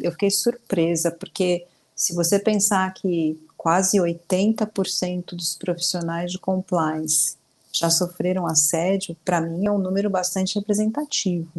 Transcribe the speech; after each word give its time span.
Eu 0.00 0.12
fiquei 0.12 0.30
surpresa, 0.30 1.10
porque 1.10 1.66
se 1.94 2.14
você 2.14 2.38
pensar 2.38 2.92
que 2.94 3.38
quase 3.56 3.98
80% 3.98 5.34
dos 5.34 5.56
profissionais 5.56 6.30
de 6.30 6.38
compliance 6.38 7.36
já 7.72 7.90
sofreram 7.90 8.46
assédio, 8.46 9.16
para 9.24 9.40
mim 9.40 9.66
é 9.66 9.70
um 9.70 9.78
número 9.78 10.08
bastante 10.08 10.58
representativo. 10.58 11.50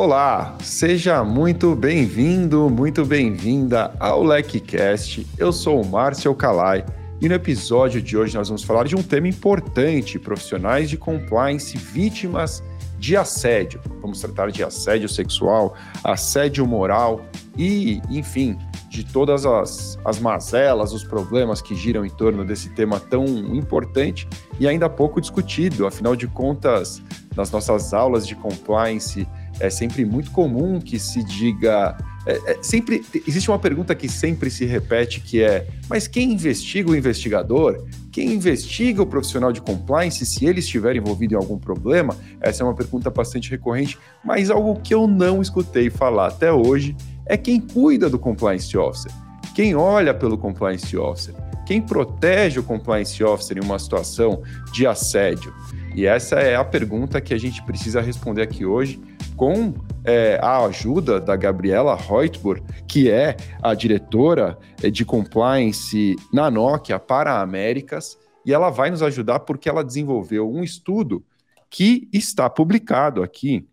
Olá, 0.00 0.56
seja 0.62 1.24
muito 1.24 1.74
bem-vindo, 1.74 2.70
muito 2.70 3.04
bem-vinda 3.04 3.92
ao 3.98 4.22
LecCast. 4.22 5.26
Eu 5.36 5.52
sou 5.52 5.82
o 5.82 5.84
Márcio 5.84 6.32
Calai 6.36 6.86
e 7.20 7.28
no 7.28 7.34
episódio 7.34 8.00
de 8.00 8.16
hoje 8.16 8.36
nós 8.36 8.46
vamos 8.46 8.62
falar 8.62 8.84
de 8.84 8.94
um 8.94 9.02
tema 9.02 9.26
importante: 9.26 10.16
profissionais 10.16 10.88
de 10.88 10.96
compliance 10.96 11.76
vítimas 11.76 12.62
de 12.96 13.16
assédio. 13.16 13.80
Vamos 14.00 14.20
tratar 14.20 14.52
de 14.52 14.62
assédio 14.62 15.08
sexual, 15.08 15.74
assédio 16.04 16.64
moral 16.64 17.26
e, 17.56 18.00
enfim, 18.08 18.56
de 18.88 19.04
todas 19.04 19.44
as, 19.44 19.98
as 20.04 20.20
mazelas, 20.20 20.92
os 20.92 21.02
problemas 21.02 21.60
que 21.60 21.74
giram 21.74 22.06
em 22.06 22.10
torno 22.10 22.44
desse 22.44 22.70
tema 22.70 23.00
tão 23.00 23.26
importante 23.26 24.28
e 24.60 24.68
ainda 24.68 24.88
pouco 24.88 25.20
discutido. 25.20 25.88
Afinal 25.88 26.14
de 26.14 26.28
contas, 26.28 27.02
nas 27.36 27.50
nossas 27.50 27.92
aulas 27.92 28.26
de 28.26 28.36
compliance, 28.36 29.26
é 29.60 29.70
sempre 29.70 30.04
muito 30.04 30.30
comum 30.30 30.80
que 30.80 30.98
se 30.98 31.22
diga. 31.22 31.96
É, 32.26 32.52
é, 32.52 32.58
sempre 32.60 33.04
existe 33.26 33.50
uma 33.50 33.58
pergunta 33.58 33.94
que 33.94 34.08
sempre 34.08 34.50
se 34.50 34.64
repete 34.64 35.20
que 35.20 35.42
é: 35.42 35.66
mas 35.88 36.06
quem 36.06 36.32
investiga 36.32 36.90
o 36.90 36.96
investigador? 36.96 37.84
Quem 38.12 38.32
investiga 38.32 39.02
o 39.02 39.06
profissional 39.06 39.52
de 39.52 39.60
compliance 39.60 40.24
se 40.26 40.44
ele 40.46 40.60
estiver 40.60 40.96
envolvido 40.96 41.34
em 41.34 41.36
algum 41.36 41.58
problema? 41.58 42.16
Essa 42.40 42.62
é 42.62 42.66
uma 42.66 42.74
pergunta 42.74 43.10
bastante 43.10 43.50
recorrente, 43.50 43.98
mas 44.24 44.50
algo 44.50 44.80
que 44.80 44.92
eu 44.94 45.06
não 45.06 45.40
escutei 45.40 45.90
falar 45.90 46.28
até 46.28 46.52
hoje 46.52 46.96
é 47.26 47.36
quem 47.36 47.60
cuida 47.60 48.08
do 48.08 48.18
compliance 48.18 48.76
officer, 48.76 49.12
quem 49.54 49.74
olha 49.74 50.14
pelo 50.14 50.36
compliance 50.38 50.96
officer, 50.96 51.34
quem 51.66 51.82
protege 51.82 52.58
o 52.58 52.62
compliance 52.62 53.22
officer 53.22 53.58
em 53.58 53.60
uma 53.60 53.78
situação 53.78 54.42
de 54.72 54.86
assédio. 54.86 55.52
E 55.94 56.06
essa 56.06 56.36
é 56.36 56.56
a 56.56 56.64
pergunta 56.64 57.20
que 57.20 57.34
a 57.34 57.38
gente 57.38 57.62
precisa 57.62 58.00
responder 58.00 58.42
aqui 58.42 58.64
hoje 58.64 59.00
com 59.38 59.72
é, 60.04 60.36
a 60.42 60.64
ajuda 60.64 61.20
da 61.20 61.36
Gabriela 61.36 61.94
Reutbur, 61.94 62.60
que 62.88 63.08
é 63.08 63.36
a 63.62 63.72
diretora 63.72 64.58
é, 64.82 64.90
de 64.90 65.04
compliance 65.04 66.16
na 66.32 66.50
Nokia 66.50 66.98
para 66.98 67.40
Américas, 67.40 68.18
e 68.44 68.52
ela 68.52 68.68
vai 68.68 68.90
nos 68.90 69.00
ajudar 69.00 69.40
porque 69.40 69.68
ela 69.68 69.84
desenvolveu 69.84 70.50
um 70.50 70.64
estudo 70.64 71.24
que 71.70 72.08
está 72.12 72.50
publicado 72.50 73.22
aqui 73.22 73.68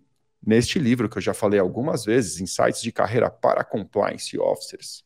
neste 0.45 0.77
livro 0.77 1.09
que 1.09 1.17
eu 1.17 1.22
já 1.22 1.33
falei 1.33 1.59
algumas 1.59 2.05
vezes, 2.05 2.39
Insights 2.39 2.83
de 2.83 2.91
Carreira 2.91 3.31
para 3.31 3.63
Compliance 3.63 4.38
Officers, 4.38 5.03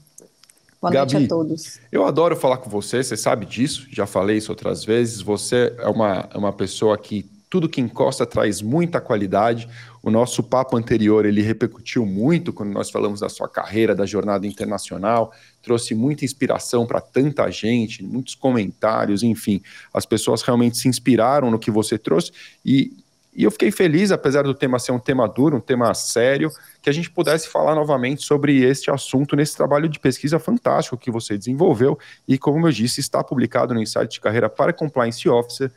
Boa 0.79 0.93
Gabi, 0.93 1.13
noite 1.13 1.25
a 1.25 1.27
todos. 1.27 1.79
Eu 1.91 2.05
adoro 2.05 2.35
falar 2.35 2.57
com 2.57 2.69
você, 2.69 3.03
você 3.03 3.17
sabe 3.17 3.47
disso, 3.47 3.87
já 3.89 4.05
falei 4.05 4.37
isso 4.37 4.51
outras 4.51 4.85
vezes. 4.85 5.19
Você 5.19 5.73
é 5.79 5.87
uma, 5.87 6.29
é 6.31 6.37
uma 6.37 6.53
pessoa 6.53 6.95
que 6.95 7.27
tudo 7.53 7.69
que 7.69 7.79
encosta 7.79 8.25
traz 8.25 8.63
muita 8.63 8.99
qualidade. 8.99 9.69
O 10.01 10.09
nosso 10.09 10.41
papo 10.41 10.75
anterior 10.75 11.23
ele 11.23 11.43
repercutiu 11.43 12.03
muito 12.03 12.51
quando 12.51 12.71
nós 12.71 12.89
falamos 12.89 13.19
da 13.19 13.29
sua 13.29 13.47
carreira, 13.47 13.93
da 13.93 14.07
jornada 14.07 14.47
internacional, 14.47 15.31
trouxe 15.61 15.93
muita 15.93 16.25
inspiração 16.25 16.83
para 16.87 16.99
tanta 16.99 17.47
gente, 17.51 18.03
muitos 18.03 18.33
comentários, 18.33 19.21
enfim, 19.21 19.61
as 19.93 20.03
pessoas 20.03 20.41
realmente 20.41 20.79
se 20.79 20.87
inspiraram 20.87 21.51
no 21.51 21.59
que 21.59 21.69
você 21.69 21.95
trouxe 21.95 22.31
e, 22.65 22.91
e 23.35 23.43
eu 23.43 23.51
fiquei 23.51 23.69
feliz, 23.69 24.11
apesar 24.11 24.41
do 24.41 24.55
tema 24.55 24.79
ser 24.79 24.91
um 24.91 24.97
tema 24.97 25.27
duro, 25.27 25.57
um 25.57 25.61
tema 25.61 25.93
sério, 25.93 26.49
que 26.81 26.89
a 26.89 26.93
gente 26.93 27.11
pudesse 27.11 27.47
falar 27.47 27.75
novamente 27.75 28.23
sobre 28.23 28.63
este 28.63 28.89
assunto 28.89 29.35
nesse 29.35 29.55
trabalho 29.55 29.87
de 29.87 29.99
pesquisa 29.99 30.39
fantástico 30.39 30.97
que 30.97 31.11
você 31.11 31.37
desenvolveu 31.37 31.99
e, 32.27 32.35
como 32.35 32.67
eu 32.67 32.71
disse, 32.71 32.99
está 32.99 33.23
publicado 33.23 33.75
no 33.75 33.79
Insight 33.79 34.07
de 34.07 34.19
Carreira 34.21 34.49
para 34.49 34.73
Compliance 34.73 35.29
Officer, 35.29 35.71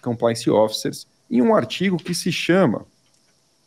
Compliance 0.00 0.48
Officers, 0.48 1.15
em 1.30 1.42
um 1.42 1.54
artigo 1.54 1.96
que 1.96 2.14
se 2.14 2.30
chama 2.30 2.86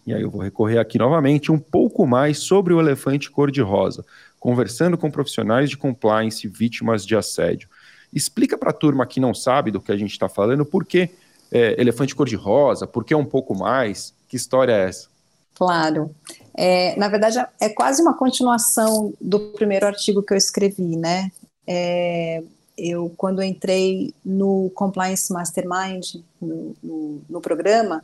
e 0.10 0.14
aí 0.14 0.24
eu 0.24 0.32
vou 0.32 0.42
recorrer 0.42 0.80
aqui 0.80 0.98
novamente 0.98 1.52
um 1.52 1.60
pouco 1.60 2.04
mais 2.08 2.40
sobre 2.40 2.74
o 2.74 2.80
elefante 2.80 3.30
cor-de-rosa, 3.30 4.04
conversando 4.40 4.98
com 4.98 5.12
profissionais 5.12 5.70
de 5.70 5.78
compliance 5.78 6.48
vítimas 6.48 7.06
de 7.06 7.16
assédio. 7.16 7.70
Explica 8.12 8.58
para 8.58 8.72
a 8.72 8.74
turma 8.74 9.06
que 9.06 9.20
não 9.20 9.36
sabe 9.36 9.70
do 9.70 9.80
que 9.80 9.92
a 9.92 9.98
gente 9.98 10.12
está 10.12 10.28
falando 10.28 10.66
por 10.66 10.84
que 10.84 11.12
é, 11.52 11.80
elefante 11.80 12.16
cor-de-rosa, 12.16 12.88
por 12.88 13.06
que 13.06 13.14
um 13.14 13.24
pouco 13.24 13.54
mais, 13.54 14.12
que 14.28 14.36
história 14.36 14.74
é 14.74 14.90
essa? 14.90 15.10
Claro. 15.54 16.10
É, 16.58 16.98
na 16.98 17.08
verdade, 17.08 17.38
é 17.62 17.70
quase 17.70 18.02
uma 18.02 18.18
continuação 18.18 19.14
do 19.22 19.40
primeiro 19.52 19.86
artigo 19.86 20.24
que 20.24 20.34
eu 20.34 20.38
escrevi, 20.38 20.96
né? 20.96 21.30
É, 21.68 22.42
eu, 22.80 23.12
quando 23.18 23.44
entrei 23.44 24.14
no 24.24 24.72
Compliance 24.74 25.32
Mastermind, 25.32 26.16
no, 26.42 26.76
no, 26.82 27.22
no 27.30 27.42
programa, 27.42 28.04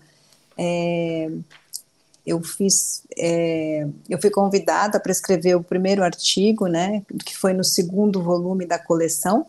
é, 0.58 1.30
eu 2.25 2.41
fiz, 2.44 3.03
é, 3.18 3.88
eu 4.09 4.19
fui 4.19 4.30
convidada 4.30 5.00
para 5.00 5.12
escrever 5.12 5.56
o 5.56 5.63
primeiro 5.63 6.03
artigo, 6.03 6.68
né, 6.68 7.03
que 7.24 7.38
foi 7.38 7.53
no 7.53 7.63
segundo 7.63 8.22
volume 8.22 8.66
da 8.66 8.80
coleção, 8.80 9.46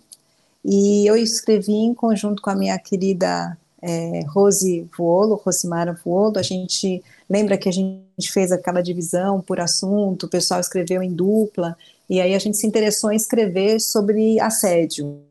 e 0.64 1.06
eu 1.06 1.16
escrevi 1.16 1.72
em 1.72 1.94
conjunto 1.94 2.42
com 2.42 2.50
a 2.50 2.54
minha 2.54 2.78
querida 2.78 3.56
é, 3.80 4.24
Rose 4.26 4.88
Vuolo, 4.96 5.36
Rosimara 5.36 5.92
Vuolo, 5.92 6.38
a 6.38 6.42
gente 6.42 7.02
lembra 7.30 7.56
que 7.56 7.68
a 7.68 7.72
gente 7.72 8.32
fez 8.32 8.52
aquela 8.52 8.82
divisão 8.82 9.40
por 9.40 9.60
assunto, 9.60 10.26
o 10.26 10.28
pessoal 10.28 10.60
escreveu 10.60 11.02
em 11.02 11.12
dupla, 11.12 11.76
e 12.08 12.20
aí 12.20 12.34
a 12.34 12.38
gente 12.38 12.56
se 12.56 12.66
interessou 12.66 13.10
em 13.10 13.16
escrever 13.16 13.80
sobre 13.80 14.38
assédio, 14.40 15.22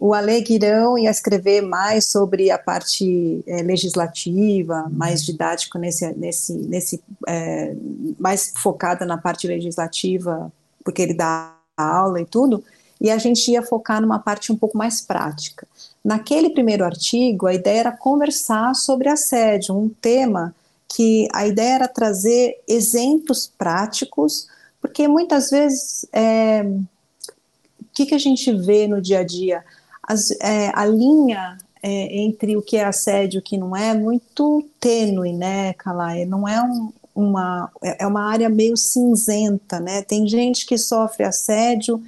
o 0.00 0.14
Ale 0.14 0.40
Guirão 0.40 0.96
ia 0.96 1.10
escrever 1.10 1.60
mais 1.60 2.06
sobre 2.06 2.52
a 2.52 2.58
parte 2.58 3.42
é, 3.46 3.62
legislativa, 3.62 4.86
mais 4.90 5.24
didático 5.24 5.76
nesse, 5.76 6.12
nesse, 6.12 6.52
nesse 6.52 7.02
é, 7.26 7.74
mais 8.18 8.52
focada 8.56 9.04
na 9.04 9.18
parte 9.18 9.48
legislativa, 9.48 10.52
porque 10.84 11.02
ele 11.02 11.14
dá 11.14 11.52
aula 11.76 12.20
e 12.20 12.24
tudo, 12.24 12.62
e 13.00 13.10
a 13.10 13.18
gente 13.18 13.50
ia 13.50 13.62
focar 13.62 14.00
numa 14.00 14.20
parte 14.20 14.52
um 14.52 14.56
pouco 14.56 14.78
mais 14.78 15.00
prática. 15.00 15.66
Naquele 16.04 16.50
primeiro 16.50 16.84
artigo, 16.84 17.46
a 17.46 17.54
ideia 17.54 17.80
era 17.80 17.92
conversar 17.92 18.74
sobre 18.74 19.08
assédio, 19.08 19.76
um 19.76 19.88
tema 19.88 20.54
que 20.88 21.28
a 21.34 21.46
ideia 21.46 21.74
era 21.74 21.88
trazer 21.88 22.60
exemplos 22.68 23.50
práticos, 23.58 24.48
porque 24.80 25.08
muitas 25.08 25.50
vezes 25.50 26.06
é, 26.12 26.62
o 26.62 27.84
que, 27.94 28.06
que 28.06 28.14
a 28.14 28.18
gente 28.18 28.52
vê 28.52 28.86
no 28.86 29.00
dia 29.00 29.20
a 29.20 29.24
dia? 29.24 29.64
as, 30.08 30.30
é, 30.40 30.72
a 30.74 30.86
linha 30.86 31.58
é, 31.82 32.18
entre 32.20 32.56
o 32.56 32.62
que 32.62 32.78
é 32.78 32.84
assédio 32.84 33.38
e 33.38 33.40
o 33.40 33.42
que 33.42 33.58
não 33.58 33.76
é 33.76 33.92
muito 33.92 34.64
tênue, 34.80 35.34
né, 35.34 35.74
Kalai? 35.74 36.24
Não 36.24 36.48
é 36.48 36.62
um, 36.62 36.90
uma 37.14 37.70
é, 37.82 38.04
é 38.04 38.06
uma 38.06 38.24
área 38.24 38.48
meio 38.48 38.76
cinzenta, 38.76 39.78
né? 39.78 40.00
Tem 40.00 40.26
gente 40.26 40.64
que 40.64 40.78
sofre 40.78 41.24
assédio, 41.24 42.02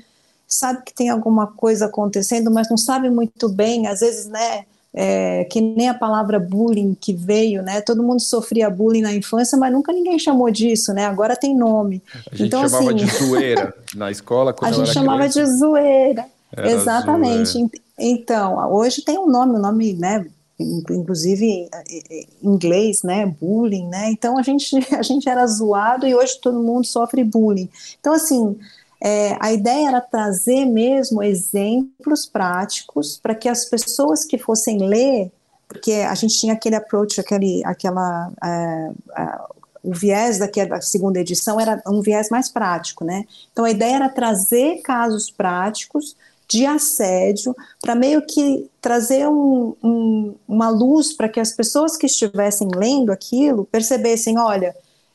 sabe 0.48 0.82
que 0.82 0.94
tem 0.94 1.10
alguma 1.10 1.46
coisa 1.46 1.86
acontecendo, 1.86 2.50
mas 2.50 2.70
não 2.70 2.78
sabe 2.78 3.10
muito 3.10 3.50
bem, 3.50 3.86
às 3.86 4.00
vezes, 4.00 4.26
né? 4.26 4.64
É, 4.92 5.44
que 5.44 5.60
nem 5.60 5.88
a 5.88 5.94
palavra 5.94 6.40
bullying 6.40 6.96
que 7.00 7.12
veio, 7.12 7.62
né? 7.62 7.80
Todo 7.80 8.02
mundo 8.02 8.20
sofria 8.20 8.68
bullying 8.68 9.02
na 9.02 9.14
infância, 9.14 9.56
mas 9.56 9.72
nunca 9.72 9.92
ninguém 9.92 10.18
chamou 10.18 10.50
disso, 10.50 10.92
né? 10.92 11.06
Agora 11.06 11.36
tem 11.36 11.56
nome. 11.56 12.02
A 12.30 12.34
gente 12.34 12.48
então, 12.48 12.68
chamava 12.68 12.92
assim, 12.92 12.96
de 12.96 13.06
zoeira 13.06 13.74
na 13.94 14.10
escola. 14.10 14.54
a 14.60 14.72
gente 14.72 14.92
chamava 14.92 15.28
criança. 15.28 15.44
de 15.44 15.58
zoeira. 15.58 16.26
Era 16.56 16.70
Exatamente. 16.72 17.52
Zoeira. 17.52 17.70
Então, 17.98 18.72
hoje 18.72 19.02
tem 19.02 19.16
um 19.18 19.28
nome, 19.28 19.52
o 19.52 19.56
um 19.56 19.60
nome, 19.60 19.92
né? 19.92 20.26
Inclusive 20.58 21.46
em 21.46 22.26
inglês, 22.42 23.02
né? 23.02 23.26
Bullying, 23.40 23.86
né? 23.88 24.10
Então 24.10 24.36
a 24.36 24.42
gente 24.42 24.76
a 24.94 25.02
gente 25.02 25.28
era 25.28 25.46
zoado 25.46 26.06
e 26.06 26.14
hoje 26.14 26.38
todo 26.40 26.62
mundo 26.62 26.84
sofre 26.84 27.24
bullying. 27.24 27.68
Então 27.98 28.12
assim 28.12 28.58
é, 29.02 29.36
a 29.40 29.52
ideia 29.52 29.88
era 29.88 30.00
trazer 30.00 30.66
mesmo 30.66 31.22
exemplos 31.22 32.26
práticos 32.26 33.18
para 33.22 33.34
que 33.34 33.48
as 33.48 33.64
pessoas 33.64 34.24
que 34.24 34.36
fossem 34.36 34.86
ler, 34.86 35.32
porque 35.66 35.92
a 35.92 36.14
gente 36.14 36.38
tinha 36.38 36.52
aquele 36.52 36.76
approach, 36.76 37.18
aquele, 37.20 37.62
aquela, 37.64 38.30
é, 38.44 38.90
é, 39.16 39.38
o 39.82 39.94
viés 39.94 40.38
daquela 40.38 40.80
segunda 40.82 41.18
edição 41.18 41.58
era 41.58 41.82
um 41.86 42.02
viés 42.02 42.28
mais 42.28 42.50
prático, 42.50 43.04
né? 43.04 43.24
Então 43.52 43.64
a 43.64 43.70
ideia 43.70 43.96
era 43.96 44.08
trazer 44.08 44.82
casos 44.82 45.30
práticos 45.30 46.14
de 46.46 46.66
assédio 46.66 47.56
para 47.80 47.94
meio 47.94 48.20
que 48.26 48.68
trazer 48.82 49.28
um, 49.28 49.74
um, 49.82 50.34
uma 50.46 50.68
luz 50.68 51.12
para 51.12 51.28
que 51.28 51.38
as 51.38 51.52
pessoas 51.52 51.96
que 51.96 52.06
estivessem 52.06 52.68
lendo 52.74 53.12
aquilo 53.12 53.64
percebessem, 53.64 54.36
olha, 54.36 54.74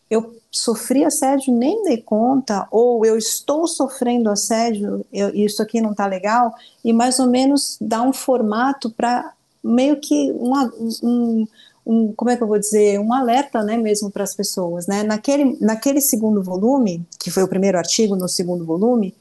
eu 0.09 0.35
sofri 0.51 1.03
assédio, 1.03 1.53
nem 1.53 1.83
dei 1.83 1.97
conta, 1.97 2.67
ou 2.71 3.05
eu 3.05 3.17
estou 3.17 3.67
sofrendo 3.67 4.29
assédio, 4.29 5.05
eu, 5.11 5.29
isso 5.33 5.61
aqui 5.61 5.81
não 5.81 5.91
está 5.91 6.05
legal, 6.05 6.53
e 6.83 6.93
mais 6.93 7.19
ou 7.19 7.27
menos 7.27 7.77
dar 7.81 8.03
um 8.03 8.13
formato 8.13 8.89
para 8.89 9.33
meio 9.63 9.99
que 9.99 10.31
uma, 10.33 10.71
um, 11.03 11.47
um, 11.85 12.13
como 12.13 12.29
é 12.29 12.37
que 12.37 12.43
eu 12.43 12.47
vou 12.47 12.59
dizer, 12.59 12.99
um 12.99 13.11
alerta, 13.11 13.63
né, 13.63 13.77
mesmo 13.77 14.11
para 14.11 14.23
as 14.23 14.35
pessoas, 14.35 14.85
né, 14.85 15.01
naquele, 15.03 15.57
naquele 15.59 15.99
segundo 15.99 16.41
volume, 16.41 17.05
que 17.19 17.31
foi 17.31 17.43
o 17.43 17.47
primeiro 17.47 17.77
artigo 17.77 18.15
no 18.15 18.29
segundo 18.29 18.63
volume, 18.63 19.13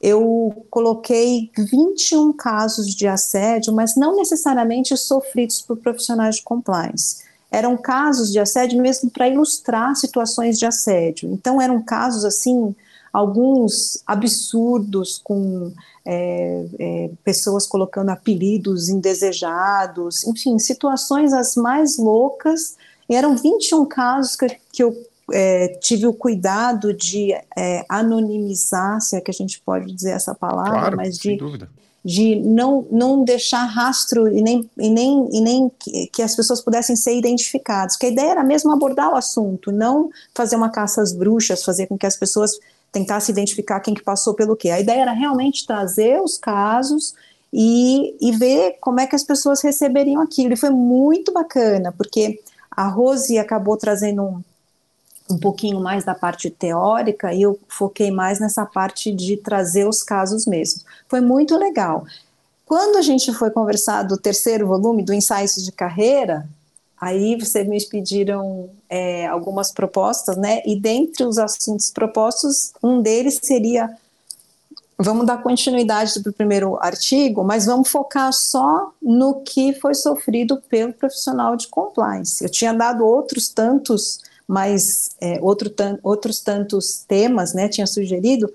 eu 0.00 0.64
coloquei 0.70 1.50
21 1.56 2.32
casos 2.32 2.94
de 2.94 3.06
assédio, 3.06 3.72
mas 3.72 3.96
não 3.96 4.16
necessariamente 4.16 4.96
sofridos 4.96 5.62
por 5.62 5.76
profissionais 5.76 6.36
de 6.36 6.42
compliance 6.42 7.25
eram 7.50 7.76
casos 7.76 8.32
de 8.32 8.38
assédio 8.38 8.80
mesmo 8.80 9.10
para 9.10 9.28
ilustrar 9.28 9.94
situações 9.96 10.58
de 10.58 10.66
assédio. 10.66 11.32
Então 11.32 11.60
eram 11.60 11.82
casos 11.82 12.24
assim, 12.24 12.74
alguns 13.12 14.02
absurdos 14.06 15.20
com 15.22 15.72
é, 16.04 16.66
é, 16.78 17.10
pessoas 17.24 17.66
colocando 17.66 18.10
apelidos 18.10 18.88
indesejados, 18.88 20.24
enfim, 20.24 20.58
situações 20.58 21.32
as 21.32 21.56
mais 21.56 21.98
loucas. 21.98 22.76
E 23.08 23.14
eram 23.14 23.36
21 23.36 23.86
casos 23.86 24.36
que, 24.36 24.46
que 24.72 24.82
eu 24.82 24.96
é, 25.32 25.68
tive 25.80 26.06
o 26.06 26.12
cuidado 26.12 26.92
de 26.92 27.32
é, 27.56 27.84
anonimizar, 27.88 29.00
se 29.00 29.16
é 29.16 29.20
que 29.20 29.30
a 29.30 29.34
gente 29.34 29.60
pode 29.60 29.92
dizer 29.92 30.10
essa 30.10 30.34
palavra, 30.34 30.72
claro, 30.72 30.96
mas 30.96 31.16
de, 31.18 31.36
dúvida 31.36 31.68
de 32.06 32.36
não, 32.36 32.86
não 32.88 33.24
deixar 33.24 33.64
rastro 33.64 34.28
e 34.28 34.40
nem, 34.40 34.70
e 34.78 34.88
nem, 34.88 35.28
e 35.32 35.40
nem 35.40 35.68
que, 35.76 36.06
que, 36.06 36.22
as 36.22 36.36
pessoas 36.36 36.60
pudessem 36.60 36.94
ser 36.94 37.16
identificadas. 37.16 37.96
Que 37.96 38.06
a 38.06 38.08
ideia 38.10 38.30
era 38.30 38.44
mesmo 38.44 38.70
abordar 38.70 39.12
o 39.12 39.16
assunto, 39.16 39.72
não 39.72 40.08
fazer 40.32 40.54
uma 40.54 40.70
caça 40.70 41.02
às 41.02 41.12
bruxas, 41.12 41.64
fazer 41.64 41.88
com 41.88 41.98
que 41.98 42.06
as 42.06 42.16
pessoas 42.16 42.52
tentassem 42.92 43.32
identificar 43.32 43.80
quem 43.80 43.92
que 43.92 44.04
passou 44.04 44.34
pelo 44.34 44.54
quê. 44.54 44.70
A 44.70 44.78
ideia 44.78 45.00
era 45.00 45.12
realmente 45.12 45.66
trazer 45.66 46.20
os 46.22 46.38
casos 46.38 47.12
e, 47.52 48.14
e 48.20 48.30
ver 48.36 48.76
como 48.80 49.00
é 49.00 49.06
que 49.08 49.16
as 49.16 49.24
pessoas 49.24 49.60
receberiam 49.60 50.22
aquilo. 50.22 50.52
E 50.52 50.56
foi 50.56 50.70
muito 50.70 51.32
bacana, 51.32 51.90
porque 51.90 52.40
a 52.70 52.86
Rose 52.86 53.36
acabou 53.36 53.76
trazendo 53.76 54.22
um 54.22 54.42
um 55.30 55.38
pouquinho 55.38 55.80
mais 55.80 56.04
da 56.04 56.14
parte 56.14 56.50
teórica 56.50 57.32
e 57.32 57.42
eu 57.42 57.58
foquei 57.68 58.10
mais 58.10 58.38
nessa 58.38 58.64
parte 58.64 59.12
de 59.12 59.36
trazer 59.36 59.88
os 59.88 60.02
casos 60.02 60.46
mesmo. 60.46 60.82
Foi 61.08 61.20
muito 61.20 61.56
legal. 61.56 62.04
Quando 62.64 62.96
a 62.96 63.02
gente 63.02 63.32
foi 63.32 63.50
conversar 63.50 64.02
do 64.02 64.16
terceiro 64.16 64.66
volume, 64.66 65.04
do 65.04 65.12
Insights 65.12 65.64
de 65.64 65.72
Carreira, 65.72 66.48
aí 67.00 67.36
vocês 67.36 67.66
me 67.66 67.82
pediram 67.86 68.68
é, 68.88 69.26
algumas 69.26 69.70
propostas, 69.70 70.36
né? 70.36 70.62
E 70.64 70.78
dentre 70.78 71.24
os 71.24 71.38
assuntos 71.38 71.90
propostos, 71.90 72.72
um 72.82 73.00
deles 73.00 73.38
seria 73.42 73.90
vamos 74.98 75.26
dar 75.26 75.42
continuidade 75.42 76.18
para 76.20 76.30
o 76.30 76.32
primeiro 76.32 76.78
artigo, 76.80 77.44
mas 77.44 77.66
vamos 77.66 77.88
focar 77.88 78.32
só 78.32 78.92
no 79.02 79.42
que 79.42 79.74
foi 79.74 79.94
sofrido 79.94 80.62
pelo 80.68 80.92
profissional 80.92 81.54
de 81.54 81.68
compliance. 81.68 82.42
Eu 82.42 82.50
tinha 82.50 82.72
dado 82.72 83.04
outros 83.04 83.48
tantos 83.48 84.20
mais 84.46 85.10
é, 85.20 85.38
outro 85.42 85.68
tan 85.68 85.98
outros 86.02 86.40
tantos 86.40 87.04
temas, 87.06 87.52
né, 87.52 87.68
tinha 87.68 87.86
sugerido, 87.86 88.52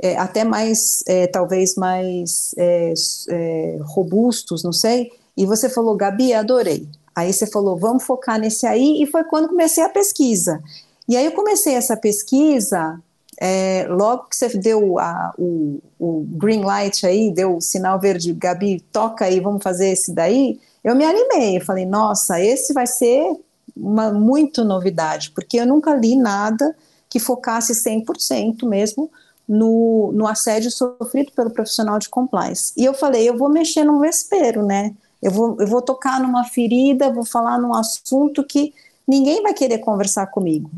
é, 0.00 0.16
até 0.16 0.44
mais, 0.44 1.02
é, 1.06 1.26
talvez 1.26 1.74
mais 1.74 2.54
é, 2.56 2.92
é, 3.30 3.78
robustos, 3.82 4.62
não 4.62 4.72
sei, 4.72 5.10
e 5.36 5.46
você 5.46 5.68
falou, 5.68 5.96
Gabi, 5.96 6.32
adorei. 6.32 6.88
Aí 7.14 7.32
você 7.32 7.46
falou, 7.46 7.76
vamos 7.76 8.04
focar 8.04 8.38
nesse 8.38 8.66
aí, 8.66 9.02
e 9.02 9.06
foi 9.06 9.24
quando 9.24 9.48
comecei 9.48 9.82
a 9.82 9.88
pesquisa. 9.88 10.62
E 11.08 11.16
aí 11.16 11.24
eu 11.24 11.32
comecei 11.32 11.74
essa 11.74 11.96
pesquisa, 11.96 13.00
é, 13.38 13.86
logo 13.88 14.24
que 14.24 14.36
você 14.36 14.48
deu 14.58 14.98
a, 14.98 15.32
o, 15.38 15.80
o 15.98 16.26
green 16.28 16.62
light 16.62 17.06
aí, 17.06 17.30
deu 17.30 17.56
o 17.56 17.60
sinal 17.60 17.98
verde, 17.98 18.32
Gabi, 18.32 18.80
toca 18.92 19.24
aí, 19.24 19.40
vamos 19.40 19.62
fazer 19.62 19.88
esse 19.88 20.12
daí, 20.12 20.58
eu 20.84 20.94
me 20.94 21.04
animei, 21.04 21.56
eu 21.56 21.64
falei, 21.64 21.84
nossa, 21.86 22.40
esse 22.40 22.72
vai 22.72 22.86
ser 22.86 23.34
uma 23.76 24.10
muito 24.10 24.64
novidade, 24.64 25.30
porque 25.32 25.58
eu 25.58 25.66
nunca 25.66 25.94
li 25.94 26.16
nada 26.16 26.74
que 27.08 27.20
focasse 27.20 27.72
100% 27.72 28.66
mesmo 28.66 29.10
no, 29.46 30.10
no 30.12 30.26
assédio 30.26 30.70
sofrido 30.70 31.30
pelo 31.32 31.50
profissional 31.50 31.98
de 31.98 32.08
compliance. 32.08 32.72
E 32.76 32.84
eu 32.84 32.94
falei, 32.94 33.28
eu 33.28 33.36
vou 33.36 33.48
mexer 33.48 33.84
no 33.84 34.00
vespeiro, 34.00 34.64
né? 34.64 34.94
Eu 35.22 35.30
vou, 35.30 35.56
eu 35.60 35.66
vou 35.66 35.82
tocar 35.82 36.20
numa 36.20 36.44
ferida, 36.44 37.12
vou 37.12 37.24
falar 37.24 37.58
num 37.58 37.74
assunto 37.74 38.44
que 38.44 38.72
ninguém 39.06 39.42
vai 39.42 39.54
querer 39.54 39.78
conversar 39.78 40.26
comigo. 40.26 40.70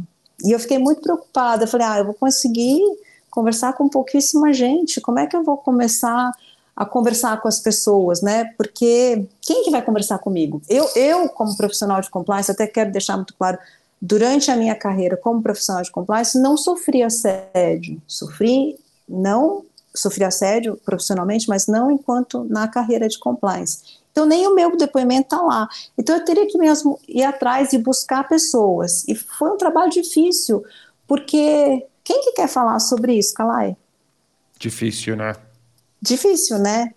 E 0.45 0.53
eu 0.53 0.61
fiquei 0.61 0.79
muito 0.79 1.01
preocupada. 1.01 1.65
Eu 1.65 1.69
falei, 1.69 1.87
ah, 1.87 1.99
eu 1.99 2.05
vou 2.05 2.15
conseguir 2.15 2.81
conversar 3.31 3.73
com 3.73 3.89
pouquíssima 3.89 4.53
gente. 4.53 5.01
Como 5.01 5.19
é 5.19 5.27
que 5.27 5.37
eu 5.37 5.43
vou 5.43 5.57
começar 5.57 6.31
a 6.79 6.87
conversar 6.87 7.43
com 7.43 7.49
as 7.49 7.59
pessoas, 7.59 8.23
né? 8.23 8.45
Porque 8.57 9.27
quem 9.41 9.65
que 9.65 9.71
vai 9.71 9.83
conversar 9.83 10.21
comigo? 10.21 10.63
Eu, 10.69 10.89
eu 10.95 11.29
como 11.31 11.57
profissional 11.57 12.01
de 12.01 12.09
compliance, 12.09 12.53
até 12.53 12.69
quero 12.69 12.93
deixar 12.93 13.17
muito 13.17 13.35
claro, 13.35 13.59
durante 14.01 14.49
a 14.49 14.55
minha 14.55 14.77
carreira 14.77 15.17
como 15.17 15.43
profissional 15.43 15.83
de 15.83 15.91
compliance, 15.91 16.41
não 16.41 16.57
sofri 16.57 17.03
assédio. 17.03 18.01
Sofri, 18.07 18.79
não 19.09 19.65
sofri 19.93 20.23
assédio 20.23 20.77
profissionalmente, 20.85 21.49
mas 21.49 21.67
não 21.67 21.91
enquanto 21.91 22.45
na 22.45 22.69
carreira 22.69 23.09
de 23.09 23.19
compliance. 23.19 23.99
Então, 24.13 24.25
nem 24.25 24.47
o 24.47 24.55
meu 24.55 24.77
depoimento 24.77 25.35
está 25.35 25.43
lá. 25.43 25.69
Então, 25.99 26.15
eu 26.15 26.25
teria 26.25 26.47
que 26.47 26.57
mesmo 26.57 27.01
ir 27.09 27.25
atrás 27.25 27.73
e 27.73 27.79
buscar 27.79 28.29
pessoas. 28.29 29.05
E 29.09 29.17
foi 29.17 29.51
um 29.51 29.57
trabalho 29.57 29.91
difícil, 29.91 30.65
porque 31.09 31.85
quem 32.05 32.21
que 32.23 32.33
quer 32.35 32.47
falar 32.47 32.79
sobre 32.79 33.15
isso, 33.15 33.35
Calai? 33.35 33.77
Difícil, 34.61 35.17
né? 35.17 35.35
Difícil, 36.01 36.59
né? 36.59 36.93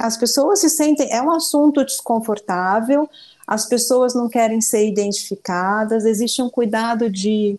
As 0.00 0.16
pessoas 0.16 0.60
se 0.60 0.68
sentem, 0.68 1.12
é 1.12 1.20
um 1.20 1.30
assunto 1.30 1.84
desconfortável, 1.84 3.08
as 3.46 3.66
pessoas 3.66 4.14
não 4.14 4.28
querem 4.28 4.60
ser 4.60 4.86
identificadas, 4.86 6.04
existe 6.04 6.40
um 6.40 6.48
cuidado 6.48 7.10
de 7.10 7.58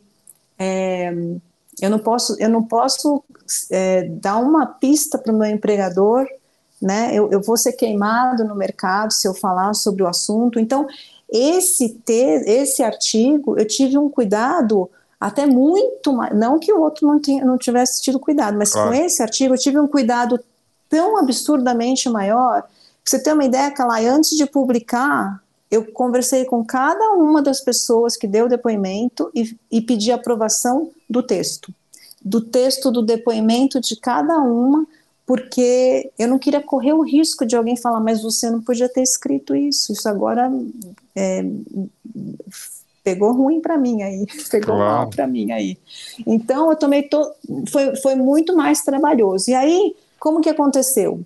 é, 0.58 1.14
eu 1.82 1.90
não 1.90 2.00
posso, 2.00 2.36
eu 2.40 2.50
não 2.50 2.64
posso 2.64 3.24
é, 3.70 4.04
dar 4.04 4.38
uma 4.38 4.66
pista 4.66 5.18
para 5.18 5.34
o 5.34 5.38
meu 5.38 5.50
empregador, 5.50 6.26
né? 6.82 7.12
Eu, 7.14 7.30
eu, 7.32 7.42
vou 7.42 7.58
ser 7.58 7.74
queimado 7.74 8.44
no 8.44 8.56
mercado 8.56 9.12
se 9.12 9.28
eu 9.28 9.34
falar 9.34 9.74
sobre 9.74 10.04
o 10.04 10.08
assunto. 10.08 10.60
Então, 10.60 10.86
esse 11.30 11.90
te, 11.90 12.44
esse 12.46 12.84
artigo, 12.84 13.58
eu 13.58 13.66
tive 13.66 13.98
um 13.98 14.10
cuidado 14.10 14.90
até 15.20 15.46
muito 15.46 16.12
mais, 16.12 16.38
não 16.38 16.60
que 16.60 16.72
o 16.72 16.82
outro 16.82 17.08
não, 17.08 17.20
tenha, 17.20 17.46
não 17.46 17.58
tivesse 17.58 18.02
tido 18.02 18.20
cuidado, 18.20 18.58
mas 18.58 18.72
claro. 18.72 18.90
com 18.90 18.94
esse 18.94 19.22
artigo 19.22 19.54
eu 19.54 19.58
tive 19.58 19.80
um 19.80 19.88
cuidado 19.88 20.38
tão 20.90 21.18
absurdamente 21.18 22.10
maior. 22.10 22.62
Pra 22.62 22.70
você 23.06 23.22
ter 23.22 23.34
uma 23.34 23.46
ideia, 23.46 23.72
Kalai, 23.72 24.08
antes 24.08 24.38
de 24.38 24.46
publicar, 24.46 25.42
eu 25.70 25.92
conversei 25.92 26.46
com 26.46 26.64
cada 26.64 27.12
uma 27.14 27.42
das 27.42 27.60
pessoas 27.60 28.16
que 28.16 28.28
deu 28.28 28.48
depoimento 28.48 29.32
e, 29.34 29.58
e 29.72 29.82
pedi 29.82 30.12
aprovação 30.12 30.92
do 31.10 31.24
texto. 31.24 31.74
Do 32.24 32.40
texto 32.40 32.92
do 32.92 33.02
depoimento 33.02 33.82
de 33.82 33.96
cada 33.96 34.38
uma, 34.38 34.86
porque 35.26 36.12
eu 36.18 36.28
não 36.28 36.38
queria 36.38 36.62
correr 36.62 36.94
o 36.94 37.02
risco 37.02 37.46
de 37.46 37.56
alguém 37.56 37.76
falar, 37.76 38.00
mas 38.00 38.22
você 38.22 38.50
não 38.50 38.62
podia 38.62 38.88
ter 38.88 39.02
escrito 39.02 39.56
isso, 39.56 39.92
isso 39.92 40.08
agora 40.08 40.52
é, 41.16 41.44
pegou 43.04 43.34
ruim 43.34 43.60
para 43.60 43.78
mim 43.78 44.02
aí, 44.02 44.26
pegou 44.50 44.76
claro. 44.76 44.98
mal 44.98 45.10
para 45.10 45.28
mim 45.28 45.52
aí. 45.52 45.78
Então 46.26 46.70
eu 46.70 46.78
tomei 46.78 47.04
to... 47.04 47.32
foi, 47.70 47.96
foi 47.98 48.16
muito 48.16 48.56
mais 48.56 48.82
trabalhoso. 48.82 49.50
E 49.50 49.54
aí, 49.54 49.96
como 50.24 50.40
que 50.40 50.48
aconteceu? 50.48 51.20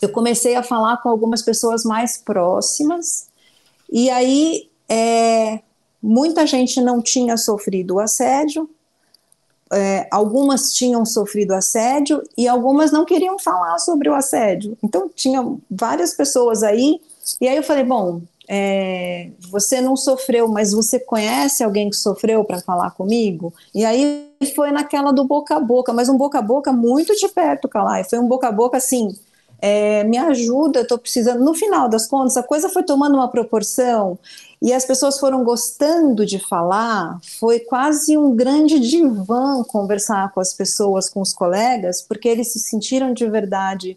Eu 0.00 0.08
comecei 0.08 0.56
a 0.56 0.62
falar 0.64 0.96
com 0.96 1.08
algumas 1.08 1.40
pessoas 1.40 1.84
mais 1.84 2.18
próximas, 2.18 3.28
e 3.88 4.10
aí 4.10 4.68
é, 4.88 5.60
muita 6.02 6.44
gente 6.44 6.80
não 6.80 7.00
tinha 7.00 7.36
sofrido 7.36 7.94
o 7.94 8.00
assédio, 8.00 8.68
é, 9.72 10.08
algumas 10.10 10.72
tinham 10.74 11.06
sofrido 11.06 11.52
assédio 11.52 12.20
e 12.36 12.48
algumas 12.48 12.90
não 12.90 13.04
queriam 13.04 13.38
falar 13.38 13.78
sobre 13.78 14.08
o 14.08 14.14
assédio. 14.14 14.76
Então, 14.82 15.08
tinha 15.08 15.40
várias 15.70 16.12
pessoas 16.12 16.64
aí, 16.64 17.00
e 17.40 17.46
aí 17.46 17.56
eu 17.56 17.62
falei: 17.62 17.84
bom, 17.84 18.20
é, 18.48 19.30
você 19.50 19.80
não 19.80 19.96
sofreu, 19.96 20.48
mas 20.48 20.72
você 20.72 20.98
conhece 20.98 21.62
alguém 21.62 21.88
que 21.88 21.96
sofreu 21.96 22.44
para 22.44 22.60
falar 22.60 22.90
comigo? 22.90 23.52
E 23.74 23.84
aí 23.84 24.30
foi 24.54 24.70
naquela 24.70 25.12
do 25.12 25.24
boca 25.24 25.56
a 25.56 25.60
boca, 25.60 25.92
mas 25.92 26.08
um 26.08 26.16
boca 26.16 26.38
a 26.38 26.42
boca 26.42 26.72
muito 26.72 27.14
de 27.14 27.28
perto, 27.28 27.68
Calai. 27.68 28.04
Foi 28.04 28.18
um 28.18 28.26
boca 28.26 28.48
a 28.48 28.52
boca 28.52 28.76
assim. 28.76 29.16
É, 29.64 30.02
me 30.04 30.18
ajuda, 30.18 30.80
eu 30.80 30.82
estou 30.82 30.98
precisando. 30.98 31.44
No 31.44 31.54
final 31.54 31.88
das 31.88 32.08
contas, 32.08 32.36
a 32.36 32.42
coisa 32.42 32.68
foi 32.68 32.82
tomando 32.82 33.14
uma 33.14 33.28
proporção 33.28 34.18
e 34.60 34.72
as 34.72 34.84
pessoas 34.84 35.18
foram 35.20 35.44
gostando 35.44 36.26
de 36.26 36.38
falar, 36.38 37.20
foi 37.38 37.60
quase 37.60 38.16
um 38.16 38.34
grande 38.34 38.80
divã 38.80 39.62
conversar 39.62 40.32
com 40.32 40.40
as 40.40 40.52
pessoas, 40.52 41.08
com 41.08 41.20
os 41.20 41.32
colegas, 41.32 42.02
porque 42.02 42.28
eles 42.28 42.52
se 42.52 42.58
sentiram 42.58 43.12
de 43.12 43.28
verdade 43.28 43.96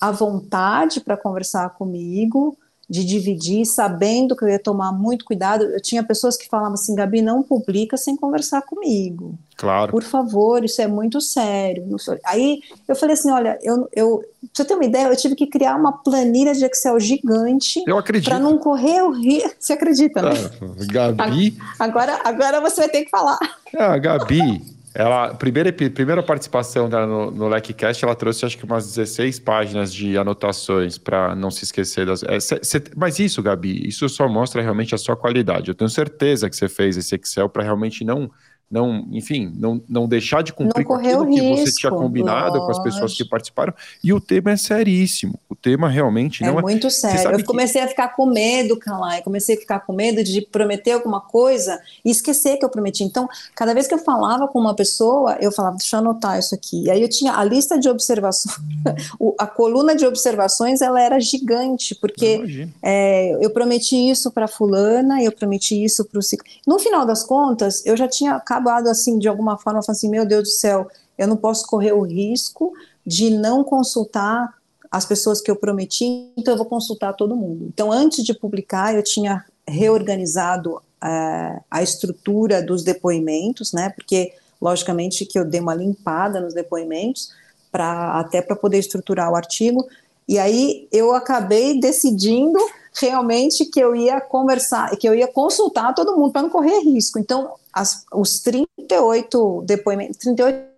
à 0.00 0.10
vontade 0.10 1.00
para 1.00 1.16
conversar 1.16 1.70
comigo, 1.70 2.56
de 2.90 3.04
dividir, 3.04 3.64
sabendo 3.64 4.34
que 4.34 4.42
eu 4.42 4.48
ia 4.48 4.58
tomar 4.58 4.90
muito 4.90 5.24
cuidado. 5.24 5.62
Eu 5.64 5.80
tinha 5.80 6.02
pessoas 6.02 6.36
que 6.36 6.48
falavam 6.48 6.74
assim, 6.74 6.92
Gabi, 6.96 7.22
não 7.22 7.40
publica 7.40 7.96
sem 7.96 8.16
conversar 8.16 8.62
comigo. 8.62 9.38
Claro. 9.56 9.92
Por 9.92 10.02
favor, 10.02 10.64
isso 10.64 10.82
é 10.82 10.88
muito 10.88 11.20
sério. 11.20 11.86
Aí 12.24 12.60
eu 12.88 12.96
falei 12.96 13.12
assim, 13.12 13.30
olha, 13.30 13.56
eu, 13.62 13.88
eu, 13.94 14.18
pra 14.18 14.48
você 14.52 14.64
ter 14.64 14.74
uma 14.74 14.84
ideia, 14.84 15.06
eu 15.06 15.16
tive 15.16 15.36
que 15.36 15.46
criar 15.46 15.76
uma 15.76 15.92
planilha 15.92 16.52
de 16.52 16.64
Excel 16.64 16.98
gigante. 16.98 17.80
Eu 17.86 17.96
acredito. 17.96 18.28
Para 18.28 18.40
não 18.40 18.58
correr 18.58 19.02
o 19.02 19.12
risco. 19.12 19.50
Você 19.60 19.74
acredita, 19.74 20.22
né? 20.22 20.30
Ah, 20.30 21.12
Gabi. 21.12 21.56
Agora, 21.78 22.20
agora 22.24 22.60
você 22.60 22.80
vai 22.80 22.88
ter 22.88 23.04
que 23.04 23.10
falar. 23.10 23.38
Ah, 23.78 23.96
Gabi. 23.98 24.79
Ela, 24.92 25.34
primeira, 25.34 25.72
primeira 25.72 26.22
participação 26.22 26.88
dela 26.88 27.06
no, 27.06 27.30
no 27.30 27.48
LecCast, 27.48 28.04
ela 28.04 28.14
trouxe 28.14 28.44
acho 28.44 28.58
que 28.58 28.64
umas 28.64 28.86
16 28.86 29.38
páginas 29.38 29.94
de 29.94 30.18
anotações 30.18 30.98
para 30.98 31.34
não 31.36 31.50
se 31.50 31.64
esquecer 31.64 32.06
das. 32.06 32.24
É, 32.24 32.40
cê, 32.40 32.58
cê, 32.62 32.82
mas 32.96 33.20
isso, 33.20 33.40
Gabi, 33.40 33.86
isso 33.86 34.08
só 34.08 34.28
mostra 34.28 34.60
realmente 34.60 34.92
a 34.94 34.98
sua 34.98 35.16
qualidade. 35.16 35.68
Eu 35.68 35.74
tenho 35.74 35.88
certeza 35.88 36.50
que 36.50 36.56
você 36.56 36.68
fez 36.68 36.96
esse 36.96 37.14
Excel 37.14 37.48
para 37.48 37.62
realmente 37.62 38.04
não 38.04 38.30
não, 38.70 39.04
enfim, 39.10 39.52
não, 39.56 39.82
não 39.88 40.06
deixar 40.06 40.42
de 40.42 40.52
cumprir 40.52 40.84
com 40.84 40.94
aquilo 40.94 41.26
que 41.26 41.40
risco, 41.40 41.66
você 41.66 41.72
tinha 41.72 41.90
combinado 41.90 42.58
lógico. 42.58 42.66
com 42.66 42.70
as 42.70 42.78
pessoas 42.78 43.14
que 43.14 43.24
participaram. 43.24 43.74
E 44.02 44.12
o 44.12 44.20
tema 44.20 44.52
é 44.52 44.56
seríssimo. 44.56 45.40
O 45.48 45.56
tema 45.56 45.88
realmente 45.88 46.44
é 46.44 46.46
não 46.46 46.58
é. 46.58 46.62
muito 46.62 46.88
sério. 46.88 47.32
Eu 47.32 47.44
comecei 47.44 47.80
que... 47.80 47.86
a 47.86 47.88
ficar 47.88 48.08
com 48.10 48.26
medo, 48.26 48.78
Calai. 48.78 49.22
Comecei 49.22 49.56
a 49.56 49.58
ficar 49.58 49.80
com 49.80 49.92
medo 49.92 50.22
de 50.22 50.40
prometer 50.40 50.92
alguma 50.92 51.20
coisa 51.20 51.80
e 52.04 52.10
esquecer 52.10 52.58
que 52.58 52.64
eu 52.64 52.68
prometi. 52.68 53.02
Então, 53.02 53.28
cada 53.56 53.74
vez 53.74 53.88
que 53.88 53.94
eu 53.94 53.98
falava 53.98 54.46
com 54.46 54.60
uma 54.60 54.74
pessoa, 54.74 55.36
eu 55.40 55.50
falava, 55.50 55.76
deixa 55.76 55.96
eu 55.96 56.00
anotar 56.00 56.38
isso 56.38 56.54
aqui. 56.54 56.84
E 56.84 56.90
aí 56.92 57.02
eu 57.02 57.08
tinha 57.08 57.36
a 57.36 57.42
lista 57.42 57.76
de 57.76 57.88
observações, 57.88 58.56
a 59.36 59.46
coluna 59.48 59.96
de 59.96 60.06
observações, 60.06 60.80
ela 60.80 61.00
era 61.02 61.18
gigante, 61.18 61.94
porque 61.96 62.68
é, 62.80 63.36
eu 63.44 63.50
prometi 63.50 63.96
isso 63.96 64.30
para 64.30 64.46
fulana, 64.46 65.20
eu 65.22 65.32
prometi 65.32 65.82
isso 65.82 66.04
para 66.04 66.20
o 66.20 66.22
No 66.66 66.78
final 66.78 67.04
das 67.04 67.24
contas, 67.24 67.84
eu 67.84 67.96
já 67.96 68.06
tinha 68.06 68.38
acabado 68.60 68.88
assim, 68.88 69.18
de 69.18 69.28
alguma 69.28 69.58
forma, 69.58 69.80
assim, 69.80 70.08
meu 70.08 70.26
Deus 70.26 70.42
do 70.44 70.52
céu, 70.52 70.88
eu 71.16 71.26
não 71.26 71.36
posso 71.36 71.66
correr 71.66 71.92
o 71.92 72.02
risco 72.02 72.72
de 73.04 73.30
não 73.30 73.64
consultar 73.64 74.54
as 74.90 75.06
pessoas 75.06 75.40
que 75.40 75.50
eu 75.50 75.56
prometi, 75.56 76.30
então 76.36 76.54
eu 76.54 76.58
vou 76.58 76.66
consultar 76.66 77.14
todo 77.14 77.36
mundo. 77.36 77.66
Então, 77.72 77.90
antes 77.90 78.24
de 78.24 78.34
publicar, 78.34 78.94
eu 78.94 79.02
tinha 79.02 79.44
reorganizado 79.66 80.76
uh, 80.76 81.64
a 81.70 81.82
estrutura 81.82 82.62
dos 82.62 82.82
depoimentos, 82.82 83.72
né, 83.72 83.90
porque, 83.90 84.32
logicamente, 84.60 85.24
que 85.24 85.38
eu 85.38 85.44
dei 85.44 85.60
uma 85.60 85.74
limpada 85.74 86.40
nos 86.40 86.54
depoimentos, 86.54 87.32
para 87.70 88.18
até 88.18 88.42
para 88.42 88.56
poder 88.56 88.78
estruturar 88.78 89.30
o 89.30 89.36
artigo, 89.36 89.86
e 90.28 90.38
aí 90.38 90.88
eu 90.90 91.14
acabei 91.14 91.78
decidindo 91.78 92.58
realmente 92.92 93.64
que 93.64 93.78
eu 93.78 93.94
ia 93.94 94.20
conversar, 94.20 94.90
que 94.96 95.08
eu 95.08 95.14
ia 95.14 95.28
consultar 95.28 95.94
todo 95.94 96.16
mundo 96.16 96.32
para 96.32 96.42
não 96.42 96.50
correr 96.50 96.80
risco. 96.80 97.18
Então, 97.18 97.52
as, 97.72 98.04
os 98.12 98.40
38 98.40 99.62
depoimentos, 99.66 100.16
38 100.18 100.70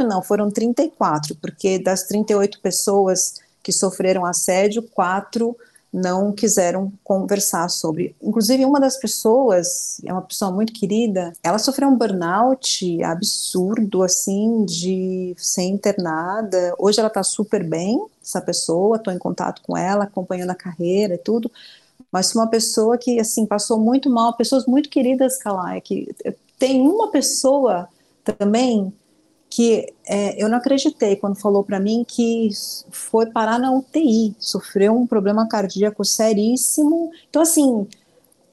não, 0.00 0.22
foram 0.22 0.50
34, 0.50 1.36
porque 1.36 1.78
das 1.78 2.02
38 2.04 2.60
pessoas 2.60 3.40
que 3.62 3.72
sofreram 3.72 4.24
assédio, 4.24 4.82
quatro 4.82 5.56
não 5.92 6.30
quiseram 6.30 6.92
conversar 7.02 7.68
sobre. 7.70 8.14
Inclusive, 8.22 8.64
uma 8.64 8.78
das 8.78 8.98
pessoas, 8.98 9.98
é 10.04 10.12
uma 10.12 10.22
pessoa 10.22 10.50
muito 10.50 10.72
querida, 10.72 11.32
ela 11.42 11.58
sofreu 11.58 11.88
um 11.88 11.96
burnout 11.96 13.02
absurdo, 13.02 14.02
assim, 14.02 14.64
de 14.66 15.34
ser 15.38 15.62
internada. 15.62 16.74
Hoje 16.78 16.98
ela 16.98 17.08
está 17.08 17.22
super 17.22 17.64
bem, 17.64 18.04
essa 18.22 18.40
pessoa, 18.42 18.96
estou 18.96 19.12
em 19.12 19.18
contato 19.18 19.62
com 19.62 19.76
ela, 19.76 20.04
acompanhando 20.04 20.50
a 20.50 20.54
carreira 20.54 21.14
e 21.14 21.18
tudo. 21.18 21.50
Mas 22.10 22.34
uma 22.34 22.48
pessoa 22.48 22.96
que, 22.96 23.18
assim, 23.20 23.46
passou 23.46 23.78
muito 23.78 24.08
mal, 24.08 24.36
pessoas 24.36 24.66
muito 24.66 24.88
queridas, 24.88 25.38
Kalai, 25.38 25.80
que 25.80 26.14
tem 26.58 26.80
uma 26.80 27.10
pessoa 27.10 27.88
também 28.24 28.92
que 29.48 29.92
é, 30.06 30.42
eu 30.42 30.48
não 30.48 30.58
acreditei 30.58 31.16
quando 31.16 31.40
falou 31.40 31.62
para 31.64 31.80
mim 31.80 32.04
que 32.06 32.50
foi 32.90 33.26
parar 33.26 33.58
na 33.58 33.72
UTI, 33.72 34.34
sofreu 34.38 34.94
um 34.94 35.06
problema 35.06 35.48
cardíaco 35.48 36.04
seríssimo. 36.04 37.10
Então, 37.28 37.42
assim, 37.42 37.86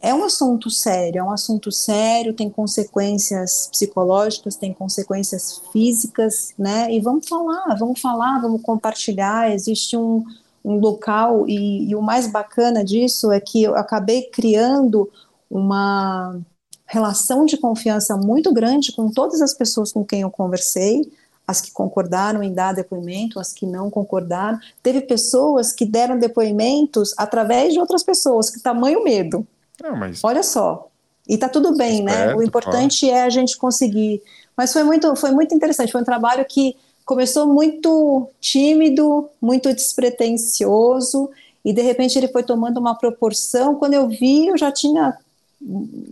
é 0.01 0.13
um 0.13 0.23
assunto 0.23 0.69
sério, 0.69 1.19
é 1.19 1.23
um 1.23 1.31
assunto 1.31 1.71
sério, 1.71 2.33
tem 2.33 2.49
consequências 2.49 3.67
psicológicas, 3.71 4.55
tem 4.55 4.73
consequências 4.73 5.61
físicas, 5.71 6.53
né? 6.57 6.93
E 6.93 6.99
vamos 6.99 7.27
falar, 7.27 7.75
vamos 7.79 7.99
falar, 7.99 8.41
vamos 8.41 8.61
compartilhar. 8.61 9.51
Existe 9.51 9.97
um, 9.97 10.23
um 10.63 10.79
local, 10.79 11.47
e, 11.47 11.89
e 11.89 11.95
o 11.95 12.01
mais 12.01 12.27
bacana 12.27 12.83
disso 12.83 13.31
é 13.31 13.39
que 13.39 13.63
eu 13.63 13.75
acabei 13.75 14.23
criando 14.23 15.09
uma 15.49 16.39
relação 16.85 17.45
de 17.45 17.57
confiança 17.57 18.15
muito 18.15 18.53
grande 18.53 18.91
com 18.91 19.09
todas 19.09 19.41
as 19.41 19.53
pessoas 19.53 19.91
com 19.91 20.05
quem 20.05 20.21
eu 20.21 20.31
conversei, 20.31 21.11
as 21.45 21.59
que 21.59 21.71
concordaram 21.71 22.41
em 22.41 22.53
dar 22.53 22.73
depoimento, 22.73 23.39
as 23.39 23.51
que 23.51 23.65
não 23.65 23.89
concordaram. 23.89 24.57
Teve 24.81 25.01
pessoas 25.01 25.73
que 25.73 25.85
deram 25.85 26.17
depoimentos 26.17 27.13
através 27.17 27.73
de 27.73 27.79
outras 27.79 28.03
pessoas, 28.03 28.49
que 28.49 28.61
tamanho 28.61 29.03
medo. 29.03 29.45
Não, 29.81 29.97
mas... 29.97 30.23
Olha 30.23 30.43
só. 30.43 30.87
E 31.27 31.37
tá 31.37 31.49
tudo 31.49 31.75
bem, 31.75 31.99
Esperto, 31.99 32.27
né? 32.27 32.35
O 32.35 32.43
importante 32.43 33.07
claro. 33.07 33.17
é 33.17 33.23
a 33.23 33.29
gente 33.29 33.57
conseguir. 33.57 34.21
Mas 34.55 34.71
foi 34.71 34.83
muito, 34.83 35.15
foi 35.15 35.31
muito 35.31 35.53
interessante. 35.53 35.91
Foi 35.91 36.01
um 36.01 36.05
trabalho 36.05 36.45
que 36.45 36.75
começou 37.05 37.47
muito 37.47 38.29
tímido, 38.39 39.29
muito 39.41 39.73
despretensioso, 39.73 41.29
e 41.63 41.73
de 41.73 41.81
repente 41.81 42.17
ele 42.17 42.27
foi 42.27 42.43
tomando 42.43 42.79
uma 42.79 42.95
proporção. 42.95 43.75
Quando 43.75 43.93
eu 43.93 44.07
vi, 44.07 44.47
eu 44.47 44.57
já 44.57 44.71
tinha 44.71 45.17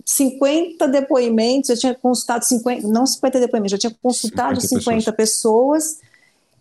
50 0.06 0.88
depoimentos, 0.88 1.70
eu 1.70 1.78
tinha 1.78 1.94
consultado 1.96 2.46
50, 2.46 2.88
não 2.88 3.06
50 3.06 3.40
depoimentos, 3.40 3.72
já 3.72 3.78
tinha 3.78 3.96
consultado 4.02 4.62
50, 4.62 4.82
50 4.82 5.14
pessoas. 5.14 5.84
pessoas. 5.84 6.12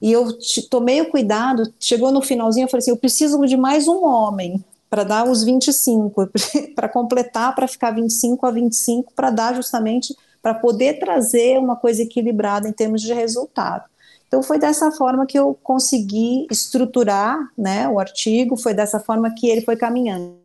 e 0.02 0.12
eu 0.12 0.37
tomei 0.68 1.00
o 1.00 1.10
cuidado, 1.10 1.72
chegou 1.78 2.10
no 2.10 2.20
finalzinho, 2.20 2.64
eu 2.64 2.68
falei 2.68 2.82
assim, 2.82 2.90
eu 2.90 2.96
preciso 2.96 3.40
de 3.46 3.56
mais 3.56 3.87
um 3.87 4.04
homem 4.04 4.64
para 4.88 5.04
dar 5.04 5.28
os 5.28 5.44
25, 5.44 6.28
para 6.75 6.88
completar, 6.88 7.54
para 7.54 7.68
ficar 7.68 7.92
25 7.92 8.44
a 8.44 8.50
25, 8.50 9.12
para 9.14 9.30
dar 9.30 9.54
justamente, 9.54 10.16
para 10.42 10.54
poder 10.54 10.99
trazer 10.99 11.58
uma 11.58 11.76
coisa 11.76 12.02
equilibrada 12.02 12.68
em 12.68 12.72
termos 12.72 13.02
de 13.02 13.12
resultado. 13.12 13.89
Então 14.30 14.44
foi 14.44 14.60
dessa 14.60 14.92
forma 14.92 15.26
que 15.26 15.37
eu 15.37 15.58
consegui 15.60 16.46
estruturar 16.49 17.37
né, 17.58 17.88
o 17.88 17.99
artigo, 17.99 18.56
foi 18.56 18.72
dessa 18.72 19.00
forma 19.00 19.34
que 19.34 19.49
ele 19.49 19.60
foi 19.60 19.75
caminhando. 19.75 20.38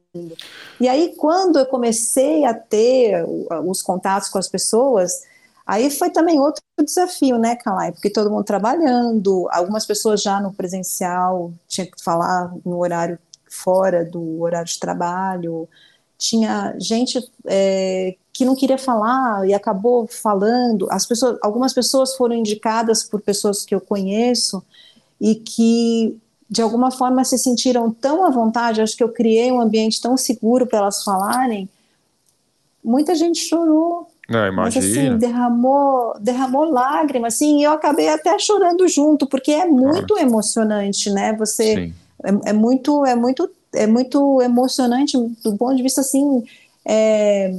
E 0.79 0.89
aí, 0.89 1.13
quando 1.15 1.59
eu 1.59 1.67
comecei 1.67 2.45
a 2.45 2.53
ter 2.53 3.23
os 3.63 3.83
contatos 3.83 4.27
com 4.27 4.39
as 4.39 4.47
pessoas, 4.47 5.21
aí 5.67 5.91
foi 5.91 6.09
também 6.09 6.39
outro 6.39 6.63
desafio, 6.83 7.37
né, 7.37 7.55
Kalai? 7.57 7.91
Porque 7.91 8.09
todo 8.09 8.31
mundo 8.31 8.43
trabalhando, 8.43 9.47
algumas 9.51 9.85
pessoas 9.85 10.19
já 10.19 10.41
no 10.41 10.51
presencial 10.51 11.53
tinha 11.67 11.85
que 11.85 12.03
falar 12.03 12.51
no 12.65 12.79
horário 12.79 13.19
fora 13.47 14.03
do 14.03 14.41
horário 14.41 14.67
de 14.67 14.79
trabalho, 14.79 15.69
tinha 16.17 16.75
gente 16.79 17.19
é, 17.45 18.15
que 18.31 18.45
não 18.45 18.55
queria 18.55 18.77
falar 18.77 19.47
e 19.47 19.53
acabou 19.53 20.07
falando. 20.07 20.87
As 20.91 21.05
pessoas, 21.05 21.37
algumas 21.41 21.73
pessoas 21.73 22.15
foram 22.15 22.35
indicadas 22.35 23.03
por 23.03 23.21
pessoas 23.21 23.65
que 23.65 23.75
eu 23.75 23.81
conheço 23.81 24.63
e 25.19 25.35
que 25.35 26.17
de 26.49 26.61
alguma 26.61 26.91
forma 26.91 27.23
se 27.23 27.37
sentiram 27.37 27.91
tão 27.91 28.25
à 28.25 28.29
vontade, 28.29 28.81
acho 28.81 28.95
que 28.95 29.03
eu 29.03 29.09
criei 29.09 29.51
um 29.51 29.59
ambiente 29.59 29.99
tão 29.99 30.15
seguro 30.15 30.67
para 30.67 30.79
elas 30.79 31.03
falarem. 31.03 31.67
Muita 32.83 33.15
gente 33.15 33.39
chorou. 33.39 34.07
Não, 34.29 34.47
imagina. 34.47 34.85
Mas 34.85 34.97
assim, 34.97 35.17
derramou, 35.17 36.13
derramou 36.19 36.63
lágrimas, 36.65 37.35
assim, 37.35 37.59
e 37.59 37.63
eu 37.63 37.71
acabei 37.71 38.09
até 38.09 38.37
chorando 38.37 38.87
junto, 38.87 39.27
porque 39.27 39.51
é 39.51 39.65
muito 39.65 40.15
ah. 40.15 40.21
emocionante, 40.21 41.09
né? 41.11 41.33
Você 41.33 41.91
é, 42.23 42.49
é, 42.49 42.53
muito, 42.53 43.05
é 43.05 43.15
muito, 43.15 43.49
é 43.75 43.87
muito 43.87 44.41
emocionante 44.41 45.17
do 45.17 45.55
ponto 45.57 45.75
de 45.75 45.83
vista 45.83 46.01
assim. 46.01 46.43
É, 46.87 47.53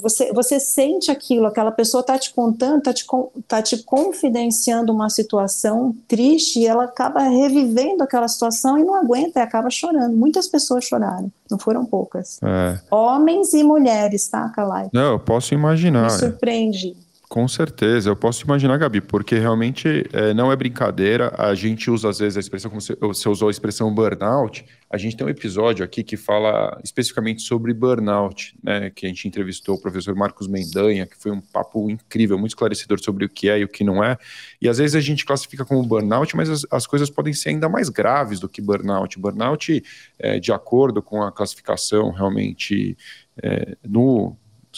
você, 0.00 0.32
você 0.32 0.58
sente 0.58 1.10
aquilo, 1.10 1.46
aquela 1.46 1.70
pessoa 1.70 2.00
está 2.00 2.18
te 2.18 2.32
contando, 2.32 2.78
está 2.78 2.94
te, 2.94 3.04
tá 3.46 3.62
te 3.62 3.78
confidenciando 3.78 4.92
uma 4.92 5.10
situação 5.10 5.94
triste 6.06 6.60
e 6.60 6.66
ela 6.66 6.84
acaba 6.84 7.22
revivendo 7.22 8.02
aquela 8.02 8.26
situação 8.26 8.78
e 8.78 8.84
não 8.84 8.94
aguenta 8.94 9.40
e 9.40 9.42
acaba 9.42 9.68
chorando. 9.70 10.16
Muitas 10.16 10.46
pessoas 10.46 10.84
choraram, 10.84 11.30
não 11.50 11.58
foram 11.58 11.84
poucas. 11.84 12.38
É. 12.42 12.78
Homens 12.90 13.52
e 13.52 13.62
mulheres, 13.62 14.28
tá, 14.28 14.48
Kalai? 14.48 14.88
Não, 14.92 15.12
eu 15.12 15.18
posso 15.18 15.52
imaginar. 15.52 16.04
Me 16.04 16.10
surpreende. 16.10 16.96
Com 17.28 17.46
certeza, 17.46 18.08
eu 18.08 18.16
posso 18.16 18.42
imaginar, 18.42 18.78
Gabi, 18.78 19.02
porque 19.02 19.38
realmente 19.38 20.02
é, 20.14 20.32
não 20.32 20.50
é 20.50 20.56
brincadeira. 20.56 21.30
A 21.36 21.54
gente 21.54 21.90
usa 21.90 22.08
às 22.08 22.18
vezes 22.18 22.38
a 22.38 22.40
expressão, 22.40 22.70
como 22.70 22.80
você, 22.80 23.28
usou 23.28 23.48
a 23.48 23.50
expressão 23.50 23.94
burnout. 23.94 24.64
A 24.88 24.96
gente 24.96 25.14
tem 25.14 25.26
um 25.26 25.28
episódio 25.28 25.84
aqui 25.84 26.02
que 26.02 26.16
fala 26.16 26.80
especificamente 26.82 27.42
sobre 27.42 27.74
burnout, 27.74 28.56
né? 28.62 28.88
Que 28.88 29.04
a 29.04 29.10
gente 29.10 29.28
entrevistou 29.28 29.74
o 29.74 29.80
professor 29.80 30.14
Marcos 30.14 30.48
Mendanha, 30.48 31.06
que 31.06 31.18
foi 31.18 31.30
um 31.30 31.40
papo 31.42 31.90
incrível, 31.90 32.38
muito 32.38 32.52
esclarecedor 32.52 32.98
sobre 32.98 33.26
o 33.26 33.28
que 33.28 33.50
é 33.50 33.58
e 33.58 33.64
o 33.64 33.68
que 33.68 33.84
não 33.84 34.02
é. 34.02 34.16
E 34.58 34.66
às 34.66 34.78
vezes 34.78 34.96
a 34.96 35.00
gente 35.00 35.26
classifica 35.26 35.66
como 35.66 35.82
burnout, 35.82 36.34
mas 36.34 36.48
as, 36.48 36.66
as 36.70 36.86
coisas 36.86 37.10
podem 37.10 37.34
ser 37.34 37.50
ainda 37.50 37.68
mais 37.68 37.90
graves 37.90 38.40
do 38.40 38.48
que 38.48 38.62
burnout. 38.62 39.18
Burnout, 39.18 39.82
é, 40.18 40.40
de 40.40 40.50
acordo 40.50 41.02
com 41.02 41.22
a 41.22 41.30
classificação 41.30 42.10
realmente 42.10 42.96
é, 43.42 43.76
no 43.86 44.34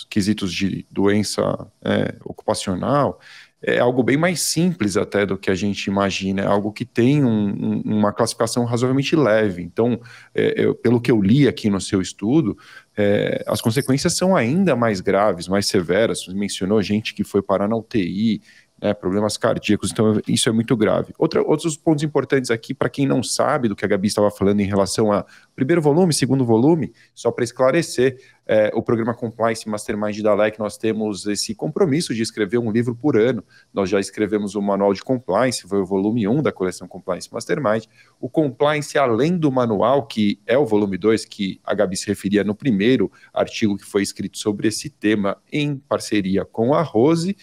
quesitos 0.08 0.52
de 0.52 0.86
doença 0.90 1.66
é, 1.84 2.14
ocupacional, 2.24 3.20
é 3.62 3.78
algo 3.78 4.02
bem 4.02 4.16
mais 4.16 4.40
simples 4.40 4.96
até 4.96 5.26
do 5.26 5.36
que 5.36 5.50
a 5.50 5.54
gente 5.54 5.86
imagina, 5.86 6.42
é 6.42 6.46
algo 6.46 6.72
que 6.72 6.84
tem 6.84 7.22
um, 7.22 7.48
um, 7.48 7.82
uma 7.84 8.12
classificação 8.12 8.64
razoavelmente 8.64 9.14
leve. 9.14 9.62
Então, 9.62 10.00
é, 10.34 10.54
eu, 10.56 10.74
pelo 10.74 11.00
que 11.00 11.10
eu 11.10 11.20
li 11.20 11.46
aqui 11.46 11.68
no 11.68 11.80
seu 11.80 12.00
estudo, 12.00 12.56
é, 12.96 13.44
as 13.46 13.60
consequências 13.60 14.14
são 14.14 14.34
ainda 14.34 14.74
mais 14.74 15.00
graves, 15.00 15.46
mais 15.46 15.66
severas. 15.66 16.24
Você 16.24 16.32
mencionou 16.32 16.80
gente 16.80 17.12
que 17.12 17.22
foi 17.22 17.42
parar 17.42 17.68
na 17.68 17.76
UTI, 17.76 18.40
né, 18.82 18.94
problemas 18.94 19.36
cardíacos, 19.36 19.90
então 19.90 20.20
isso 20.26 20.48
é 20.48 20.52
muito 20.52 20.74
grave. 20.74 21.12
Outra, 21.18 21.42
outros 21.42 21.76
pontos 21.76 22.02
importantes 22.02 22.50
aqui, 22.50 22.72
para 22.72 22.88
quem 22.88 23.06
não 23.06 23.22
sabe 23.22 23.68
do 23.68 23.76
que 23.76 23.84
a 23.84 23.88
Gabi 23.88 24.08
estava 24.08 24.30
falando 24.30 24.60
em 24.60 24.64
relação 24.64 25.12
a 25.12 25.26
primeiro 25.54 25.82
volume, 25.82 26.14
segundo 26.14 26.46
volume, 26.46 26.92
só 27.14 27.30
para 27.30 27.44
esclarecer, 27.44 28.16
é, 28.52 28.68
o 28.74 28.82
programa 28.82 29.14
Compliance 29.14 29.68
Mastermind 29.68 30.20
da 30.22 30.34
LEC, 30.34 30.58
nós 30.58 30.76
temos 30.76 31.24
esse 31.24 31.54
compromisso 31.54 32.12
de 32.12 32.20
escrever 32.20 32.58
um 32.58 32.72
livro 32.72 32.96
por 32.96 33.16
ano. 33.16 33.44
Nós 33.72 33.88
já 33.88 34.00
escrevemos 34.00 34.56
o 34.56 34.60
Manual 34.60 34.92
de 34.92 35.04
Compliance, 35.04 35.62
foi 35.68 35.80
o 35.80 35.86
volume 35.86 36.26
1 36.26 36.42
da 36.42 36.50
coleção 36.50 36.88
Compliance 36.88 37.32
Mastermind. 37.32 37.84
O 38.20 38.28
Compliance, 38.28 38.98
além 38.98 39.38
do 39.38 39.52
manual, 39.52 40.04
que 40.04 40.40
é 40.44 40.58
o 40.58 40.66
volume 40.66 40.98
2, 40.98 41.26
que 41.26 41.60
a 41.64 41.72
Gabi 41.74 41.96
se 41.96 42.08
referia 42.08 42.42
no 42.42 42.52
primeiro 42.52 43.08
artigo 43.32 43.76
que 43.76 43.84
foi 43.84 44.02
escrito 44.02 44.36
sobre 44.36 44.66
esse 44.66 44.90
tema, 44.90 45.36
em 45.52 45.76
parceria 45.76 46.44
com 46.44 46.74
a 46.74 46.82
Rose 46.82 47.36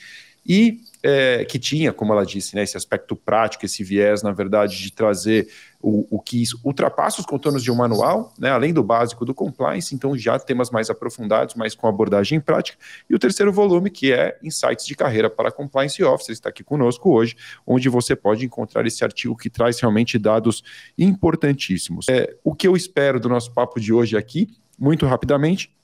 e 0.46 0.82
é, 1.04 1.46
que 1.46 1.60
tinha, 1.60 1.94
como 1.94 2.14
ela 2.14 2.26
disse, 2.26 2.56
né, 2.56 2.64
esse 2.64 2.76
aspecto 2.76 3.16
prático, 3.16 3.66
esse 3.66 3.84
viés, 3.84 4.24
na 4.24 4.32
verdade, 4.32 4.78
de 4.78 4.92
trazer 4.92 5.48
o, 5.80 6.18
o 6.18 6.20
que 6.20 6.44
ultrapassa 6.64 7.20
os 7.20 7.26
contornos 7.26 7.64
de 7.64 7.72
um 7.72 7.76
manual, 7.76 8.34
né, 8.38 8.50
além 8.50 8.74
do 8.74 8.84
básico 8.84 9.24
do 9.24 9.34
compliance, 9.34 9.94
então 9.94 10.18
já 10.18 10.40
temas 10.40 10.72
mais 10.72 10.90
aprofundados, 10.90 11.56
mas 11.56 11.76
com 11.76 11.88
abordagem 11.88 12.40
prática. 12.40 12.78
E 13.10 13.16
o 13.16 13.20
terceiro 13.20 13.54
volume, 13.54 13.90
que 13.90 14.12
é 14.12 14.38
Insights 14.44 14.86
de 14.86 14.96
Carreira 14.96 15.30
para 15.30 15.52
Compliance 15.52 16.04
Officer, 16.04 16.34
está 16.34 16.50
aqui 16.50 16.64
conosco 16.64 17.12
hoje, 17.12 17.36
onde 17.66 17.90
você 17.90 18.16
pode 18.16 18.46
encontrar 18.46 18.86
esse 18.86 19.04
artigo 19.04 19.36
que 19.36 19.50
traz 19.50 19.80
realmente 19.80 20.18
dados 20.18 20.64
importantíssimos. 20.98 22.08
É, 22.10 22.36
o 22.44 22.56
que 22.56 22.68
eu 22.68 22.76
espero 22.76 23.20
do 23.20 23.30
nosso 23.30 23.54
papo 23.54 23.80
de 23.80 23.94
hoje 23.94 24.18
aqui, 24.18 24.48
muito 24.80 25.06
rapidamente, 25.06 25.77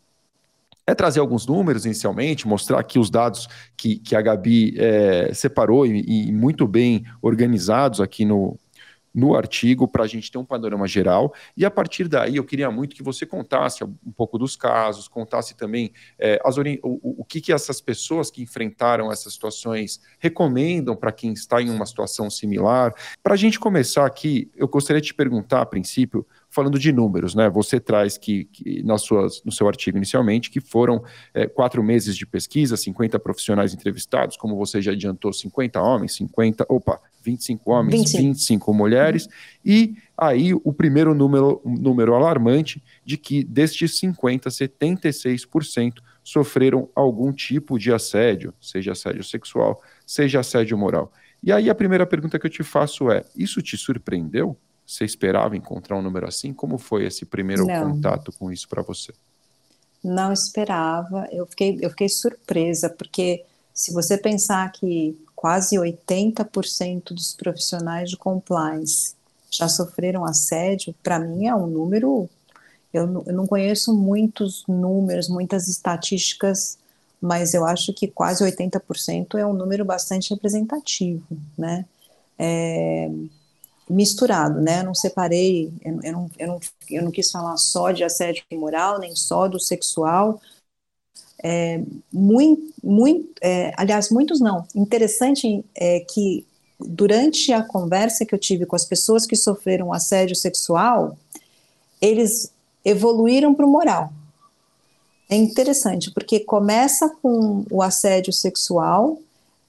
é 0.86 0.93
trazer 0.93 1.19
alguns 1.19 1.46
números 1.46 1.86
inicialmente, 1.86 2.48
mostrar 2.48 2.80
aqui 2.80 3.00
os 3.00 3.10
dados 3.10 3.48
que, 3.78 3.98
que 3.98 4.15
a 4.15 4.22
Gabi 4.22 4.76
é, 4.78 5.34
separou 5.34 5.86
e, 5.86 6.28
e, 6.28 6.32
muito 6.32 6.67
bem 6.67 7.06
organizados 7.22 8.02
aqui 8.02 8.26
no, 8.26 8.60
no 9.13 9.36
artigo 9.36 9.88
para 9.88 10.04
a 10.04 10.08
gente 10.08 10.30
ter 10.30 10.38
um 10.38 10.43
panorama 10.43 10.88
geral. 10.88 11.34
E 11.56 11.63
a 11.63 11.72
partir 11.72 12.08
daí 12.08 12.36
eu 12.36 12.43
queria 12.43 12.69
muito 12.69 12.96
que 12.96 13.04
você 13.04 13.26
contasse 13.26 13.84
um 13.84 14.12
pouco 14.15 14.38
dos 14.38 14.56
casos, 14.58 15.08
contasse 15.08 15.56
também 15.56 15.93
é, 16.19 16.39
as, 16.43 16.58
o, 16.58 17.22
o 17.22 17.24
que, 17.24 17.39
que 17.39 17.54
essas 17.54 17.80
pessoas 17.80 18.30
que 18.30 18.41
enfrentaram 18.41 19.12
essas 19.12 19.34
situações 19.34 20.02
recomendam 20.19 20.96
para 20.96 21.12
quem 21.12 21.32
está 21.32 21.62
em 21.62 21.69
uma 21.69 21.86
situação 21.86 22.30
similar. 22.30 22.93
Para 23.22 23.36
a 23.36 23.38
gente 23.38 23.60
começar 23.60 24.06
aqui, 24.06 24.52
eu 24.56 24.67
gostaria 24.67 25.02
de 25.02 25.08
te 25.08 25.13
perguntar, 25.13 25.62
a 25.62 25.65
princípio, 25.65 26.26
falando 26.54 26.78
de 26.78 26.92
números, 26.92 27.34
né? 27.34 27.50
Você 27.50 27.80
traz 27.80 28.16
que, 28.16 28.46
que 28.46 28.84
nas 28.84 29.02
suas, 29.02 29.42
no 29.44 29.52
seu 29.52 29.68
artigo 29.68 29.98
inicialmente 29.98 30.52
que 30.52 30.62
foram 30.62 31.04
é, 31.34 31.48
quatro 31.48 31.84
meses 31.84 32.16
de 32.16 32.28
pesquisa, 32.28 32.78
50 32.78 33.18
profissionais 33.20 33.74
entrevistados, 33.74 34.38
como 34.38 34.56
você 34.56 34.80
já 34.80 34.92
adiantou, 34.92 35.34
50 35.34 35.82
homens, 35.82 36.13
50, 36.16 36.66
opa, 36.70 37.00
25 37.24 37.72
homens, 37.72 37.94
25, 37.94 38.24
25 38.24 38.74
mulheres, 38.74 39.28
e 39.66 39.96
aí 40.16 40.54
o 40.54 40.72
primeiro 40.72 41.16
número, 41.16 41.60
número 41.66 42.13
alarmante 42.13 42.84
de 43.04 43.18
que 43.18 43.44
destes 43.44 43.98
50, 43.98 44.50
76% 44.50 45.94
sofreram 46.24 46.88
algum 46.94 47.34
tipo 47.34 47.80
de 47.80 47.92
assédio, 47.92 48.54
seja 48.62 48.92
assédio 48.92 49.24
sexual, 49.24 49.82
seja 50.06 50.42
assédio 50.42 50.78
moral. 50.78 51.12
E 51.42 51.52
aí 51.52 51.70
a 51.70 51.76
primeira 51.76 52.06
pergunta 52.06 52.38
que 52.38 52.46
eu 52.46 52.52
te 52.52 52.63
faço 52.63 53.12
é: 53.12 53.26
isso 53.36 53.62
te 53.62 53.76
surpreendeu? 53.76 54.56
Você 54.86 55.06
esperava 55.06 55.56
encontrar 55.56 55.98
um 55.98 56.02
número 56.02 56.28
assim? 56.28 56.54
Como 56.54 56.78
foi 56.78 57.06
esse 57.06 57.26
primeiro 57.26 57.65
Não. 57.65 57.91
contato 57.91 58.32
com 58.34 58.52
isso 58.52 58.67
para 58.67 58.82
você? 58.82 59.13
Não 60.04 60.34
esperava, 60.34 61.28
eu 61.32 61.46
fiquei, 61.46 61.80
eu 61.82 61.89
fiquei 61.89 62.10
surpresa, 62.10 62.89
porque 62.89 63.46
se 63.74 63.93
você 63.93 64.17
pensar 64.17 64.69
que 64.72 65.17
quase 65.34 65.78
80% 65.78 67.13
dos 67.13 67.34
profissionais 67.34 68.10
de 68.10 68.17
compliance 68.17 69.15
já 69.50 69.69
sofreram 69.69 70.26
assédio, 70.26 70.93
para 71.02 71.19
mim 71.19 71.48
é 71.48 71.56
um 71.56 71.67
número. 71.67 72.30
Eu, 72.93 73.24
eu 73.26 73.34
não 73.34 73.48
conheço 73.48 73.96
muitos 73.96 74.63
números, 74.67 75.30
muitas 75.30 75.67
estatísticas, 75.67 76.78
mas 77.22 77.54
eu 77.54 77.65
acho 77.65 77.93
que 77.93 78.08
quase 78.08 78.43
80% 78.43 79.38
é 79.38 79.46
um 79.46 79.54
número 79.54 79.86
bastante 79.86 80.34
representativo, 80.34 81.26
né? 81.58 81.86
É, 82.38 83.10
misturado, 83.89 84.62
né? 84.62 84.80
Eu 84.82 84.86
não 84.86 84.96
separei, 84.96 85.72
eu, 85.84 86.00
eu, 86.04 86.13
não, 86.13 86.32
eu, 86.39 86.48
não, 86.48 86.60
eu 86.89 87.04
não 87.04 87.12
quis 87.12 87.32
falar 87.32 87.58
só 87.58 87.91
de 87.91 88.04
assédio 88.04 88.43
moral, 88.54 89.00
nem 89.00 89.15
só 89.15 89.48
do 89.48 89.60
sexual. 89.60 90.39
É, 91.43 91.82
muito, 92.12 92.74
muito, 92.84 93.30
é, 93.41 93.74
aliás, 93.78 94.10
muitos 94.10 94.39
não. 94.39 94.65
Interessante 94.74 95.63
é 95.76 96.00
que 96.00 96.46
durante 96.80 97.52
a 97.52 97.63
conversa 97.63 98.26
que 98.26 98.34
eu 98.34 98.39
tive 98.39 98.65
com 98.65 98.76
as 98.76 98.86
pessoas 98.86 99.26
que 99.26 99.36
sofreram 99.36 99.93
assédio 99.93 100.36
sexual, 100.36 101.17
eles 102.02 102.52
evoluíram 102.86 103.54
para 103.54 103.65
o 103.65 103.69
moral. 103.69 104.12
É 105.30 105.36
interessante, 105.36 106.12
porque 106.12 106.39
começa 106.41 107.10
com 107.22 107.65
o 107.72 107.82
assédio 107.82 108.34
sexual, 108.34 109.17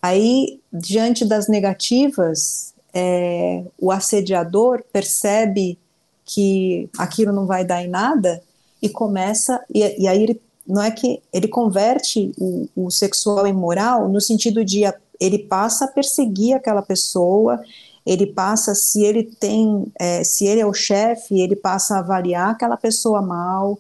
aí, 0.03 0.61
diante 0.73 1.25
das 1.25 1.49
negativas, 1.49 2.74
é, 2.95 3.65
o 3.79 3.91
assediador 3.91 4.83
percebe 4.93 5.79
que 6.25 6.89
aquilo 6.97 7.33
não 7.33 7.47
vai 7.47 7.65
dar 7.65 7.83
em 7.83 7.89
nada 7.89 8.41
e 8.81 8.89
começa, 8.89 9.61
e, 9.73 10.03
e 10.03 10.09
aí 10.09 10.23
ele, 10.23 10.41
não 10.67 10.83
é 10.83 10.91
que 10.91 11.21
ele 11.33 11.49
converte 11.49 12.33
o, 12.39 12.69
o 12.77 12.91
sexual 12.91 13.47
em 13.47 13.53
moral 13.53 14.09
no 14.09 14.21
sentido 14.21 14.65
de 14.65 14.85
a, 14.85 14.95
ele 15.21 15.39
passa 15.39 15.87
a 15.87 15.89
perseguir 15.89 16.55
aquela 16.55 16.83
pessoa, 16.83 17.61
ele 18.07 18.27
passa, 18.27 18.75
se 18.75 19.03
ele 19.03 19.25
tem, 19.25 19.91
é, 19.99 20.23
se 20.23 20.47
ele 20.47 20.61
é 20.61 20.67
o 20.67 20.75
chefe, 20.75 21.41
ele 21.41 21.57
passa 21.57 21.97
a 21.97 21.99
avaliar 21.99 22.51
aquela 22.51 22.77
pessoa 22.77 23.23
mal, 23.23 23.79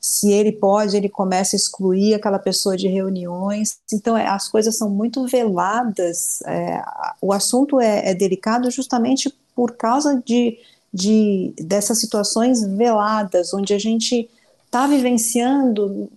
se 0.00 0.30
ele 0.30 0.52
pode, 0.52 0.96
ele 0.96 1.08
começa 1.08 1.56
a 1.56 1.58
excluir 1.58 2.14
aquela 2.14 2.38
pessoa 2.38 2.76
de 2.76 2.88
reuniões. 2.88 3.78
Então, 3.92 4.16
é, 4.16 4.26
as 4.26 4.48
coisas 4.48 4.76
são 4.76 4.88
muito 4.88 5.26
veladas. 5.26 6.42
É, 6.42 6.82
o 7.20 7.32
assunto 7.32 7.80
é, 7.80 8.10
é, 8.10 8.14
delicado 8.14 8.70
justamente 8.70 9.32
por 9.54 9.72
causa 9.72 10.22
de, 10.24 10.58
de 10.92 11.52
dessas 11.58 11.98
situações 11.98 12.62
veladas, 12.62 13.52
onde 13.52 13.74
a 13.74 13.78
gente 13.78 14.28
está 14.66 14.86
vivenciando, 14.86 16.10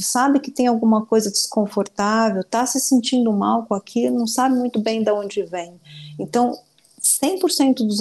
sabe 0.00 0.38
que 0.38 0.50
tem 0.50 0.66
alguma 0.66 1.04
coisa 1.04 1.30
desconfortável, 1.30 2.42
está 2.42 2.66
se 2.66 2.78
sentindo 2.78 3.32
mal 3.32 3.64
com 3.64 3.74
aquilo, 3.74 4.18
não 4.18 4.26
sabe 4.26 4.54
muito 4.54 4.78
bem 4.78 5.02
de 5.02 5.10
onde 5.10 5.42
vem. 5.42 5.80
Então, 6.18 6.58
100% 7.00 7.78
dos, 7.86 7.98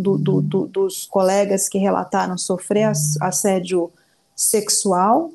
do, 0.00 0.18
do, 0.18 0.42
do, 0.42 0.66
dos 0.68 1.06
colegas 1.06 1.68
que 1.68 1.78
relataram 1.78 2.38
sofrer 2.38 2.92
assédio 3.20 3.90
sexual, 4.34 5.32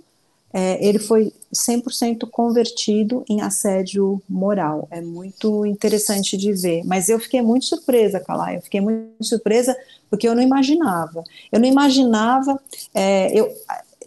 é, 0.51 0.83
ele 0.85 0.97
foi 0.97 1.31
100% 1.53 2.27
convertido 2.29 3.23
em 3.29 3.41
assédio 3.41 4.21
moral. 4.27 4.87
É 4.89 4.99
muito 5.01 5.65
interessante 5.65 6.35
de 6.35 6.51
ver. 6.53 6.83
Mas 6.85 7.07
eu 7.07 7.19
fiquei 7.19 7.41
muito 7.41 7.65
surpresa, 7.65 8.19
Calai. 8.19 8.57
Eu 8.57 8.61
fiquei 8.61 8.81
muito 8.81 9.23
surpresa 9.23 9.75
porque 10.09 10.27
eu 10.27 10.35
não 10.35 10.41
imaginava. 10.41 11.23
Eu 11.51 11.59
não 11.59 11.67
imaginava. 11.67 12.59
É, 12.93 13.31
eu, 13.37 13.51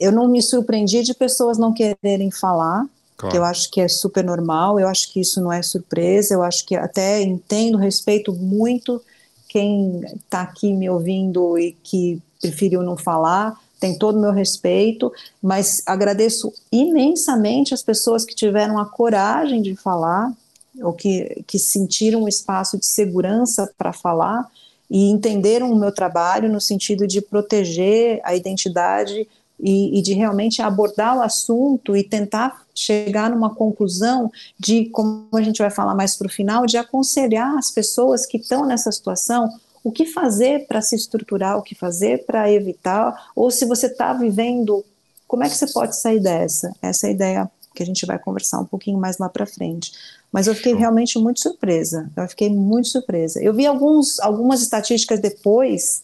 eu 0.00 0.10
não 0.10 0.28
me 0.28 0.42
surpreendi 0.42 1.02
de 1.02 1.14
pessoas 1.14 1.58
não 1.58 1.72
quererem 1.72 2.30
falar. 2.30 2.86
Claro. 3.16 3.32
Que 3.32 3.38
eu 3.38 3.44
acho 3.44 3.70
que 3.70 3.80
é 3.80 3.86
super 3.86 4.24
normal, 4.24 4.80
eu 4.80 4.88
acho 4.88 5.12
que 5.12 5.20
isso 5.20 5.40
não 5.40 5.52
é 5.52 5.62
surpresa, 5.62 6.34
eu 6.34 6.42
acho 6.42 6.66
que 6.66 6.74
até 6.74 7.22
entendo, 7.22 7.78
respeito 7.78 8.32
muito 8.32 9.00
quem 9.48 10.00
está 10.16 10.42
aqui 10.42 10.72
me 10.72 10.90
ouvindo 10.90 11.56
e 11.56 11.76
que 11.84 12.20
preferiu 12.40 12.82
não 12.82 12.96
falar, 12.96 13.56
tem 13.82 13.98
todo 13.98 14.16
o 14.16 14.20
meu 14.20 14.30
respeito, 14.30 15.12
mas 15.42 15.82
agradeço 15.84 16.54
imensamente 16.70 17.74
as 17.74 17.82
pessoas 17.82 18.24
que 18.24 18.32
tiveram 18.32 18.78
a 18.78 18.86
coragem 18.86 19.60
de 19.60 19.74
falar, 19.74 20.32
ou 20.80 20.92
que, 20.92 21.42
que 21.48 21.58
sentiram 21.58 22.22
um 22.22 22.28
espaço 22.28 22.78
de 22.78 22.86
segurança 22.86 23.68
para 23.76 23.92
falar 23.92 24.48
e 24.88 25.10
entenderam 25.10 25.72
o 25.72 25.74
meu 25.74 25.90
trabalho 25.90 26.48
no 26.48 26.60
sentido 26.60 27.08
de 27.08 27.20
proteger 27.20 28.20
a 28.22 28.36
identidade 28.36 29.28
e, 29.58 29.98
e, 29.98 30.00
de 30.00 30.12
realmente 30.12 30.62
abordar 30.62 31.18
o 31.18 31.22
assunto 31.22 31.96
e 31.96 32.04
tentar 32.04 32.62
chegar 32.72 33.30
numa 33.30 33.52
conclusão 33.52 34.30
de, 34.56 34.86
como 34.90 35.26
a 35.34 35.42
gente 35.42 35.58
vai 35.58 35.70
falar 35.70 35.96
mais 35.96 36.16
para 36.16 36.28
o 36.28 36.30
final, 36.30 36.66
de 36.66 36.76
aconselhar 36.76 37.58
as 37.58 37.70
pessoas 37.70 38.26
que 38.26 38.36
estão 38.36 38.64
nessa 38.64 38.92
situação 38.92 39.48
o 39.84 39.90
que 39.90 40.06
fazer 40.06 40.66
para 40.66 40.80
se 40.80 40.94
estruturar, 40.94 41.58
o 41.58 41.62
que 41.62 41.74
fazer 41.74 42.24
para 42.24 42.50
evitar, 42.50 43.30
ou 43.34 43.50
se 43.50 43.64
você 43.64 43.86
está 43.86 44.12
vivendo, 44.12 44.84
como 45.26 45.44
é 45.44 45.48
que 45.48 45.56
você 45.56 45.66
pode 45.72 45.96
sair 45.96 46.20
dessa? 46.20 46.74
Essa 46.80 47.06
é 47.06 47.10
a 47.10 47.12
ideia 47.12 47.50
que 47.74 47.82
a 47.82 47.86
gente 47.86 48.04
vai 48.06 48.18
conversar 48.18 48.60
um 48.60 48.64
pouquinho 48.64 48.98
mais 48.98 49.18
lá 49.18 49.28
para 49.28 49.46
frente. 49.46 49.92
Mas 50.30 50.46
eu 50.46 50.54
fiquei 50.54 50.74
realmente 50.74 51.18
muito 51.18 51.40
surpresa, 51.40 52.10
eu 52.16 52.28
fiquei 52.28 52.48
muito 52.48 52.88
surpresa. 52.88 53.42
Eu 53.42 53.52
vi 53.52 53.66
alguns, 53.66 54.20
algumas 54.20 54.62
estatísticas 54.62 55.20
depois, 55.20 56.02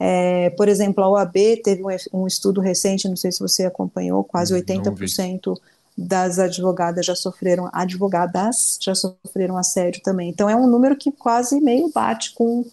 é, 0.00 0.50
por 0.50 0.68
exemplo, 0.68 1.02
a 1.02 1.08
OAB 1.08 1.34
teve 1.62 1.82
um, 1.82 2.20
um, 2.20 2.26
estudo 2.26 2.60
recente, 2.60 3.08
não 3.08 3.16
sei 3.16 3.32
se 3.32 3.40
você 3.40 3.66
acompanhou, 3.66 4.24
quase 4.24 4.54
80% 4.54 5.56
das 5.96 6.38
advogadas 6.38 7.04
já 7.04 7.16
sofreram, 7.16 7.68
advogadas 7.72 8.78
já 8.80 8.94
sofreram 8.94 9.56
assédio 9.56 10.00
também. 10.02 10.28
Então 10.28 10.48
é 10.48 10.54
um 10.54 10.68
número 10.68 10.96
que 10.96 11.10
quase 11.10 11.60
meio 11.60 11.90
bate 11.92 12.32
com 12.34 12.64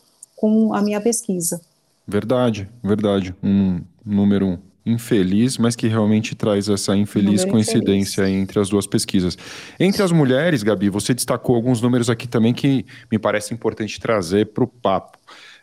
com 0.46 0.74
a 0.74 0.82
minha 0.82 1.02
pesquisa. 1.02 1.60
Verdade, 2.08 2.70
verdade. 2.84 3.36
Um 3.42 3.82
número 4.06 4.60
infeliz, 4.86 5.58
mas 5.58 5.76
que 5.76 5.88
realmente 5.88 6.36
traz 6.36 6.70
essa 6.70 6.96
infeliz 6.96 7.42
número 7.42 7.52
coincidência 7.52 8.22
infeliz. 8.22 8.42
entre 8.44 8.60
as 8.60 8.70
duas 8.70 8.86
pesquisas. 8.86 9.36
Entre 9.80 10.04
as 10.04 10.12
mulheres, 10.12 10.62
Gabi, 10.62 10.90
você 10.90 11.14
destacou 11.14 11.56
alguns 11.56 11.82
números 11.82 12.10
aqui 12.10 12.28
também 12.28 12.54
que 12.54 12.86
me 13.12 13.18
parece 13.18 13.54
importante 13.54 14.00
trazer 14.00 14.54
para 14.54 14.64
o 14.64 14.68
papo. 14.68 15.18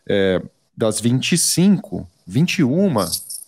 É, 0.09 0.43
das 0.77 1.01
25, 1.01 2.09
21 2.27 2.93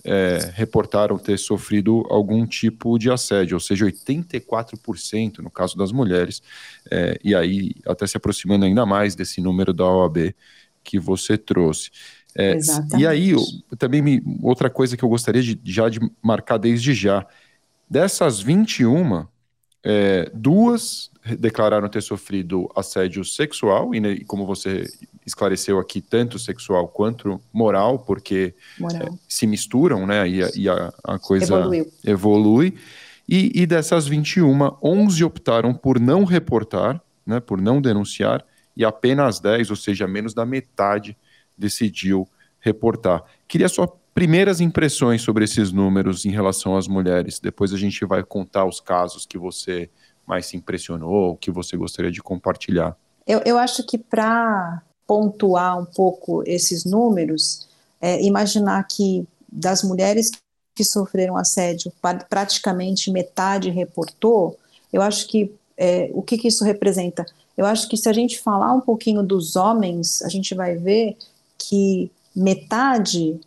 é, 0.04 0.52
reportaram 0.54 1.18
ter 1.18 1.38
sofrido 1.38 2.06
algum 2.10 2.46
tipo 2.46 2.98
de 2.98 3.10
assédio, 3.10 3.56
ou 3.56 3.60
seja, 3.60 3.86
84% 3.86 5.38
no 5.38 5.50
caso 5.50 5.76
das 5.76 5.90
mulheres, 5.90 6.42
é, 6.90 7.18
e 7.24 7.34
aí 7.34 7.74
até 7.86 8.06
se 8.06 8.16
aproximando 8.16 8.66
ainda 8.66 8.84
mais 8.84 9.14
desse 9.14 9.40
número 9.40 9.72
da 9.72 9.86
OAB 9.86 10.34
que 10.84 10.98
você 10.98 11.36
trouxe. 11.38 11.90
É, 12.36 12.58
e 12.98 13.06
aí, 13.06 13.30
eu, 13.30 13.42
também 13.78 14.02
me, 14.02 14.22
outra 14.42 14.68
coisa 14.68 14.96
que 14.96 15.04
eu 15.04 15.08
gostaria 15.08 15.42
de, 15.42 15.58
já 15.64 15.88
de 15.88 16.00
marcar 16.22 16.58
desde 16.58 16.92
já, 16.92 17.26
dessas 17.88 18.40
21, 18.40 19.24
é, 19.84 20.30
duas 20.34 21.10
declararam 21.38 21.88
ter 21.88 22.02
sofrido 22.02 22.70
assédio 22.76 23.24
sexual, 23.24 23.94
e 23.94 24.00
né, 24.00 24.18
como 24.26 24.44
você 24.44 24.84
esclareceu 25.24 25.78
aqui, 25.78 26.00
tanto 26.00 26.38
sexual 26.38 26.88
quanto 26.88 27.40
moral, 27.52 28.00
porque 28.00 28.54
moral. 28.78 29.02
É, 29.02 29.18
se 29.28 29.46
misturam, 29.46 30.06
né, 30.06 30.28
e, 30.28 30.40
e 30.60 30.68
a, 30.68 30.92
a, 31.02 31.18
coisa 31.18 31.54
Evoluiu. 31.54 31.92
evolui. 32.04 32.74
E, 33.26 33.62
e 33.62 33.66
dessas 33.66 34.06
21, 34.06 34.76
11 34.82 35.24
optaram 35.24 35.72
por 35.72 35.98
não 35.98 36.24
reportar, 36.24 37.00
né, 37.26 37.40
por 37.40 37.58
não 37.60 37.80
denunciar, 37.80 38.44
e 38.76 38.84
apenas 38.84 39.40
10, 39.40 39.70
ou 39.70 39.76
seja, 39.76 40.06
menos 40.06 40.34
da 40.34 40.44
metade, 40.44 41.16
decidiu 41.56 42.28
reportar. 42.60 43.22
Queria 43.46 43.68
só 43.68 43.86
primeiras 44.14 44.60
impressões 44.60 45.22
sobre 45.22 45.44
esses 45.44 45.72
números 45.72 46.24
em 46.24 46.30
relação 46.30 46.76
às 46.76 46.86
mulheres. 46.86 47.40
Depois 47.40 47.72
a 47.72 47.76
gente 47.76 48.04
vai 48.04 48.22
contar 48.22 48.64
os 48.64 48.80
casos 48.80 49.26
que 49.26 49.36
você 49.36 49.90
mais 50.26 50.46
se 50.46 50.56
impressionou, 50.56 51.36
que 51.36 51.50
você 51.50 51.76
gostaria 51.76 52.10
de 52.10 52.22
compartilhar. 52.22 52.96
Eu, 53.26 53.42
eu 53.44 53.58
acho 53.58 53.84
que 53.84 53.98
para 53.98 54.82
pontuar 55.06 55.78
um 55.78 55.84
pouco 55.84 56.42
esses 56.46 56.84
números, 56.84 57.68
é, 58.00 58.22
imaginar 58.22 58.82
que 58.84 59.26
das 59.50 59.82
mulheres 59.82 60.30
que 60.74 60.84
sofreram 60.84 61.36
assédio, 61.36 61.92
praticamente 62.28 63.10
metade 63.10 63.70
reportou, 63.70 64.58
eu 64.92 65.02
acho 65.02 65.28
que 65.28 65.54
é, 65.76 66.10
o 66.12 66.22
que, 66.22 66.38
que 66.38 66.48
isso 66.48 66.64
representa? 66.64 67.24
Eu 67.56 67.66
acho 67.66 67.88
que 67.88 67.96
se 67.96 68.08
a 68.08 68.12
gente 68.12 68.40
falar 68.40 68.72
um 68.72 68.80
pouquinho 68.80 69.22
dos 69.22 69.56
homens, 69.56 70.22
a 70.22 70.28
gente 70.28 70.54
vai 70.54 70.76
ver 70.76 71.16
que 71.58 72.10
metade 72.34 73.38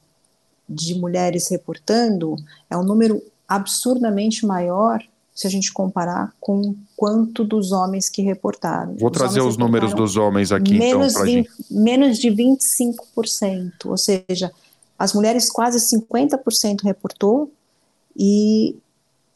de 0.68 0.96
mulheres 0.96 1.50
reportando 1.50 2.36
é 2.70 2.78
um 2.78 2.84
número 2.84 3.22
absurdamente 3.48 4.46
maior 4.46 5.02
se 5.34 5.46
a 5.46 5.50
gente 5.50 5.72
comparar 5.72 6.34
com 6.40 6.76
quanto 6.96 7.44
dos 7.44 7.72
homens 7.72 8.10
que 8.10 8.24
reportaram. 8.24 8.96
Vou 8.96 9.12
os 9.12 9.18
trazer 9.18 9.42
os 9.42 9.56
números 9.56 9.94
dos 9.94 10.18
homens 10.18 10.52
aqui, 10.52 10.76
então, 10.76 11.00
menos 11.00 11.14
então, 11.14 11.26
20, 11.26 11.50
Menos 11.70 12.18
de 12.18 12.30
25%, 12.30 13.72
ou 13.86 13.98
seja, 13.98 14.52
as 14.98 15.14
mulheres 15.14 15.48
quase 15.48 15.78
50% 15.96 16.82
reportou 16.82 17.52
e 18.18 18.76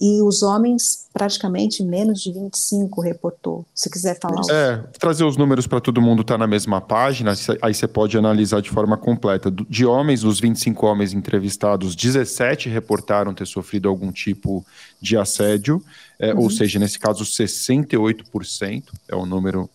e 0.01 0.19
os 0.23 0.41
homens 0.41 1.07
praticamente 1.13 1.83
menos 1.83 2.23
de 2.23 2.33
25 2.33 3.01
reportou. 3.01 3.67
Se 3.75 3.87
quiser 3.87 4.19
falar. 4.19 4.41
É, 4.49 4.77
trazer 4.97 5.23
os 5.23 5.37
números 5.37 5.67
para 5.67 5.79
todo 5.79 6.01
mundo 6.01 6.23
estar 6.23 6.33
tá 6.33 6.37
na 6.39 6.47
mesma 6.47 6.81
página, 6.81 7.33
aí 7.61 7.73
você 7.73 7.87
pode 7.87 8.17
analisar 8.17 8.61
de 8.61 8.71
forma 8.71 8.97
completa. 8.97 9.51
De 9.51 9.85
homens, 9.85 10.21
dos 10.21 10.39
25 10.39 10.87
homens 10.87 11.13
entrevistados, 11.13 11.95
17 11.95 12.67
reportaram 12.67 13.31
ter 13.31 13.45
sofrido 13.45 13.87
algum 13.87 14.11
tipo 14.11 14.65
de 14.99 15.15
assédio, 15.15 15.83
é, 16.17 16.33
uhum. 16.33 16.41
ou 16.41 16.49
seja, 16.49 16.79
nesse 16.79 16.97
caso, 16.97 17.23
68% 17.23 18.83
é 19.07 19.15
o 19.15 19.27
número 19.27 19.69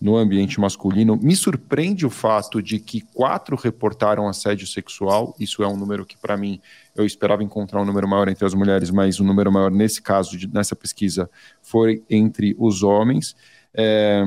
no 0.00 0.16
ambiente 0.16 0.60
masculino. 0.60 1.16
Me 1.16 1.34
surpreende 1.34 2.04
o 2.04 2.10
fato 2.10 2.62
de 2.62 2.78
que 2.78 3.00
quatro 3.00 3.56
reportaram 3.56 4.28
assédio 4.28 4.66
sexual. 4.66 5.34
Isso 5.40 5.62
é 5.62 5.66
um 5.66 5.76
número 5.76 6.04
que, 6.04 6.16
para 6.16 6.36
mim, 6.36 6.60
eu 6.94 7.04
esperava 7.04 7.42
encontrar 7.42 7.82
um 7.82 7.84
número 7.84 8.06
maior 8.08 8.28
entre 8.28 8.44
as 8.44 8.54
mulheres, 8.54 8.90
mas 8.90 9.18
um 9.20 9.24
número 9.24 9.50
maior 9.50 9.70
nesse 9.70 10.00
caso, 10.00 10.36
de, 10.36 10.46
nessa 10.46 10.76
pesquisa, 10.76 11.28
foi 11.60 12.02
entre 12.08 12.54
os 12.58 12.82
homens. 12.82 13.34
É, 13.74 14.24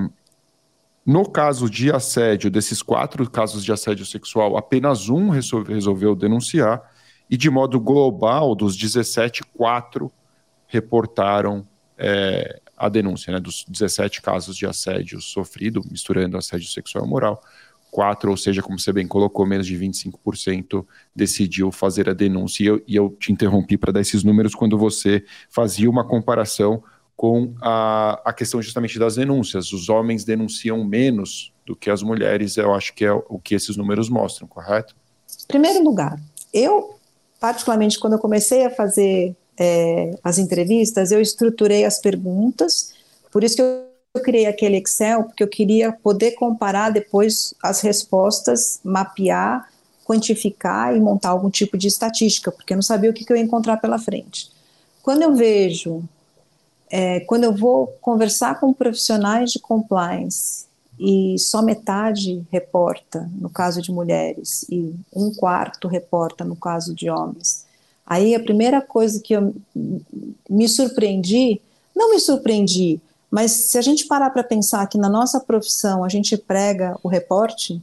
no 1.05 1.29
caso 1.29 1.69
de 1.69 1.89
assédio, 1.89 2.51
desses 2.51 2.81
quatro 2.81 3.29
casos 3.29 3.63
de 3.63 3.71
assédio 3.71 4.05
sexual, 4.05 4.57
apenas 4.57 5.07
um 5.07 5.29
resolveu 5.29 6.15
denunciar, 6.15 6.81
e 7.29 7.37
de 7.37 7.49
modo 7.49 7.79
global, 7.79 8.53
dos 8.53 8.75
17, 8.75 9.43
quatro 9.53 10.11
reportaram 10.67 11.65
é, 11.97 12.59
a 12.75 12.89
denúncia 12.89 13.33
né, 13.33 13.39
dos 13.39 13.65
17 13.67 14.21
casos 14.21 14.55
de 14.55 14.65
assédio 14.65 15.19
sofrido, 15.19 15.81
misturando 15.89 16.37
assédio 16.37 16.67
sexual 16.67 17.05
e 17.05 17.07
moral. 17.07 17.41
Ou 18.29 18.37
seja, 18.37 18.61
como 18.61 18.79
você 18.79 18.93
bem 18.93 19.07
colocou, 19.07 19.45
menos 19.45 19.65
de 19.65 19.75
25% 19.77 20.85
decidiu 21.15 21.71
fazer 21.71 22.09
a 22.09 22.13
denúncia. 22.13 22.63
E 22.63 22.67
eu, 22.67 22.83
e 22.87 22.95
eu 22.95 23.15
te 23.19 23.31
interrompi 23.31 23.77
para 23.77 23.91
dar 23.91 24.01
esses 24.01 24.23
números 24.23 24.53
quando 24.53 24.77
você 24.77 25.23
fazia 25.49 25.89
uma 25.89 26.03
comparação 26.05 26.83
com 27.15 27.55
a, 27.61 28.21
a 28.23 28.31
questão 28.31 28.61
justamente 28.61 28.99
das 28.99 29.15
denúncias. 29.15 29.73
Os 29.73 29.89
homens 29.89 30.23
denunciam 30.23 30.83
menos 30.83 31.51
do 31.65 31.75
que 31.75 31.89
as 31.89 32.03
mulheres, 32.03 32.55
eu 32.55 32.73
acho 32.73 32.93
que 32.93 33.03
é 33.03 33.11
o 33.11 33.39
que 33.43 33.55
esses 33.55 33.75
números 33.75 34.09
mostram, 34.09 34.47
correto? 34.47 34.95
Primeiro 35.47 35.83
lugar, 35.83 36.17
eu, 36.53 36.97
particularmente, 37.39 37.99
quando 37.99 38.13
eu 38.13 38.19
comecei 38.19 38.65
a 38.65 38.69
fazer 38.69 39.35
é, 39.59 40.11
as 40.23 40.37
entrevistas, 40.37 41.11
eu 41.11 41.19
estruturei 41.19 41.83
as 41.83 41.99
perguntas, 41.99 42.93
por 43.31 43.43
isso 43.43 43.55
que 43.55 43.61
eu 43.61 43.86
eu 44.17 44.21
criei 44.21 44.45
aquele 44.45 44.77
Excel, 44.77 45.23
porque 45.23 45.43
eu 45.43 45.47
queria 45.47 45.91
poder 45.91 46.31
comparar 46.31 46.89
depois 46.89 47.53
as 47.63 47.81
respostas, 47.81 48.79
mapear, 48.83 49.69
quantificar 50.05 50.95
e 50.95 50.99
montar 50.99 51.29
algum 51.29 51.49
tipo 51.49 51.77
de 51.77 51.87
estatística, 51.87 52.51
porque 52.51 52.73
eu 52.73 52.77
não 52.77 52.81
sabia 52.81 53.09
o 53.09 53.13
que, 53.13 53.25
que 53.25 53.31
eu 53.31 53.37
ia 53.37 53.43
encontrar 53.43 53.77
pela 53.77 53.99
frente. 53.99 54.49
Quando 55.03 55.21
eu 55.21 55.35
vejo, 55.35 56.03
é, 56.89 57.19
quando 57.21 57.43
eu 57.43 57.53
vou 57.53 57.87
conversar 58.01 58.59
com 58.59 58.73
profissionais 58.73 59.51
de 59.51 59.59
compliance 59.59 60.65
e 60.99 61.37
só 61.37 61.61
metade 61.61 62.45
reporta 62.51 63.29
no 63.35 63.49
caso 63.49 63.81
de 63.81 63.91
mulheres 63.91 64.65
e 64.69 64.93
um 65.13 65.31
quarto 65.33 65.87
reporta 65.87 66.43
no 66.43 66.55
caso 66.55 66.95
de 66.95 67.09
homens. 67.09 67.65
Aí 68.05 68.33
a 68.33 68.39
primeira 68.39 68.81
coisa 68.81 69.19
que 69.19 69.33
eu 69.33 69.53
me 70.49 70.67
surpreendi, 70.69 71.61
não 71.93 72.11
me 72.11 72.19
surpreendi, 72.19 73.01
mas 73.37 73.51
se 73.51 73.77
a 73.77 73.83
gente 73.83 74.07
parar 74.07 74.31
para 74.31 74.43
pensar 74.43 74.87
que 74.87 74.97
na 74.97 75.07
nossa 75.07 75.39
profissão 75.39 76.03
a 76.03 76.09
gente 76.09 76.35
prega 76.35 76.97
o 77.03 77.07
reporte, 77.07 77.79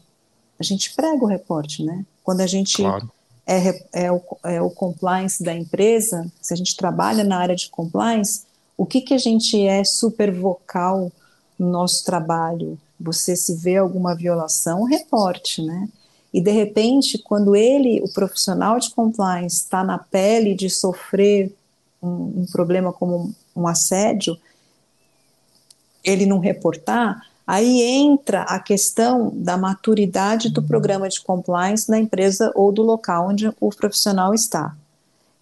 a 0.58 0.64
gente 0.64 0.92
prega 0.96 1.22
o 1.22 1.28
reporte, 1.28 1.84
né? 1.84 2.04
Quando 2.24 2.40
a 2.40 2.46
gente 2.48 2.78
claro. 2.78 3.08
é, 3.46 3.84
é, 3.92 4.10
o, 4.10 4.20
é 4.42 4.60
o 4.60 4.68
compliance 4.68 5.44
da 5.44 5.54
empresa, 5.54 6.26
se 6.42 6.52
a 6.52 6.56
gente 6.56 6.76
trabalha 6.76 7.22
na 7.22 7.38
área 7.38 7.54
de 7.54 7.68
compliance, 7.68 8.42
o 8.76 8.84
que, 8.84 9.00
que 9.00 9.14
a 9.14 9.18
gente 9.18 9.64
é 9.64 9.84
super 9.84 10.34
vocal 10.34 11.12
no 11.56 11.70
nosso 11.70 12.04
trabalho? 12.04 12.76
Você 12.98 13.36
se 13.36 13.54
vê 13.54 13.76
alguma 13.76 14.12
violação, 14.16 14.82
reporte, 14.82 15.62
né? 15.62 15.88
E 16.32 16.40
de 16.40 16.50
repente, 16.50 17.16
quando 17.16 17.54
ele, 17.54 18.02
o 18.02 18.12
profissional 18.12 18.80
de 18.80 18.90
compliance, 18.90 19.62
está 19.62 19.84
na 19.84 19.98
pele 19.98 20.52
de 20.52 20.68
sofrer 20.68 21.54
um, 22.02 22.40
um 22.42 22.46
problema 22.50 22.92
como 22.92 23.32
um 23.54 23.68
assédio, 23.68 24.36
ele 26.04 26.26
não 26.26 26.38
reportar, 26.38 27.22
aí 27.46 27.82
entra 27.82 28.42
a 28.42 28.58
questão 28.58 29.32
da 29.34 29.56
maturidade 29.56 30.50
do 30.50 30.62
programa 30.62 31.08
de 31.08 31.20
compliance 31.20 31.90
na 31.90 31.98
empresa 31.98 32.52
ou 32.54 32.70
do 32.72 32.82
local 32.82 33.28
onde 33.28 33.50
o 33.60 33.70
profissional 33.70 34.34
está. 34.34 34.74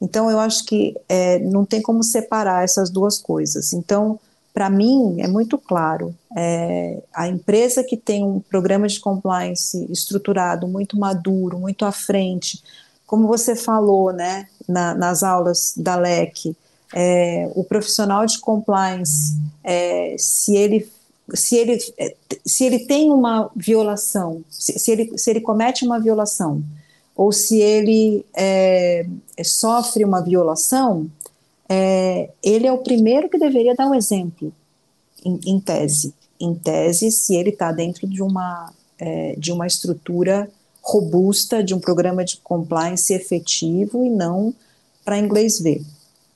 Então, 0.01 0.31
eu 0.31 0.41
acho 0.41 0.65
que 0.67 0.97
é, 1.09 1.39
não 1.39 1.65
tem 1.65 1.81
como 1.81 2.03
separar 2.03 2.65
essas 2.65 2.91
duas 2.91 3.19
coisas. 3.19 3.73
Então, 3.73 4.19
para 4.53 4.69
mim, 4.69 5.21
é 5.21 5.29
muito 5.29 5.57
claro: 5.57 6.15
é, 6.37 7.03
a 7.15 7.29
empresa 7.29 7.85
que 7.85 7.97
tem 7.97 8.25
um 8.25 8.41
programa 8.41 8.89
de 8.89 8.99
compliance 8.99 9.87
estruturado, 9.91 10.67
muito 10.67 10.99
maduro, 10.99 11.59
muito 11.59 11.85
à 11.85 11.93
frente, 11.93 12.63
como 13.07 13.29
você 13.29 13.55
falou 13.55 14.13
né, 14.13 14.49
na, 14.69 14.95
nas 14.95 15.23
aulas 15.23 15.75
da 15.77 15.97
LEC, 15.97 16.57
é, 16.93 17.51
o 17.55 17.65
profissional 17.65 18.27
de 18.27 18.39
compliance, 18.39 19.37
é, 19.65 20.17
se 20.19 20.57
ele 20.57 20.91
se 21.35 21.57
ele, 21.57 21.79
se 22.45 22.65
ele 22.65 22.81
tem 22.81 23.11
uma 23.11 23.51
violação, 23.57 24.45
se, 24.51 24.79
se, 24.79 24.91
ele, 24.91 25.17
se 25.17 25.31
ele 25.31 25.41
comete 25.41 25.85
uma 25.85 25.99
violação, 25.99 26.63
ou 27.17 27.33
se 27.33 27.59
ele 27.61 28.27
é, 28.35 29.07
sofre 29.45 30.05
uma 30.05 30.21
violação, 30.21 31.11
é, 31.69 32.31
ele 32.43 32.67
é 32.67 32.73
o 32.73 32.79
primeiro 32.79 33.29
que 33.29 33.39
deveria 33.39 33.75
dar 33.75 33.89
um 33.89 33.95
exemplo, 33.95 34.53
em, 35.25 35.39
em 35.47 35.61
tese. 35.61 36.13
Em 36.41 36.55
tese, 36.55 37.11
se 37.11 37.35
ele 37.35 37.51
está 37.51 37.71
dentro 37.71 38.07
de 38.07 38.23
uma, 38.23 38.73
é, 38.99 39.35
de 39.39 39.53
uma 39.53 39.67
estrutura 39.67 40.51
robusta, 40.83 41.63
de 41.63 41.73
um 41.75 41.79
programa 41.79 42.25
de 42.25 42.39
compliance 42.39 43.15
efetivo 43.15 44.05
e 44.05 44.11
não 44.11 44.53
para 45.05 45.19
inglês 45.19 45.61
ver. 45.61 45.81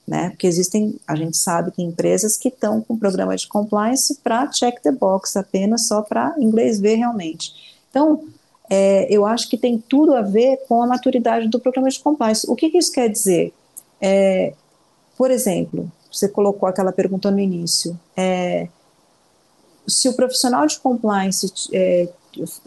Né? 0.07 0.31
Porque 0.31 0.47
existem, 0.47 0.95
a 1.07 1.16
gente 1.16 1.37
sabe 1.37 1.73
que 1.73 1.83
empresas 1.83 2.37
que 2.37 2.49
estão 2.49 2.81
com 2.81 2.97
programa 2.97 3.37
de 3.37 3.49
compliance 3.49 4.14
para 4.23 4.47
check 4.49 4.81
the 4.81 4.92
box, 4.92 5.37
apenas 5.37 5.88
só 5.88 6.01
para 6.01 6.35
inglês 6.38 6.79
ver 6.79 6.95
realmente. 6.95 7.53
Então, 7.90 8.23
é, 8.71 9.07
eu 9.12 9.27
acho 9.27 9.49
que 9.49 9.59
tem 9.59 9.79
tudo 9.79 10.14
a 10.14 10.23
ver 10.23 10.59
com 10.69 10.81
a 10.83 10.87
maturidade 10.87 11.49
do 11.49 11.59
programa 11.59 11.88
de 11.88 11.99
compliance. 11.99 12.49
O 12.49 12.55
que, 12.55 12.71
que 12.71 12.79
isso 12.79 12.92
quer 12.92 13.09
dizer? 13.09 13.53
É, 14.01 14.53
por 15.16 15.31
exemplo, 15.31 15.90
você 16.11 16.29
colocou 16.29 16.69
aquela 16.69 16.92
pergunta 16.92 17.31
no 17.31 17.40
início. 17.40 17.99
É, 18.16 18.69
se 19.88 20.09
o 20.09 20.14
profissional 20.14 20.66
de 20.66 20.79
compliance 20.79 21.53
é, 21.73 22.09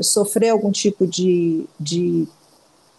sofrer 0.01 0.49
algum 0.49 0.71
tipo 0.71 1.05
de, 1.05 1.65
de 1.79 2.27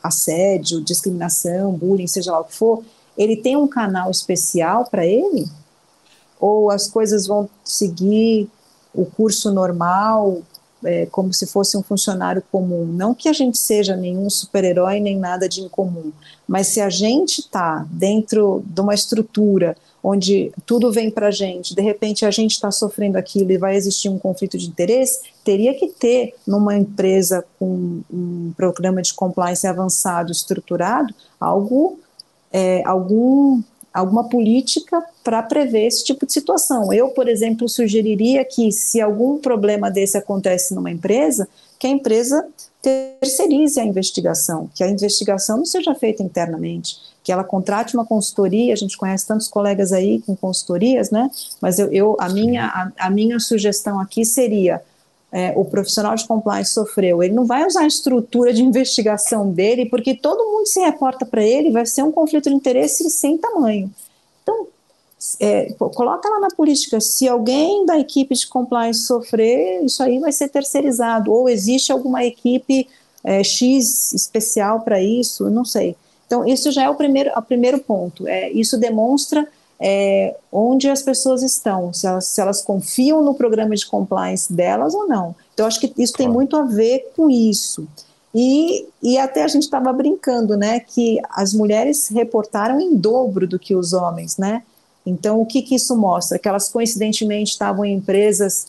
assédio, 0.03 0.81
discriminação, 0.81 1.73
bullying, 1.73 2.07
seja 2.07 2.33
lá 2.33 2.41
o 2.41 2.45
que 2.45 2.55
for, 2.55 2.83
ele 3.21 3.37
tem 3.37 3.55
um 3.55 3.69
canal 3.69 4.11
especial 4.11 4.87
para 4.87 5.05
ele? 5.05 5.47
Ou 6.41 6.71
as 6.71 6.89
coisas 6.89 7.27
vão 7.27 7.51
seguir 7.63 8.49
o 8.95 9.05
curso 9.05 9.53
normal, 9.53 10.41
é, 10.83 11.05
como 11.05 11.31
se 11.35 11.47
fosse 11.47 11.77
um 11.77 11.83
funcionário 11.83 12.43
comum. 12.51 12.87
Não 12.87 13.15
que 13.15 13.29
a 13.29 13.33
gente 13.35 13.59
seja 13.59 13.95
nenhum 13.95 14.31
super-herói 14.31 15.01
nem 15.01 15.19
nada 15.19 15.47
de 15.47 15.61
incomum, 15.61 16.13
mas 16.49 16.69
se 16.69 16.81
a 16.81 16.89
gente 16.89 17.41
está 17.41 17.87
dentro 17.91 18.65
de 18.65 18.81
uma 18.81 18.95
estrutura 18.95 19.77
onde 20.03 20.51
tudo 20.65 20.91
vem 20.91 21.11
para 21.11 21.29
a 21.29 21.31
gente, 21.31 21.75
de 21.75 21.83
repente 21.83 22.25
a 22.25 22.31
gente 22.31 22.53
está 22.53 22.71
sofrendo 22.71 23.19
aquilo 23.19 23.53
e 23.53 23.59
vai 23.59 23.77
existir 23.77 24.09
um 24.09 24.19
conflito 24.19 24.57
de 24.57 24.67
interesse, 24.67 25.21
teria 25.45 25.75
que 25.75 25.89
ter 25.89 26.35
numa 26.47 26.75
empresa 26.75 27.45
com 27.59 28.01
um 28.11 28.53
programa 28.57 29.03
de 29.03 29.13
compliance 29.13 29.67
avançado, 29.67 30.33
estruturado, 30.33 31.15
algo, 31.39 32.00
é, 32.53 32.83
algum 32.85 33.63
alguma 33.93 34.29
política 34.29 35.03
para 35.25 35.43
prever 35.43 35.87
esse 35.87 36.05
tipo 36.05 36.25
de 36.25 36.33
situação. 36.33 36.93
Eu, 36.93 37.09
por 37.09 37.29
exemplo, 37.29 37.69
sugeriria 37.69 38.45
que 38.45 38.71
se 38.71 39.01
algum 39.01 39.39
problema 39.39 39.91
desse 39.91 40.17
acontece 40.17 40.75
numa 40.75 40.91
empresa, 40.91 41.49
que 41.79 41.87
a 41.87 41.91
empresa 41.91 42.47
terceirize 42.81 43.79
a 43.79 43.85
investigação, 43.85 44.71
que 44.75 44.83
a 44.83 44.89
investigação 44.89 45.59
não 45.59 45.67
seja 45.67 45.95
feita 45.95 46.23
internamente, 46.23 46.97
que 47.23 47.31
ela 47.31 47.45
contrate 47.45 47.95
uma 47.95 48.07
consultoria, 48.07 48.73
a 48.73 48.77
gente 48.77 48.97
conhece 48.97 49.27
tantos 49.27 49.49
colegas 49.49 49.93
aí 49.93 50.23
com 50.23 50.35
consultorias, 50.35 51.11
né? 51.11 51.31
Mas 51.61 51.79
eu, 51.79 51.93
eu 51.93 52.17
a, 52.19 52.29
minha, 52.29 52.67
a, 52.67 53.07
a 53.07 53.11
minha 53.11 53.39
sugestão 53.39 54.01
aqui 54.01 54.25
seria 54.25 54.81
é, 55.33 55.53
o 55.57 55.65
profissional 55.65 56.15
de 56.15 56.27
compliance 56.27 56.73
sofreu, 56.73 57.23
ele 57.23 57.35
não 57.35 57.47
vai 57.47 57.65
usar 57.67 57.83
a 57.83 57.87
estrutura 57.87 58.53
de 58.53 58.63
investigação 58.65 59.51
dele, 59.51 59.87
porque 59.87 60.15
todo 60.15 60.45
mundo 60.45 60.67
se 60.67 60.81
reporta 60.81 61.25
para 61.25 61.43
ele, 61.43 61.71
vai 61.71 61.87
ser 61.87 62.03
um 62.03 62.13
conflito 62.13 62.49
de 62.49 62.55
interesse 62.55 63.09
sem 63.11 63.39
tamanho. 63.39 63.91
Então, 64.43 64.67
é, 65.39 65.73
coloca 65.73 66.29
lá 66.29 66.41
na 66.41 66.49
política, 66.49 67.01
se 67.01 67.29
alguém 67.29 67.85
da 67.85 67.99
equipe 67.99 68.35
de 68.35 68.47
compliance 68.49 69.01
sofrer, 69.01 69.85
isso 69.85 70.03
aí 70.03 70.19
vai 70.19 70.33
ser 70.33 70.49
terceirizado, 70.49 71.33
ou 71.33 71.49
existe 71.49 71.93
alguma 71.93 72.25
equipe 72.25 72.89
é, 73.23 73.45
X 73.45 74.13
especial 74.13 74.81
para 74.81 75.01
isso, 75.01 75.49
não 75.51 75.65
sei. 75.65 75.95
Então, 76.27 76.47
isso 76.47 76.71
já 76.71 76.85
é 76.85 76.89
o 76.89 76.95
primeiro, 76.95 77.31
o 77.37 77.43
primeiro 77.43 77.79
ponto. 77.81 78.27
É, 78.27 78.51
isso 78.51 78.79
demonstra 78.79 79.47
é, 79.81 80.37
onde 80.53 80.91
as 80.91 81.03
pessoas 81.03 81.43
estão, 81.43 81.93
se 81.93 82.07
elas, 82.07 82.27
se 82.27 82.41
elas 82.41 82.61
confiam 82.61 83.25
no 83.25 83.35
programa 83.35 83.75
de 83.75 83.87
compliance 83.87 84.53
delas 84.53 84.95
ou 84.95 85.09
não. 85.09 85.35
Então, 85.55 85.67
acho 85.67 85.81
que 85.81 85.93
isso 85.97 86.13
tem 86.13 86.29
muito 86.29 86.55
a 86.57 86.65
ver 86.65 87.11
com 87.17 87.31
isso. 87.31 87.89
E, 88.35 88.87
e 89.03 89.17
até 89.19 89.43
a 89.43 89.49
gente 89.49 89.63
estava 89.63 89.93
brincando, 89.93 90.57
né, 90.57 90.81
que 90.81 91.19
as 91.31 91.55
mulheres 91.55 92.09
reportaram 92.09 92.79
em 92.79 92.95
dobro 92.95 93.49
do 93.49 93.59
que 93.59 93.75
os 93.75 93.93
homens, 93.93 94.37
né? 94.37 94.63
Então, 95.05 95.41
o 95.41 95.47
que, 95.47 95.63
que 95.63 95.75
isso 95.75 95.97
mostra? 95.97 96.39
Que 96.39 96.47
elas 96.47 96.69
coincidentemente 96.69 97.53
estavam 97.53 97.85
em 97.85 97.95
empresas 97.95 98.69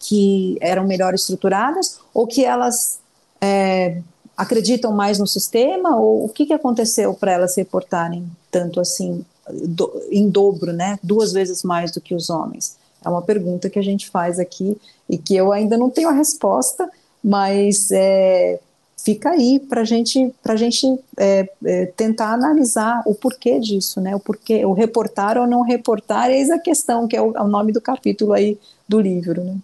que 0.00 0.58
eram 0.60 0.84
melhor 0.84 1.14
estruturadas 1.14 2.00
ou 2.12 2.26
que 2.26 2.44
elas 2.44 2.98
é, 3.40 4.02
acreditam 4.36 4.92
mais 4.92 5.20
no 5.20 5.28
sistema? 5.28 5.96
Ou 5.96 6.24
o 6.24 6.28
que, 6.28 6.44
que 6.44 6.52
aconteceu 6.52 7.14
para 7.14 7.32
elas 7.32 7.56
reportarem 7.56 8.28
tanto 8.50 8.80
assim 8.80 9.24
do, 9.50 9.90
em 10.10 10.28
dobro, 10.28 10.72
né? 10.72 10.98
Duas 11.02 11.32
vezes 11.32 11.62
mais 11.62 11.90
do 11.90 12.00
que 12.00 12.14
os 12.14 12.30
homens? 12.30 12.76
É 13.04 13.08
uma 13.08 13.22
pergunta 13.22 13.68
que 13.68 13.78
a 13.78 13.82
gente 13.82 14.08
faz 14.08 14.38
aqui 14.38 14.76
e 15.08 15.18
que 15.18 15.34
eu 15.34 15.52
ainda 15.52 15.76
não 15.76 15.90
tenho 15.90 16.08
a 16.08 16.12
resposta, 16.12 16.88
mas 17.22 17.90
é, 17.90 18.60
fica 19.04 19.30
aí 19.30 19.58
para 19.58 19.84
gente, 19.84 20.32
a 20.44 20.56
gente 20.56 20.86
é, 21.18 21.48
é, 21.64 21.86
tentar 21.86 22.32
analisar 22.32 23.02
o 23.04 23.14
porquê 23.14 23.58
disso, 23.58 24.00
né? 24.00 24.14
O 24.14 24.20
porquê, 24.20 24.64
o 24.64 24.72
reportar 24.72 25.36
ou 25.36 25.46
não 25.46 25.62
reportar, 25.62 26.30
eis 26.30 26.50
a 26.50 26.58
questão, 26.58 27.08
que 27.08 27.16
é 27.16 27.22
o, 27.22 27.36
é 27.36 27.40
o 27.40 27.48
nome 27.48 27.72
do 27.72 27.80
capítulo 27.80 28.32
aí 28.32 28.58
do 28.88 29.00
livro, 29.00 29.42
né? 29.42 29.56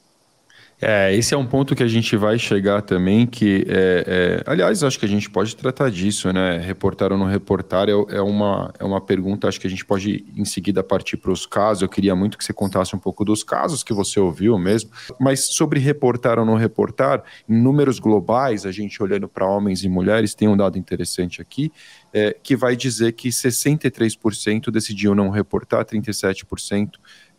É, 0.81 1.13
esse 1.13 1.35
é 1.35 1.37
um 1.37 1.47
ponto 1.47 1.75
que 1.75 1.83
a 1.83 1.89
gente 1.89 2.17
vai 2.17 2.39
chegar 2.39 2.83
também, 2.83 3.27
que, 3.27 3.67
é, 3.69 4.05
é, 4.07 4.43
aliás, 4.47 4.85
acho 4.85 4.97
que 4.97 5.05
a 5.05 5.09
gente 5.09 5.29
pode 5.29 5.57
tratar 5.57 5.91
disso, 5.91 6.33
né? 6.33 6.59
Reportar 6.59 7.11
ou 7.11 7.19
não 7.19 7.27
reportar 7.27 7.89
é, 7.89 7.93
é, 7.93 8.21
uma, 8.21 8.73
é 8.79 8.85
uma 8.85 9.01
pergunta, 9.01 9.49
acho 9.49 9.61
que 9.61 9.67
a 9.67 9.71
gente 9.71 9.85
pode 9.85 10.25
em 10.37 10.45
seguida 10.45 10.85
partir 10.85 11.17
para 11.17 11.33
os 11.33 11.47
casos. 11.47 11.83
Eu 11.83 11.89
queria 11.89 12.15
muito 12.15 12.39
que 12.39 12.45
você 12.45 12.53
contasse 12.53 12.95
um 12.95 12.99
pouco 12.99 13.25
dos 13.25 13.43
casos 13.43 13.83
que 13.83 13.93
você 13.93 14.21
ouviu 14.21 14.57
mesmo, 14.57 14.91
mas 15.19 15.47
sobre 15.47 15.81
reportar 15.81 16.39
ou 16.39 16.45
não 16.45 16.55
reportar, 16.55 17.25
em 17.49 17.61
números 17.61 17.99
globais, 17.99 18.65
a 18.65 18.71
gente 18.71 19.03
olhando 19.03 19.29
para 19.29 19.49
homens 19.49 19.83
e 19.83 19.89
mulheres, 19.89 20.33
tem 20.33 20.47
um 20.47 20.57
dado 20.57 20.79
interessante 20.79 21.43
aqui, 21.43 21.73
é, 22.13 22.37
que 22.41 22.55
vai 22.55 22.77
dizer 22.77 23.13
que 23.13 23.31
63% 23.31 24.71
decidiu 24.71 25.13
não 25.13 25.29
reportar, 25.29 25.85
37% 25.85 26.91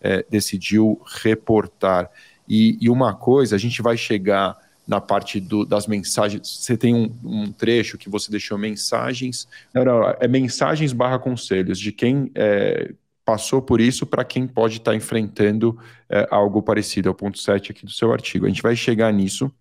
é, 0.02 0.25
decidiu 0.30 1.02
reportar. 1.23 2.10
E, 2.50 2.78
e 2.82 2.90
uma 2.90 3.14
coisa, 3.14 3.56
a 3.56 3.60
gente 3.60 3.82
vai 3.82 3.96
chegar 3.96 4.58
na 4.88 5.00
parte 5.00 5.40
do, 5.40 5.64
das 5.64 5.86
mensagens. 5.86 6.48
Você 6.48 6.76
tem 6.76 6.96
um, 6.96 7.14
um, 7.24 7.52
trecho 7.52 7.96
que 7.96 8.10
você 8.10 8.32
deixou 8.32 8.58
mensagens. 8.58 9.48
Não, 9.72 9.86
não, 9.86 10.10
é 10.20 10.28
mensagens 10.28 10.92
barra 10.92 11.20
conselhos 11.20 11.80
de 11.80 11.92
quem 11.92 12.32
é, 12.34 12.92
passou 13.24 13.62
por 13.62 13.80
isso 13.80 14.08
para 14.08 14.24
quem 14.24 14.48
pode 14.48 14.78
estar 14.78 14.92
tá 14.92 14.98
enfrentando 14.98 15.78
é, 16.10 16.28
algo 16.32 16.64
parecido, 16.64 17.08
ao 17.08 17.14
ponto 17.14 17.38
7 17.38 17.72
aqui 17.72 17.86
do 17.86 17.92
seu 17.92 18.12
artigo. 18.12 18.48
A 18.48 18.50
gente 18.50 18.64
vai 18.64 18.76
chegar 18.76 19.14
nisso. 19.14 19.52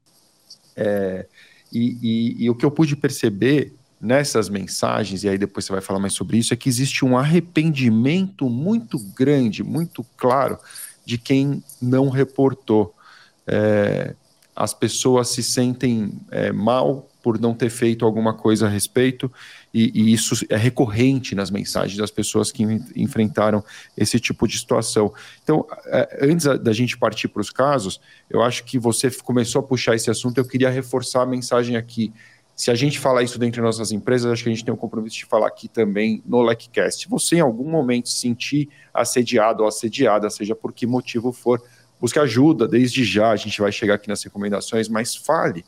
É, 0.75 1.27
e, 1.71 1.99
e, 2.41 2.45
e 2.45 2.51
o 2.51 2.55
que 2.55 2.65
eu 2.65 2.71
pude 2.71 2.97
perceber 2.97 3.75
nessas 4.01 4.49
mensagens, 4.49 5.25
e 5.25 5.29
aí 5.29 5.37
depois 5.37 5.67
você 5.67 5.73
vai 5.73 5.83
falar 5.83 5.99
mais 5.99 6.15
sobre 6.15 6.39
isso, 6.39 6.55
é 6.55 6.57
que 6.57 6.69
existe 6.69 7.05
um 7.05 7.19
arrependimento 7.19 8.49
muito 8.49 8.99
grande, 9.15 9.63
muito 9.63 10.07
claro, 10.17 10.57
de 11.09 11.17
quem 11.17 11.65
não 11.81 12.11
reportou. 12.11 12.95
É, 13.47 14.15
as 14.55 14.75
pessoas 14.75 15.31
se 15.31 15.43
sentem 15.43 16.13
é, 16.31 16.53
mal 16.53 17.09
por 17.23 17.41
não 17.41 17.55
ter 17.55 17.71
feito 17.71 18.05
alguma 18.05 18.35
coisa 18.35 18.67
a 18.67 18.69
respeito, 18.69 19.33
e, 19.73 19.91
e, 19.95 20.13
isso 20.13 20.35
é 20.51 20.57
recorrente 20.57 21.35
nas 21.35 21.51
mensagens 21.51 21.97
das 21.97 22.11
pessoas 22.11 22.53
que 22.53 22.63
enfrentaram 22.95 23.65
esse 23.97 24.21
tipo 24.21 24.47
de 24.47 24.59
situação. 24.59 25.11
Então, 25.43 25.67
é, 25.87 26.19
antes 26.21 26.45
da 26.45 26.73
gente 26.75 26.99
partir 26.99 27.29
para 27.29 27.41
os 27.41 27.49
casos, 27.49 27.99
eu 28.29 28.43
acho 28.43 28.65
que 28.65 28.79
você 28.79 29.11
começou 29.11 29.61
a 29.61 29.63
puxar 29.63 29.95
esse 29.95 30.11
assunto, 30.11 30.37
eu 30.37 30.45
queria 30.45 30.69
reforçar 30.69 31.23
a 31.23 31.27
mensagem 31.27 31.75
aqui. 31.75 32.13
Se 32.59 32.73
a 32.73 32.75
gente 32.75 32.99
falar 32.99 33.23
isso 33.23 33.39
dentro 33.39 33.55
de 33.55 33.61
nossas 33.61 33.93
empresas, 33.93 34.33
acho 34.33 34.43
que 34.43 34.49
a 34.49 34.53
gente 34.53 34.65
tem 34.65 34.75
o 34.75 34.75
um 34.75 34.81
compromisso 34.81 35.15
de 35.15 35.27
falar 35.27 35.47
aqui 35.47 35.69
também 35.69 36.21
no 36.27 36.43
LECCast. 36.43 37.05
Se 37.05 37.09
você 37.09 37.37
em 37.37 37.41
algum 37.41 37.71
momento 37.71 38.09
se 38.09 38.19
sentir 38.19 38.69
assediado 38.93 39.63
ou 39.63 39.69
assediada, 39.69 40.29
seja 40.29 40.57
por 40.57 40.73
que 40.73 40.85
motivo 40.85 41.31
for, 41.31 41.63
busque 42.01 42.19
ajuda 42.19 42.67
desde 42.67 43.05
já. 43.05 43.31
A 43.31 43.37
gente 43.37 43.61
vai 43.61 43.71
chegar 43.71 43.95
aqui 43.95 44.09
nas 44.09 44.25
recomendações, 44.25 44.89
mas 44.89 45.15
fale 45.15 45.65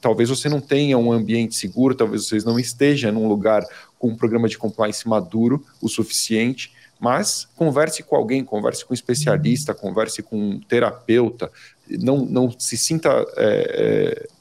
talvez 0.00 0.28
você 0.28 0.48
não 0.48 0.60
tenha 0.60 0.98
um 0.98 1.12
ambiente 1.12 1.54
seguro, 1.54 1.94
talvez 1.94 2.26
você 2.26 2.38
não 2.40 2.58
esteja 2.58 3.12
num 3.12 3.28
lugar 3.28 3.64
com 3.96 4.08
um 4.08 4.16
programa 4.16 4.48
de 4.48 4.58
compliance 4.58 5.08
maduro 5.08 5.64
o 5.80 5.88
suficiente, 5.88 6.72
mas 6.98 7.46
converse 7.54 8.02
com 8.02 8.16
alguém, 8.16 8.44
converse 8.44 8.84
com 8.84 8.92
um 8.92 8.94
especialista, 8.96 9.72
converse 9.72 10.20
com 10.20 10.36
um 10.36 10.60
terapeuta, 10.60 11.48
não, 11.88 12.24
não 12.24 12.50
se 12.58 12.76
sinta 12.76 13.08
é, 13.36 14.24
é, 14.26 14.35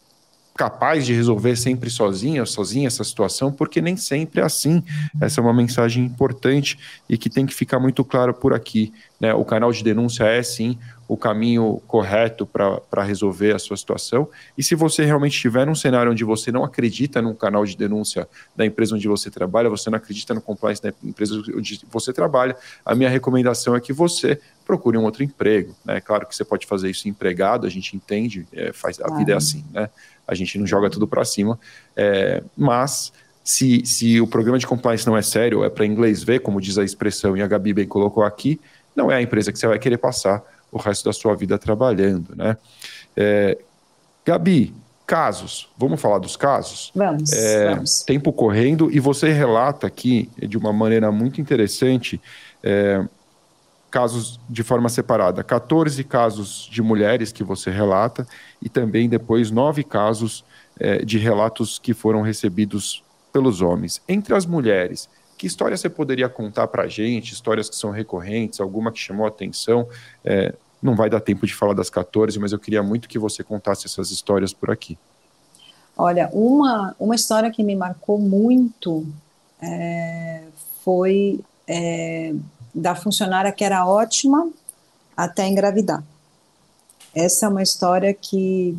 capaz 0.55 1.05
de 1.05 1.13
resolver 1.13 1.57
sempre 1.57 1.89
sozinha, 1.89 2.45
sozinha 2.45 2.87
essa 2.87 3.03
situação, 3.03 3.51
porque 3.51 3.81
nem 3.81 3.97
sempre 3.97 4.39
é 4.39 4.43
assim. 4.43 4.81
Essa 5.19 5.41
é 5.41 5.43
uma 5.43 5.53
mensagem 5.53 6.05
importante 6.05 6.79
e 7.09 7.17
que 7.17 7.29
tem 7.29 7.45
que 7.45 7.53
ficar 7.53 7.77
muito 7.77 8.05
claro 8.05 8.33
por 8.33 8.53
aqui. 8.53 8.93
Né? 9.19 9.33
O 9.33 9.43
canal 9.43 9.71
de 9.71 9.83
denúncia 9.83 10.23
é 10.23 10.41
sim 10.41 10.77
o 11.07 11.15
caminho 11.15 11.81
correto 11.87 12.45
para 12.45 13.03
resolver 13.03 13.53
a 13.53 13.59
sua 13.59 13.77
situação. 13.77 14.27
E 14.57 14.63
se 14.63 14.73
você 14.73 15.05
realmente 15.05 15.33
estiver 15.33 15.65
num 15.65 15.75
cenário 15.75 16.11
onde 16.11 16.23
você 16.23 16.51
não 16.51 16.63
acredita 16.63 17.21
num 17.21 17.35
canal 17.35 17.63
de 17.65 17.77
denúncia 17.77 18.27
da 18.55 18.65
empresa 18.65 18.95
onde 18.95 19.07
você 19.07 19.29
trabalha, 19.29 19.69
você 19.69 19.89
não 19.89 19.97
acredita 19.97 20.33
no 20.33 20.41
compliance 20.41 20.81
da 20.81 20.91
empresa 21.03 21.35
onde 21.55 21.81
você 21.91 22.11
trabalha, 22.11 22.55
a 22.83 22.95
minha 22.95 23.09
recomendação 23.09 23.75
é 23.75 23.79
que 23.79 23.93
você 23.93 24.39
procure 24.65 24.97
um 24.97 25.03
outro 25.03 25.23
emprego. 25.23 25.75
Né? 25.85 26.01
Claro 26.01 26.25
que 26.25 26.35
você 26.35 26.43
pode 26.43 26.65
fazer 26.65 26.89
isso 26.89 27.07
empregado, 27.07 27.67
a 27.67 27.69
gente 27.69 27.95
entende, 27.95 28.47
é, 28.51 28.73
faz, 28.73 28.99
a 28.99 29.15
vida 29.15 29.33
é 29.33 29.35
assim, 29.35 29.63
né? 29.71 29.89
A 30.27 30.33
gente 30.33 30.57
não 30.57 30.65
joga 30.65 30.89
tudo 30.89 31.07
para 31.07 31.23
cima, 31.23 31.59
é, 31.95 32.41
mas 32.57 33.13
se, 33.43 33.85
se 33.85 34.19
o 34.19 34.25
programa 34.25 34.57
de 34.57 34.65
compliance 34.65 35.05
não 35.05 35.15
é 35.15 35.21
sério, 35.21 35.63
é 35.63 35.69
para 35.69 35.85
inglês 35.85 36.23
ver, 36.23 36.39
como 36.39 36.59
diz 36.59 36.79
a 36.79 36.83
expressão, 36.83 37.37
e 37.37 37.43
a 37.43 37.47
Gabi 37.47 37.73
bem 37.73 37.87
colocou 37.87 38.23
aqui, 38.23 38.59
não 38.95 39.11
é 39.11 39.17
a 39.17 39.21
empresa 39.21 39.51
que 39.51 39.59
você 39.59 39.67
vai 39.67 39.77
querer 39.77 39.99
passar 39.99 40.41
o 40.75 40.77
resto 40.77 41.05
da 41.05 41.13
sua 41.13 41.33
vida 41.35 41.57
trabalhando, 41.57 42.35
né? 42.35 42.57
É, 43.15 43.57
Gabi, 44.25 44.73
casos, 45.07 45.69
vamos 45.77 46.01
falar 46.01 46.17
dos 46.19 46.35
casos? 46.35 46.91
Vamos, 46.93 47.31
é, 47.31 47.69
vamos. 47.73 48.03
Tempo 48.03 48.33
correndo, 48.33 48.91
e 48.91 48.99
você 48.99 49.31
relata 49.31 49.87
aqui, 49.87 50.29
de 50.37 50.57
uma 50.57 50.73
maneira 50.73 51.09
muito 51.13 51.39
interessante, 51.39 52.19
é, 52.61 53.07
casos 53.89 54.37
de 54.49 54.63
forma 54.63 54.89
separada, 54.89 55.45
14 55.45 56.03
casos 56.03 56.67
de 56.69 56.81
mulheres 56.81 57.31
que 57.31 57.41
você 57.43 57.71
relata, 57.71 58.27
e 58.61 58.67
também 58.67 59.07
depois 59.07 59.51
nove 59.51 59.81
casos 59.81 60.43
é, 60.77 61.05
de 61.05 61.17
relatos 61.17 61.79
que 61.79 61.93
foram 61.93 62.21
recebidos 62.21 63.01
pelos 63.31 63.61
homens. 63.61 64.01
Entre 64.09 64.35
as 64.35 64.45
mulheres, 64.45 65.07
que 65.37 65.47
história 65.47 65.77
você 65.77 65.89
poderia 65.89 66.27
contar 66.27 66.67
para 66.67 66.83
a 66.83 66.87
gente? 66.87 67.33
Histórias 67.33 67.69
que 67.69 67.77
são 67.77 67.91
recorrentes, 67.91 68.59
alguma 68.59 68.91
que 68.91 68.99
chamou 68.99 69.25
a 69.25 69.29
atenção? 69.29 69.87
É, 70.23 70.53
não 70.85 70.95
vai 70.95 71.09
dar 71.09 71.19
tempo 71.19 71.45
de 71.45 71.53
falar 71.53 71.73
das 71.73 71.89
14, 71.89 72.39
mas 72.39 72.51
eu 72.51 72.59
queria 72.59 72.83
muito 72.83 73.09
que 73.09 73.17
você 73.17 73.43
contasse 73.43 73.87
essas 73.87 74.11
histórias 74.11 74.53
por 74.53 74.69
aqui. 74.69 74.97
Olha, 75.97 76.29
uma, 76.31 76.95
uma 76.99 77.15
história 77.15 77.49
que 77.49 77.63
me 77.63 77.75
marcou 77.75 78.19
muito 78.19 79.07
é, 79.61 80.43
foi 80.83 81.39
é, 81.67 82.33
da 82.73 82.95
funcionária 82.95 83.51
que 83.51 83.63
era 83.63 83.85
ótima 83.87 84.49
até 85.17 85.47
engravidar. 85.47 86.03
Essa 87.13 87.45
é 87.45 87.49
uma 87.49 87.63
história 87.63 88.13
que 88.13 88.77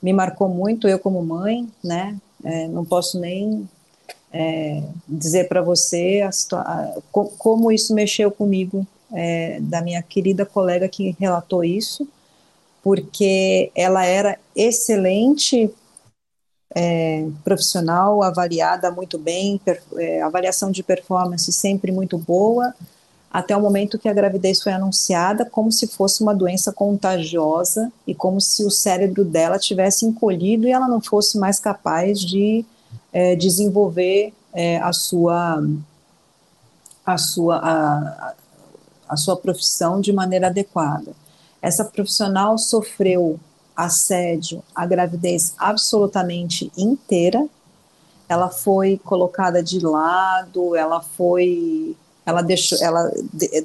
me 0.00 0.12
marcou 0.12 0.48
muito, 0.48 0.88
eu 0.88 0.98
como 0.98 1.24
mãe, 1.24 1.68
né? 1.82 2.16
É, 2.44 2.68
não 2.68 2.84
posso 2.84 3.18
nem 3.18 3.68
é, 4.32 4.82
dizer 5.08 5.48
para 5.48 5.60
você 5.60 6.22
a, 6.22 6.58
a, 6.58 7.00
como 7.10 7.72
isso 7.72 7.94
mexeu 7.94 8.30
comigo, 8.30 8.86
é, 9.14 9.58
da 9.60 9.80
minha 9.80 10.02
querida 10.02 10.44
colega 10.44 10.88
que 10.88 11.16
relatou 11.18 11.64
isso, 11.64 12.06
porque 12.82 13.70
ela 13.74 14.04
era 14.04 14.38
excelente 14.54 15.70
é, 16.74 17.26
profissional, 17.44 18.22
avaliada 18.22 18.90
muito 18.90 19.16
bem, 19.16 19.58
per, 19.64 19.80
é, 19.96 20.20
avaliação 20.20 20.70
de 20.70 20.82
performance 20.82 21.50
sempre 21.52 21.92
muito 21.92 22.18
boa, 22.18 22.74
até 23.32 23.56
o 23.56 23.60
momento 23.60 23.98
que 23.98 24.08
a 24.08 24.12
gravidez 24.12 24.62
foi 24.62 24.72
anunciada, 24.72 25.44
como 25.44 25.70
se 25.72 25.86
fosse 25.86 26.22
uma 26.22 26.34
doença 26.34 26.72
contagiosa 26.72 27.92
e 28.06 28.14
como 28.14 28.40
se 28.40 28.64
o 28.64 28.70
cérebro 28.70 29.24
dela 29.24 29.58
tivesse 29.58 30.04
encolhido 30.04 30.66
e 30.66 30.70
ela 30.70 30.86
não 30.86 31.00
fosse 31.00 31.38
mais 31.38 31.58
capaz 31.58 32.20
de 32.20 32.64
é, 33.12 33.34
desenvolver 33.34 34.32
é, 34.52 34.78
a 34.78 34.92
sua 34.92 35.62
a 37.04 37.18
sua 37.18 37.56
a, 37.56 38.34
a 39.08 39.16
sua 39.16 39.36
profissão 39.36 40.00
de 40.00 40.12
maneira 40.12 40.48
adequada. 40.48 41.12
Essa 41.60 41.84
profissional 41.84 42.58
sofreu 42.58 43.38
assédio, 43.76 44.62
a 44.74 44.86
gravidez 44.86 45.54
absolutamente 45.58 46.70
inteira. 46.76 47.46
Ela 48.28 48.48
foi 48.48 49.00
colocada 49.04 49.62
de 49.62 49.80
lado, 49.80 50.76
ela 50.76 51.00
foi 51.00 51.96
ela 52.26 52.40
deixou 52.40 52.78
ela 52.80 53.10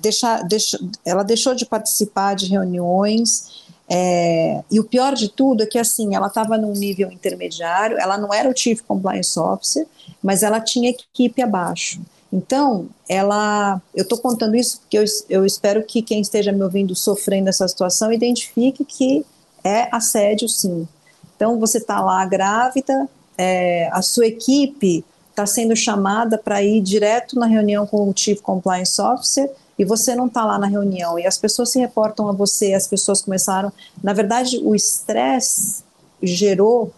deixa, 0.02 0.41
deixa, 0.43 0.80
ela 1.06 1.23
deixou 1.23 1.56
de 1.56 1.65
participar 1.65 2.36
de 2.36 2.47
reuniões 2.47 3.69
é, 3.91 4.63
e 4.69 4.80
o 4.80 4.84
pior 4.84 5.15
de 5.15 5.30
tudo 5.30 5.63
é 5.63 5.65
que 5.65 5.80
assim, 5.80 6.13
ela 6.13 6.28
estava 6.28 6.58
num 6.58 6.73
nível 6.73 7.12
intermediário, 7.12 7.97
ela 7.97 8.19
não 8.19 8.32
era 8.32 8.47
o 8.47 8.56
Chief 8.56 8.82
Compliance 8.84 9.38
Officer, 9.39 9.88
mas 10.21 10.43
ela 10.43 10.62
tinha 10.62 10.91
equipe 10.91 11.41
abaixo. 11.41 11.99
Então, 12.31 12.87
ela, 13.07 13.81
eu 13.95 14.03
estou 14.03 14.17
contando 14.17 14.55
isso 14.55 14.79
porque 14.81 14.97
eu, 14.97 15.03
eu 15.29 15.45
espero 15.45 15.83
que 15.83 16.01
quem 16.01 16.21
esteja 16.21 16.51
me 16.51 16.63
ouvindo 16.63 16.95
sofrendo 16.95 17.49
essa 17.49 17.67
situação 17.67 18.13
identifique 18.13 18.85
que 18.85 19.25
é 19.63 19.89
assédio, 19.91 20.47
sim. 20.47 20.87
Então, 21.35 21.59
você 21.59 21.79
está 21.79 21.99
lá 22.01 22.23
grávida, 22.25 23.09
é, 23.37 23.89
a 23.91 24.01
sua 24.01 24.27
equipe 24.27 25.03
está 25.29 25.45
sendo 25.45 25.75
chamada 25.75 26.37
para 26.37 26.61
ir 26.61 26.81
direto 26.81 27.39
na 27.39 27.45
reunião 27.45 27.87
com 27.87 28.09
o 28.09 28.13
Chief 28.15 28.41
Compliance 28.41 29.01
Officer 29.01 29.49
e 29.77 29.85
você 29.85 30.13
não 30.13 30.27
está 30.27 30.43
lá 30.43 30.59
na 30.59 30.67
reunião 30.67 31.17
e 31.17 31.25
as 31.25 31.37
pessoas 31.37 31.71
se 31.71 31.79
reportam 31.79 32.27
a 32.27 32.33
você, 32.33 32.73
as 32.73 32.85
pessoas 32.85 33.21
começaram. 33.21 33.71
Na 34.03 34.11
verdade, 34.11 34.59
o 34.61 34.75
estresse 34.75 35.83
gerou 36.21 36.91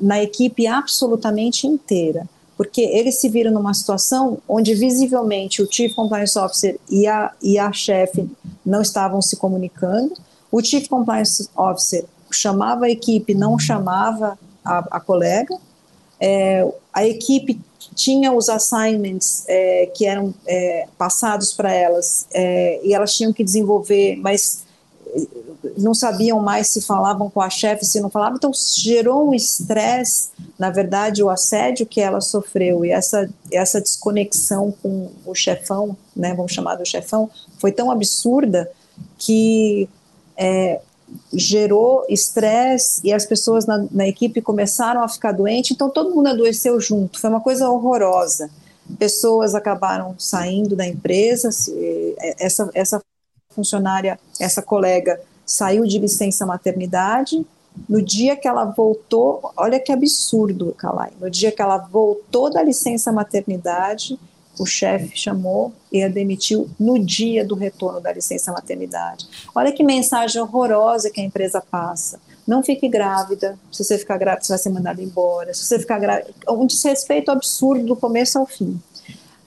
na 0.00 0.20
equipe 0.20 0.66
absolutamente 0.66 1.66
inteira, 1.68 2.28
porque 2.56 2.80
eles 2.80 3.20
se 3.20 3.28
viram 3.28 3.52
numa 3.52 3.74
situação 3.74 4.38
onde 4.48 4.74
visivelmente 4.74 5.62
o 5.62 5.70
Chief 5.70 5.94
Compliance 5.94 6.38
Officer 6.38 6.78
e 6.90 7.06
a, 7.06 7.32
e 7.42 7.58
a 7.58 7.72
chefe 7.72 8.28
não 8.64 8.80
estavam 8.80 9.20
se 9.20 9.36
comunicando, 9.36 10.14
o 10.50 10.62
Chief 10.62 10.88
Compliance 10.88 11.48
Officer 11.54 12.04
chamava 12.30 12.86
a 12.86 12.90
equipe, 12.90 13.34
não 13.34 13.58
chamava 13.58 14.38
a, 14.64 14.78
a 14.96 15.00
colega, 15.00 15.56
é, 16.18 16.66
a 16.92 17.06
equipe 17.06 17.60
tinha 17.94 18.32
os 18.32 18.48
assignments 18.48 19.44
é, 19.48 19.86
que 19.94 20.06
eram 20.06 20.34
é, 20.46 20.88
passados 20.96 21.52
para 21.52 21.72
elas 21.72 22.26
é, 22.32 22.80
e 22.82 22.94
elas 22.94 23.14
tinham 23.14 23.32
que 23.32 23.44
desenvolver, 23.44 24.16
mas 24.16 24.64
não 25.76 25.94
sabiam 25.94 26.40
mais 26.40 26.68
se 26.68 26.80
falavam 26.80 27.30
com 27.30 27.40
a 27.40 27.50
chefe, 27.50 27.84
se 27.84 28.00
não 28.00 28.10
falavam, 28.10 28.36
então 28.36 28.52
gerou 28.76 29.28
um 29.28 29.34
estresse, 29.34 30.30
na 30.58 30.70
verdade, 30.70 31.22
o 31.22 31.30
assédio 31.30 31.86
que 31.86 32.00
ela 32.00 32.20
sofreu 32.20 32.84
e 32.84 32.90
essa, 32.90 33.28
essa 33.50 33.80
desconexão 33.80 34.74
com 34.82 35.10
o 35.24 35.34
chefão, 35.34 35.96
né, 36.14 36.34
vamos 36.34 36.52
chamar 36.52 36.76
do 36.76 36.86
chefão, 36.86 37.30
foi 37.58 37.72
tão 37.72 37.90
absurda 37.90 38.70
que 39.18 39.88
é, 40.36 40.80
gerou 41.32 42.04
estresse 42.08 43.00
e 43.04 43.12
as 43.12 43.24
pessoas 43.24 43.66
na, 43.66 43.86
na, 43.90 44.06
equipe 44.06 44.40
começaram 44.40 45.02
a 45.02 45.08
ficar 45.08 45.32
doentes, 45.32 45.72
então 45.72 45.88
todo 45.88 46.14
mundo 46.14 46.28
adoeceu 46.28 46.80
junto, 46.80 47.20
foi 47.20 47.30
uma 47.30 47.40
coisa 47.40 47.68
horrorosa. 47.68 48.50
pessoas 48.98 49.54
acabaram 49.54 50.14
saindo 50.18 50.74
da 50.74 50.86
empresa, 50.86 51.50
essa, 52.38 52.70
essa 52.74 53.00
funcionária, 53.56 54.18
essa 54.38 54.60
colega 54.60 55.18
saiu 55.46 55.84
de 55.84 55.98
licença 55.98 56.44
maternidade, 56.44 57.46
no 57.88 58.02
dia 58.02 58.36
que 58.36 58.48
ela 58.48 58.64
voltou, 58.64 59.52
olha 59.56 59.78
que 59.78 59.92
absurdo, 59.92 60.74
Kalai, 60.76 61.12
no 61.20 61.30
dia 61.30 61.52
que 61.52 61.62
ela 61.62 61.78
voltou 61.78 62.50
da 62.50 62.62
licença 62.62 63.12
maternidade, 63.12 64.18
o 64.58 64.64
chefe 64.64 65.16
chamou 65.16 65.72
e 65.92 66.02
a 66.02 66.08
demitiu 66.08 66.68
no 66.80 66.98
dia 66.98 67.44
do 67.44 67.54
retorno 67.54 68.00
da 68.00 68.12
licença 68.12 68.50
maternidade. 68.50 69.28
Olha 69.54 69.70
que 69.70 69.82
mensagem 69.82 70.40
horrorosa 70.40 71.10
que 71.10 71.20
a 71.20 71.24
empresa 71.24 71.60
passa. 71.60 72.18
Não 72.46 72.62
fique 72.62 72.88
grávida. 72.88 73.58
Se 73.70 73.84
você 73.84 73.98
ficar 73.98 74.16
grávida, 74.16 74.44
você 74.44 74.52
vai 74.52 74.58
ser 74.58 74.70
mandado 74.70 75.02
embora. 75.02 75.52
Se 75.52 75.64
você 75.64 75.78
ficar 75.78 75.98
grávida, 75.98 76.32
um 76.48 76.66
desrespeito 76.66 77.30
absurdo 77.30 77.84
do 77.84 77.96
começo 77.96 78.38
ao 78.38 78.46
fim. 78.46 78.80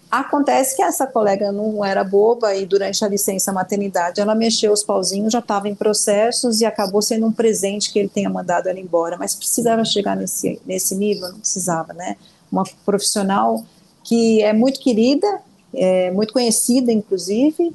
Acontece 0.10 0.76
que 0.76 0.82
essa 0.82 1.06
colega 1.06 1.52
não 1.52 1.86
era 1.86 2.04
boba 2.04 2.56
e 2.56 2.66
durante 2.66 3.06
a 3.06 3.08
licença 3.08 3.54
maternidade 3.54 4.20
ela 4.20 4.34
mexeu 4.34 4.74
os 4.74 4.82
pauzinhos, 4.82 5.32
já 5.32 5.38
estava 5.38 5.70
em 5.70 5.76
processos 5.76 6.62
e 6.62 6.66
acabou 6.66 7.00
sendo 7.00 7.28
um 7.28 7.32
presente 7.32 7.94
que 7.94 8.00
ele 8.00 8.10
tenha 8.10 8.30
mandado 8.30 8.68
ela 8.68 8.80
embora. 8.80 9.18
Mas 9.18 9.36
precisava 9.36 9.86
chegar 9.86 10.16
nesse, 10.16 10.60
nesse 10.66 10.96
nível? 10.96 11.30
Não 11.30 11.40
precisava, 11.40 11.94
né? 11.94 12.18
Uma 12.52 12.64
profissional 12.84 13.64
que 14.04 14.42
é 14.42 14.52
muito 14.52 14.80
querida, 14.80 15.42
é 15.74 16.10
muito 16.10 16.34
conhecida, 16.34 16.92
inclusive, 16.92 17.72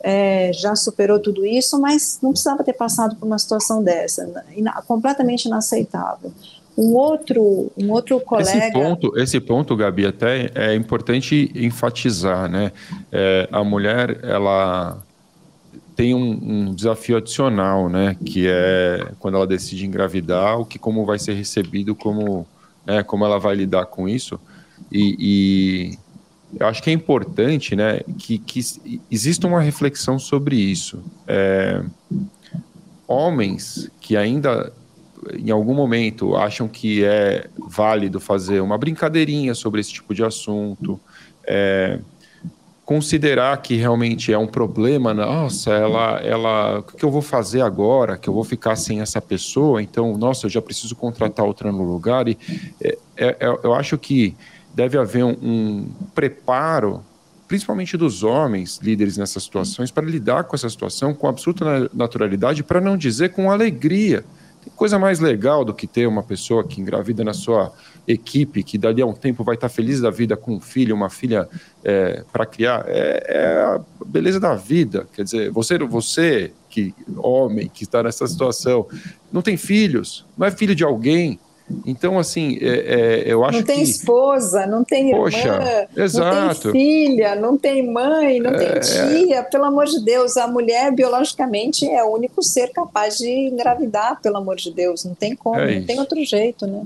é, 0.00 0.50
já 0.54 0.74
superou 0.74 1.18
tudo 1.18 1.44
isso, 1.44 1.78
mas 1.78 2.18
não 2.22 2.30
precisava 2.30 2.64
ter 2.64 2.72
passado 2.72 3.16
por 3.16 3.26
uma 3.26 3.38
situação 3.38 3.82
dessa, 3.82 4.44
completamente 4.86 5.44
inaceitável. 5.44 6.32
Um 6.76 6.94
outro, 6.94 7.70
um 7.76 7.92
outro 7.92 8.20
colega. 8.20 8.50
Esse 8.50 8.72
ponto, 8.72 9.18
esse 9.18 9.40
ponto, 9.40 9.76
Gabi, 9.76 10.06
até 10.06 10.50
é 10.54 10.74
importante 10.74 11.50
enfatizar, 11.54 12.48
né? 12.48 12.72
É, 13.12 13.48
a 13.52 13.62
mulher, 13.62 14.18
ela 14.24 15.00
tem 15.94 16.14
um, 16.14 16.30
um, 16.42 16.74
desafio 16.74 17.16
adicional, 17.16 17.88
né? 17.88 18.16
Que 18.24 18.48
é 18.48 19.12
quando 19.20 19.36
ela 19.36 19.46
decide 19.46 19.86
engravidar, 19.86 20.58
o 20.58 20.64
que 20.64 20.78
como 20.78 21.04
vai 21.04 21.18
ser 21.18 21.34
recebido, 21.34 21.94
como, 21.94 22.46
né, 22.84 23.02
como 23.04 23.24
ela 23.24 23.38
vai 23.38 23.54
lidar 23.54 23.86
com 23.86 24.08
isso. 24.08 24.40
E, 24.90 25.16
e 25.18 25.98
eu 26.58 26.66
acho 26.66 26.82
que 26.82 26.90
é 26.90 26.92
importante, 26.92 27.76
né? 27.76 28.00
Que, 28.18 28.38
que 28.38 28.60
exista 29.10 29.46
uma 29.46 29.60
reflexão 29.60 30.18
sobre 30.18 30.56
isso. 30.56 30.98
É, 31.26 31.82
homens 33.06 33.90
que 34.00 34.16
ainda 34.16 34.72
em 35.32 35.50
algum 35.50 35.74
momento 35.74 36.36
acham 36.36 36.68
que 36.68 37.04
é 37.04 37.48
válido 37.56 38.20
fazer 38.20 38.60
uma 38.60 38.78
brincadeirinha 38.78 39.54
sobre 39.54 39.80
esse 39.80 39.92
tipo 39.92 40.14
de 40.14 40.24
assunto, 40.24 41.00
é, 41.46 41.98
considerar 42.84 43.56
que 43.62 43.76
realmente 43.76 44.32
é 44.32 44.38
um 44.38 44.46
problema, 44.46 45.14
nossa, 45.14 45.72
ela, 45.72 46.20
ela, 46.20 46.78
o 46.80 46.82
que 46.82 47.04
eu 47.04 47.10
vou 47.10 47.22
fazer 47.22 47.62
agora? 47.62 48.18
Que 48.18 48.28
eu 48.28 48.34
vou 48.34 48.44
ficar 48.44 48.76
sem 48.76 49.00
essa 49.00 49.20
pessoa? 49.20 49.82
Então, 49.82 50.16
nossa, 50.18 50.46
eu 50.46 50.50
já 50.50 50.60
preciso 50.60 50.94
contratar 50.94 51.46
outra 51.46 51.72
no 51.72 51.82
lugar. 51.82 52.28
E 52.28 52.36
é, 52.80 52.98
é, 53.16 53.26
é 53.40 53.58
eu 53.62 53.74
acho 53.74 53.96
que 53.96 54.36
deve 54.74 54.98
haver 54.98 55.24
um, 55.24 55.36
um 55.42 55.92
preparo 56.14 57.02
principalmente 57.46 57.96
dos 57.96 58.22
homens 58.22 58.80
líderes 58.82 59.16
nessas 59.16 59.42
situações, 59.42 59.90
para 59.90 60.04
lidar 60.04 60.44
com 60.44 60.56
essa 60.56 60.68
situação 60.68 61.14
com 61.14 61.28
absoluta 61.28 61.90
naturalidade, 61.92 62.62
para 62.62 62.80
não 62.80 62.96
dizer 62.96 63.30
com 63.30 63.50
alegria. 63.50 64.24
Tem 64.64 64.72
coisa 64.74 64.98
mais 64.98 65.20
legal 65.20 65.64
do 65.64 65.74
que 65.74 65.86
ter 65.86 66.06
uma 66.06 66.22
pessoa 66.22 66.64
que 66.64 66.80
engravida 66.80 67.22
na 67.22 67.34
sua 67.34 67.72
equipe, 68.08 68.62
que 68.62 68.78
dali 68.78 69.02
a 69.02 69.06
um 69.06 69.12
tempo 69.12 69.44
vai 69.44 69.54
estar 69.54 69.68
feliz 69.68 70.00
da 70.00 70.10
vida 70.10 70.36
com 70.36 70.54
um 70.54 70.60
filho, 70.60 70.94
uma 70.94 71.10
filha 71.10 71.46
é, 71.84 72.24
para 72.32 72.46
criar. 72.46 72.84
É, 72.86 73.24
é, 73.28 73.62
a 73.62 73.80
beleza 74.06 74.40
da 74.40 74.54
vida. 74.54 75.06
Quer 75.12 75.24
dizer, 75.24 75.50
você, 75.50 75.78
você 75.78 76.52
que 76.70 76.94
homem 77.18 77.68
que 77.68 77.84
está 77.84 78.02
nessa 78.02 78.26
situação, 78.26 78.86
não 79.30 79.42
tem 79.42 79.56
filhos, 79.56 80.26
não 80.36 80.46
é 80.46 80.50
filho 80.50 80.74
de 80.74 80.82
alguém, 80.82 81.38
então, 81.86 82.18
assim, 82.18 82.58
é, 82.60 82.66
é, 82.66 83.22
eu 83.26 83.42
acho 83.42 83.52
que... 83.52 83.58
Não 83.58 83.66
tem 83.66 83.76
que... 83.76 83.90
esposa, 83.90 84.66
não 84.66 84.84
tem 84.84 85.10
Poxa, 85.10 85.38
irmã, 85.38 85.86
exato. 85.96 86.34
não 86.34 86.54
tem 86.54 86.72
filha, 86.72 87.34
não 87.34 87.56
tem 87.56 87.90
mãe, 87.90 88.38
não 88.38 88.50
é... 88.50 88.58
tem 88.58 88.80
tia. 88.80 89.42
Pelo 89.44 89.64
amor 89.64 89.86
de 89.86 90.04
Deus, 90.04 90.36
a 90.36 90.46
mulher 90.46 90.92
biologicamente 90.92 91.88
é 91.88 92.04
o 92.04 92.12
único 92.12 92.42
ser 92.42 92.68
capaz 92.70 93.16
de 93.18 93.30
engravidar, 93.30 94.20
pelo 94.20 94.36
amor 94.36 94.56
de 94.56 94.70
Deus. 94.70 95.04
Não 95.04 95.14
tem 95.14 95.34
como, 95.34 95.58
é 95.58 95.78
não 95.78 95.86
tem 95.86 95.98
outro 95.98 96.22
jeito, 96.24 96.66
né? 96.66 96.82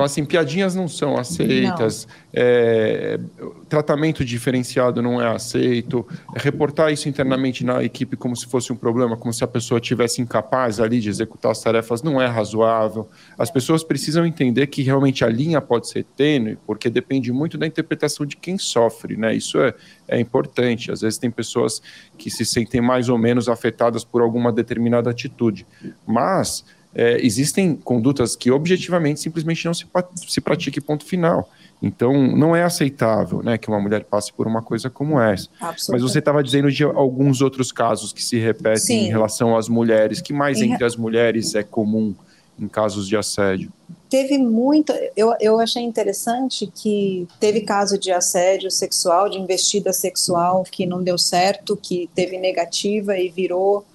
Então, 0.00 0.06
assim, 0.06 0.24
piadinhas 0.24 0.74
não 0.74 0.88
são 0.88 1.18
aceitas, 1.18 2.06
não. 2.06 2.14
É, 2.32 3.20
tratamento 3.68 4.24
diferenciado 4.24 5.02
não 5.02 5.20
é 5.20 5.28
aceito, 5.28 6.06
reportar 6.34 6.90
isso 6.90 7.06
internamente 7.06 7.66
na 7.66 7.84
equipe 7.84 8.16
como 8.16 8.34
se 8.34 8.46
fosse 8.46 8.72
um 8.72 8.76
problema, 8.76 9.14
como 9.14 9.30
se 9.30 9.44
a 9.44 9.46
pessoa 9.46 9.78
tivesse 9.78 10.22
incapaz 10.22 10.80
ali 10.80 11.00
de 11.00 11.10
executar 11.10 11.52
as 11.52 11.60
tarefas, 11.60 12.02
não 12.02 12.18
é 12.18 12.24
razoável. 12.26 13.10
As 13.36 13.50
pessoas 13.50 13.84
precisam 13.84 14.24
entender 14.24 14.68
que 14.68 14.80
realmente 14.80 15.22
a 15.22 15.28
linha 15.28 15.60
pode 15.60 15.86
ser 15.86 16.04
tênue, 16.16 16.56
porque 16.66 16.88
depende 16.88 17.30
muito 17.30 17.58
da 17.58 17.66
interpretação 17.66 18.24
de 18.24 18.38
quem 18.38 18.56
sofre, 18.56 19.18
né? 19.18 19.34
Isso 19.34 19.58
é, 19.60 19.74
é 20.08 20.18
importante. 20.18 20.90
Às 20.90 21.02
vezes 21.02 21.18
tem 21.18 21.30
pessoas 21.30 21.82
que 22.16 22.30
se 22.30 22.46
sentem 22.46 22.80
mais 22.80 23.10
ou 23.10 23.18
menos 23.18 23.50
afetadas 23.50 24.02
por 24.02 24.22
alguma 24.22 24.50
determinada 24.50 25.10
atitude, 25.10 25.66
mas 26.06 26.64
é, 26.94 27.24
existem 27.24 27.76
condutas 27.76 28.34
que 28.34 28.50
objetivamente 28.50 29.20
simplesmente 29.20 29.64
não 29.64 29.74
se, 29.74 29.86
se 30.26 30.40
pratique 30.40 30.80
ponto 30.80 31.04
final. 31.04 31.48
Então, 31.82 32.12
não 32.36 32.54
é 32.54 32.62
aceitável 32.62 33.42
né, 33.42 33.56
que 33.56 33.68
uma 33.68 33.80
mulher 33.80 34.04
passe 34.04 34.32
por 34.32 34.46
uma 34.46 34.60
coisa 34.60 34.90
como 34.90 35.18
essa. 35.18 35.48
Mas 35.88 36.02
você 36.02 36.18
estava 36.18 36.42
dizendo 36.42 36.70
de 36.70 36.84
alguns 36.84 37.40
outros 37.40 37.72
casos 37.72 38.12
que 38.12 38.22
se 38.22 38.38
repetem 38.38 38.76
Sim. 38.76 39.06
em 39.06 39.08
relação 39.08 39.56
às 39.56 39.68
mulheres, 39.68 40.20
que 40.20 40.32
mais 40.32 40.60
em... 40.60 40.72
entre 40.72 40.84
as 40.84 40.94
mulheres 40.94 41.54
é 41.54 41.62
comum 41.62 42.14
em 42.58 42.68
casos 42.68 43.08
de 43.08 43.16
assédio? 43.16 43.72
Teve 44.10 44.36
muito. 44.36 44.92
Eu, 45.16 45.34
eu 45.40 45.58
achei 45.58 45.82
interessante 45.82 46.70
que 46.74 47.26
teve 47.38 47.62
caso 47.62 47.96
de 47.96 48.12
assédio 48.12 48.70
sexual, 48.70 49.30
de 49.30 49.38
investida 49.38 49.92
sexual, 49.92 50.64
que 50.70 50.84
não 50.84 51.02
deu 51.02 51.16
certo, 51.16 51.76
que 51.76 52.10
teve 52.14 52.36
negativa 52.36 53.16
e 53.16 53.30
virou 53.30 53.86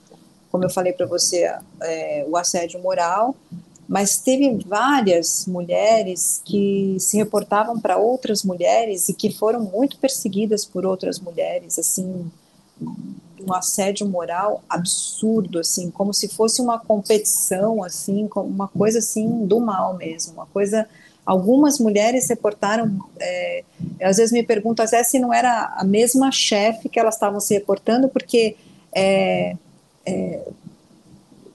como 0.55 0.63
eu 0.63 0.69
falei 0.69 0.93
para 0.93 1.05
você, 1.05 1.53
é, 1.81 2.25
o 2.29 2.37
assédio 2.37 2.81
moral, 2.81 3.35
mas 3.89 4.19
teve 4.19 4.57
várias 4.65 5.45
mulheres 5.45 6.41
que 6.45 6.95
se 6.97 7.17
reportavam 7.17 7.77
para 7.77 7.97
outras 7.97 8.41
mulheres 8.41 9.09
e 9.09 9.13
que 9.13 9.29
foram 9.33 9.59
muito 9.59 9.97
perseguidas 9.97 10.63
por 10.63 10.85
outras 10.85 11.19
mulheres, 11.19 11.77
assim, 11.77 12.31
um 12.81 13.53
assédio 13.53 14.07
moral 14.07 14.63
absurdo, 14.69 15.59
assim, 15.59 15.91
como 15.91 16.13
se 16.13 16.29
fosse 16.29 16.61
uma 16.61 16.79
competição, 16.79 17.83
assim, 17.83 18.29
uma 18.33 18.69
coisa 18.69 18.99
assim 18.99 19.45
do 19.45 19.59
mal 19.59 19.97
mesmo, 19.97 20.35
uma 20.35 20.45
coisa. 20.45 20.87
Algumas 21.25 21.79
mulheres 21.79 22.29
reportaram, 22.29 22.97
é, 23.19 23.65
às 24.01 24.15
vezes 24.15 24.31
me 24.31 24.47
às 24.79 24.91
vezes 24.91 25.07
se 25.09 25.19
não 25.19 25.33
era 25.33 25.73
a 25.75 25.83
mesma 25.83 26.31
chefe 26.31 26.87
que 26.87 26.97
elas 26.97 27.15
estavam 27.15 27.41
se 27.41 27.53
reportando, 27.53 28.07
porque 28.07 28.55
é, 28.95 29.57
é, 30.05 30.41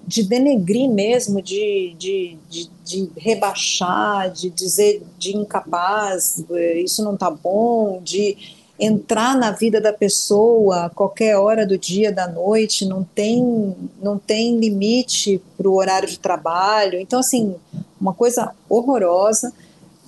de 0.07 0.25
denegrir 0.25 0.91
mesmo, 0.91 1.41
de, 1.41 1.95
de, 1.97 2.39
de, 2.49 2.71
de, 2.85 3.11
rebaixar, 3.17 4.31
de 4.31 4.51
dizer 4.51 5.03
de 5.19 5.37
incapaz, 5.37 6.45
isso 6.85 7.05
não 7.05 7.17
tá 7.17 7.31
bom, 7.31 8.01
de 8.03 8.37
entrar 8.81 9.37
na 9.37 9.53
vida 9.53 9.81
da 9.81 9.93
pessoa 9.93 10.87
a 10.87 10.91
qualquer 10.91 11.37
hora 11.37 11.67
do 11.67 11.79
dia, 11.79 12.11
da 12.11 12.27
noite, 12.27 12.87
não 12.87 13.05
tem, 13.05 13.77
não 14.03 14.19
tem 14.19 14.59
limite 14.59 15.41
para 15.57 15.69
o 15.69 15.75
horário 15.75 16.09
de 16.09 16.19
trabalho. 16.19 16.99
Então, 16.99 17.21
assim, 17.21 17.55
uma 18.01 18.15
coisa 18.15 18.53
horrorosa. 18.69 19.53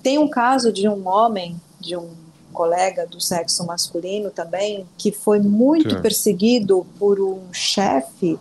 Tem 0.01 0.17
um 0.17 0.27
caso 0.27 0.73
de 0.73 0.89
um 0.89 1.07
homem, 1.07 1.55
de 1.79 1.95
um 1.95 2.09
colega 2.53 3.05
do 3.05 3.19
sexo 3.19 3.65
masculino 3.65 4.31
também, 4.31 4.85
que 4.97 5.11
foi 5.11 5.39
muito 5.39 5.95
Sim. 5.95 6.01
perseguido 6.01 6.85
por 6.97 7.19
um 7.19 7.51
chefe 7.51 8.39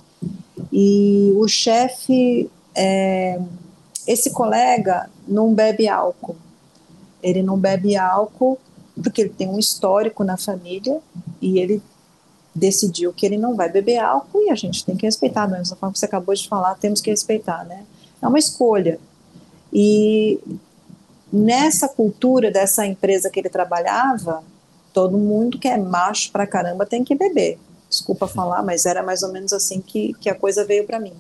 e 0.73 1.33
o 1.37 1.47
chefe, 1.49 2.51
é, 2.75 3.41
esse 4.07 4.31
colega 4.31 5.09
não 5.27 5.53
bebe 5.55 5.89
álcool. 5.89 6.37
Ele 7.23 7.43
não 7.43 7.59
bebe 7.59 7.97
álcool 7.97 8.59
porque 9.03 9.23
ele 9.23 9.31
tem 9.31 9.49
um 9.49 9.59
histórico 9.59 10.23
na 10.23 10.37
família 10.37 11.01
e 11.41 11.59
ele 11.59 11.83
decidiu 12.55 13.13
que 13.13 13.25
ele 13.25 13.39
não 13.39 13.57
vai 13.57 13.71
beber 13.71 13.99
álcool 13.99 14.43
e 14.43 14.51
a 14.51 14.55
gente 14.55 14.85
tem 14.85 14.95
que 14.95 15.07
respeitar, 15.07 15.47
da 15.47 15.59
mesma 15.59 15.77
forma 15.77 15.93
que 15.93 15.99
você 15.99 16.05
acabou 16.05 16.35
de 16.35 16.47
falar, 16.47 16.75
temos 16.75 17.01
que 17.01 17.11
respeitar, 17.11 17.65
né? 17.65 17.85
É 18.21 18.29
uma 18.29 18.39
escolha. 18.39 19.01
E 19.73 20.39
nessa 21.33 21.89
cultura 21.89 22.51
dessa 22.51 22.87
empresa 22.87 23.31
que 23.31 23.41
ele 23.41 23.49
trabalhava, 23.49 24.43
todo 24.93 25.17
mundo 25.17 25.59
que 25.59 25.69
é 25.69 25.77
macho 25.77 26.31
pra 26.31 26.47
caramba 26.47 26.85
tem 26.85 27.03
que 27.03 27.15
beber 27.15 27.59
desculpa 27.93 28.27
falar, 28.27 28.63
mas 28.63 28.87
era 28.87 29.03
mais 29.03 29.23
ou 29.23 29.31
menos 29.31 29.53
assim 29.53 29.81
que, 29.81 30.15
que 30.15 30.31
a 30.31 30.35
coisa 30.35 30.65
veio 30.65 30.87
para 30.87 30.99
mim. 30.99 31.13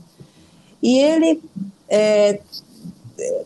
E 0.83 0.99
ele 0.99 1.41
é, 1.89 2.41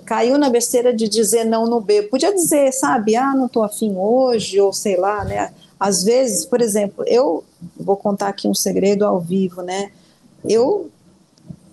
caiu 0.05 0.39
na 0.39 0.49
besteira 0.49 0.95
de 0.95 1.09
dizer 1.09 1.45
não 1.45 1.67
no 1.67 1.81
B. 1.81 2.03
Podia 2.03 2.33
dizer, 2.33 2.73
sabe, 2.73 3.17
ah, 3.17 3.35
não 3.35 3.47
estou 3.47 3.65
afim 3.65 3.95
hoje, 3.97 4.61
ou 4.61 4.73
sei 4.73 4.97
lá, 4.97 5.25
né? 5.25 5.53
Às 5.79 6.05
vezes, 6.05 6.47
por 6.47 6.63
exemplo, 6.63 7.05
eu 7.07 7.45
vou 7.77 7.97
contar 7.97 8.29
aqui 8.29 8.47
um 8.49 8.55
segredo 8.55 9.05
ao 9.05 9.21
vivo, 9.21 9.61
né? 9.61 9.91
Eu 10.49 10.89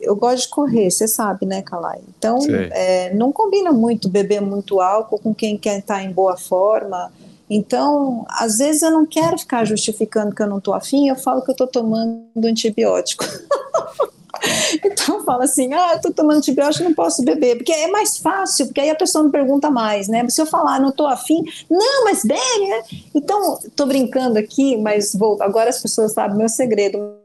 eu 0.04 0.16
gosto 0.16 0.43
de 0.43 0.49
correr, 0.49 0.91
você 0.91 1.08
sabe, 1.08 1.45
né, 1.45 1.62
Calai? 1.62 1.99
Então, 2.18 2.38
é, 2.72 3.14
não 3.14 3.32
combina 3.32 3.72
muito 3.72 4.10
beber 4.10 4.41
muito 4.41 4.80
álcool 4.80 5.20
com 5.20 5.34
quem 5.34 5.58
quer 5.58 5.80
estar 5.80 5.95
tá 5.95 6.04
em 6.04 6.12
boa 6.12 6.38
forma. 6.38 7.12
Então, 7.49 8.26
às 8.30 8.58
vezes 8.58 8.82
eu 8.82 8.91
não 8.91 9.06
quero 9.06 9.38
ficar 9.38 9.66
justificando 9.66 10.34
que 10.34 10.41
eu 10.41 10.47
não 10.47 10.58
estou 10.58 10.74
afim, 10.74 11.08
eu 11.08 11.16
falo 11.16 11.41
que 11.41 11.51
eu 11.51 11.54
estou 11.54 11.68
tomando 11.68 12.45
antibiótico. 12.45 13.26
então 14.84 15.18
eu 15.18 15.24
falo 15.24 15.43
assim, 15.43 15.74
ah, 15.74 15.91
eu 15.91 15.97
estou 15.97 16.14
tomando 16.14 16.38
antibiótico, 16.38 16.84
não 16.84 16.93
posso 16.93 17.24
beber, 17.24 17.58
porque 17.58 17.72
é 17.72 17.88
mais 17.88 18.18
fácil, 18.18 18.68
porque 18.68 18.82
aí 18.82 18.89
a 18.89 18.95
pessoa 18.95 19.24
não 19.24 19.32
pergunta 19.32 19.70
mais, 19.70 20.08
né? 20.08 20.28
Se 20.30 20.41
eu 20.41 20.45
falar, 20.45 20.80
não 20.80 20.89
estou 20.89 21.08
afim, 21.08 21.43
não, 21.70 22.06
mas 22.06 22.24
bebe, 22.24 22.68
né? 22.68 22.84
Então, 23.14 23.60
estou 23.64 23.86
brincando 23.86 24.39
aqui, 24.39 24.78
mas 24.78 25.14
vou, 25.14 25.41
agora 25.41 25.70
as 25.70 25.82
pessoas 25.82 26.14
sabem 26.14 26.38
meu 26.38 26.49
segredo, 26.49 27.16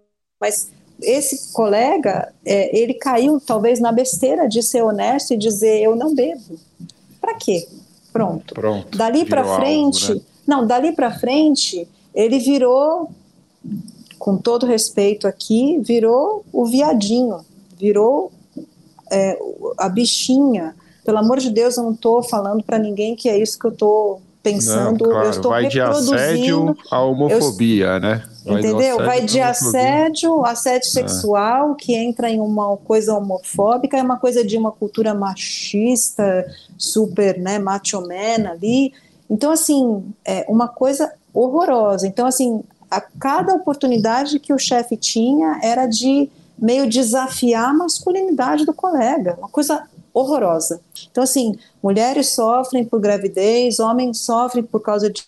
mas 0.41 0.69
esse 1.01 1.53
colega, 1.53 2.33
é, 2.45 2.77
ele 2.77 2.95
caiu 2.95 3.41
talvez 3.41 3.81
na 3.81 3.93
besteira 3.93 4.49
de 4.49 4.63
ser 4.63 4.83
honesto 4.83 5.33
e 5.33 5.37
dizer 5.37 5.81
eu 5.81 5.95
não 5.95 6.15
bebo. 6.15 6.59
Para 7.21 7.35
quê? 7.35 7.67
Pronto. 8.13 8.55
Pronto. 8.55 8.97
Dali 8.97 9.25
para 9.25 9.45
frente, 9.57 10.13
algo, 10.13 10.21
né? 10.21 10.27
não, 10.47 10.67
dali 10.67 10.93
para 10.93 11.11
frente, 11.19 11.87
ele 12.15 12.39
virou, 12.39 13.11
com 14.19 14.37
todo 14.37 14.67
respeito 14.67 15.27
aqui, 15.27 15.79
virou 15.81 16.45
o 16.53 16.67
viadinho, 16.67 17.41
virou 17.79 18.33
é, 19.11 19.39
a 19.77 19.89
bichinha. 19.89 20.75
Pelo 21.05 21.19
amor 21.19 21.39
de 21.39 21.51
Deus, 21.51 21.77
eu 21.77 21.85
não 21.85 21.93
estou 21.93 22.23
falando 22.23 22.63
para 22.63 22.79
ninguém 22.79 23.15
que 23.15 23.29
é 23.29 23.39
isso 23.39 23.59
que 23.59 23.67
eu 23.67 23.73
estou 23.73 24.21
pensando. 24.43 25.05
Não, 25.05 25.11
claro, 25.11 25.27
eu 25.27 25.31
estou 25.31 25.51
vai 25.51 25.69
de 25.69 25.81
assédio 25.81 26.77
à 26.91 27.03
homofobia, 27.03 27.87
eu, 27.87 28.01
né? 28.01 28.25
Vai 28.49 28.61
entendeu? 28.61 28.97
Vai 28.97 29.21
de 29.21 29.41
assédio, 29.41 30.45
assédio 30.45 30.89
é. 30.89 30.91
sexual, 30.91 31.75
que 31.75 31.95
entra 31.95 32.31
em 32.31 32.41
uma 32.41 32.77
coisa 32.77 33.15
homofóbica, 33.15 33.97
é 33.97 34.03
uma 34.03 34.19
coisa 34.19 34.45
de 34.45 34.57
uma 34.57 34.73
cultura 34.73 35.15
machista, 35.15 36.47
super, 36.77 37.39
né, 37.39 37.59
macho 37.59 38.01
man 38.01 38.51
ali. 38.51 38.93
Então, 39.29 39.51
assim, 39.51 40.05
é 40.25 40.47
uma 40.49 40.69
coisa 40.69 41.13
horrorosa. 41.33 42.07
Então, 42.07 42.27
assim, 42.27 42.63
a 42.91 43.01
cada 43.01 43.55
oportunidade 43.55 44.39
que 44.39 44.53
o 44.53 44.59
chefe 44.59 44.97
tinha 44.97 45.61
era 45.63 45.87
de 45.87 46.31
meio 46.59 46.89
desafiar 46.89 47.71
a 47.71 47.75
masculinidade 47.75 48.65
do 48.65 48.73
colega, 48.73 49.37
uma 49.39 49.49
coisa 49.49 49.85
horrorosa. 50.13 50.81
Então, 51.11 51.23
assim, 51.23 51.57
mulheres 51.83 52.31
sofrem 52.31 52.85
por 52.85 53.01
gravidez, 53.01 53.79
homens 53.79 54.21
sofrem 54.21 54.65
por 54.65 54.81
causa 54.81 55.11
de, 55.11 55.23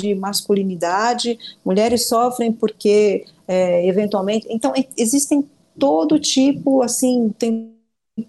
de 0.00 0.14
masculinidade, 0.14 1.38
mulheres 1.64 2.06
sofrem 2.06 2.52
porque, 2.52 3.24
é, 3.46 3.86
eventualmente. 3.86 4.46
Então, 4.50 4.72
existem 4.96 5.44
todo 5.78 6.18
tipo, 6.18 6.82
assim, 6.82 7.34
tem 7.38 7.72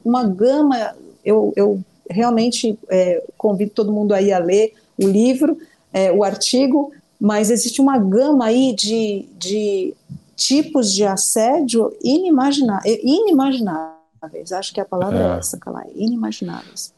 uma 0.04 0.24
gama. 0.24 0.96
Eu, 1.24 1.54
eu 1.56 1.80
realmente 2.10 2.78
é, 2.90 3.24
convido 3.38 3.72
todo 3.72 3.92
mundo 3.92 4.14
aí 4.14 4.32
a 4.32 4.40
ler 4.40 4.74
o 5.02 5.08
livro, 5.08 5.58
é, 5.94 6.12
o 6.12 6.24
artigo, 6.24 6.92
mas 7.20 7.50
existe 7.50 7.82
uma 7.82 7.98
gama 7.98 8.46
aí 8.46 8.74
de, 8.74 9.26
de 9.38 9.94
tipos 10.36 10.94
de 10.94 11.06
assédio 11.06 11.96
inimagináveis 12.04 13.00
inimagináveis. 13.04 14.52
Acho 14.52 14.74
que 14.74 14.80
a 14.80 14.86
palavra 14.86 15.20
é, 15.20 15.36
é 15.36 15.38
essa, 15.38 15.58
Calai, 15.58 15.90
inimagináveis. 15.96 16.94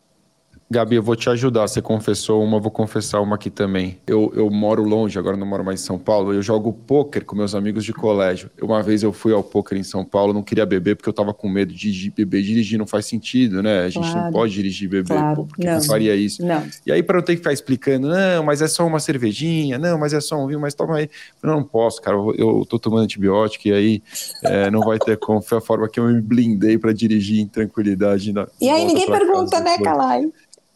Gabi, 0.73 0.95
eu 0.95 1.03
vou 1.03 1.15
te 1.15 1.29
ajudar. 1.29 1.67
Você 1.67 1.81
confessou 1.81 2.43
uma, 2.43 2.59
vou 2.59 2.71
confessar 2.71 3.21
uma 3.21 3.35
aqui 3.35 3.49
também. 3.49 3.97
Eu, 4.07 4.33
eu 4.35 4.49
moro 4.49 4.83
longe, 4.83 5.17
agora 5.19 5.37
não 5.37 5.45
moro 5.45 5.63
mais 5.63 5.81
em 5.81 5.85
São 5.85 5.99
Paulo. 5.99 6.33
Eu 6.33 6.41
jogo 6.41 6.73
pôquer 6.73 7.23
com 7.23 7.35
meus 7.35 7.53
amigos 7.53 7.85
de 7.85 7.93
colégio. 7.93 8.49
Uma 8.59 8.81
vez 8.81 9.03
eu 9.03 9.13
fui 9.13 9.31
ao 9.31 9.43
pôquer 9.43 9.77
em 9.77 9.83
São 9.83 10.03
Paulo, 10.03 10.33
não 10.33 10.41
queria 10.41 10.65
beber 10.65 10.95
porque 10.95 11.07
eu 11.07 11.13
tava 11.13 11.31
com 11.33 11.47
medo 11.47 11.71
de 11.71 12.11
beber 12.11 12.41
dirigir. 12.41 12.79
Não 12.79 12.87
faz 12.87 13.05
sentido, 13.05 13.61
né? 13.61 13.81
A 13.81 13.89
gente 13.89 14.09
claro, 14.09 14.25
não 14.25 14.31
pode 14.31 14.53
dirigir 14.53 14.89
beber. 14.89 15.13
Claro, 15.13 15.45
porque 15.45 15.65
não, 15.65 15.75
não 15.75 15.83
faria 15.83 16.15
isso. 16.15 16.43
Não. 16.43 16.63
E 16.85 16.91
aí, 16.91 17.03
para 17.03 17.19
eu 17.19 17.21
ter 17.21 17.33
que 17.33 17.37
ficar 17.37 17.53
explicando, 17.53 18.09
não, 18.09 18.43
mas 18.43 18.61
é 18.61 18.67
só 18.67 18.85
uma 18.85 18.99
cervejinha, 18.99 19.77
não, 19.77 19.99
mas 19.99 20.11
é 20.11 20.19
só 20.19 20.43
um 20.43 20.47
vinho, 20.47 20.59
mas 20.59 20.73
toma 20.73 20.97
aí. 20.97 21.09
Eu 21.41 21.49
não 21.49 21.63
posso, 21.63 22.01
cara. 22.01 22.17
Eu, 22.17 22.33
eu 22.35 22.65
tô 22.67 22.79
tomando 22.79 23.03
antibiótico 23.03 23.67
e 23.67 23.73
aí 23.73 24.03
é, 24.43 24.71
não 24.71 24.81
vai 24.81 24.97
ter 24.97 25.17
como. 25.17 25.39
Foi 25.39 25.59
a 25.59 25.61
forma 25.61 25.87
que 25.87 25.99
eu 25.99 26.07
me 26.07 26.19
blindei 26.19 26.79
para 26.79 26.91
dirigir 26.91 27.39
em 27.39 27.47
tranquilidade. 27.47 28.33
Na, 28.33 28.47
e 28.59 28.69
aí 28.69 28.85
ninguém 28.85 29.05
pergunta, 29.05 29.59
né, 29.59 29.77
Calai? 29.77 30.31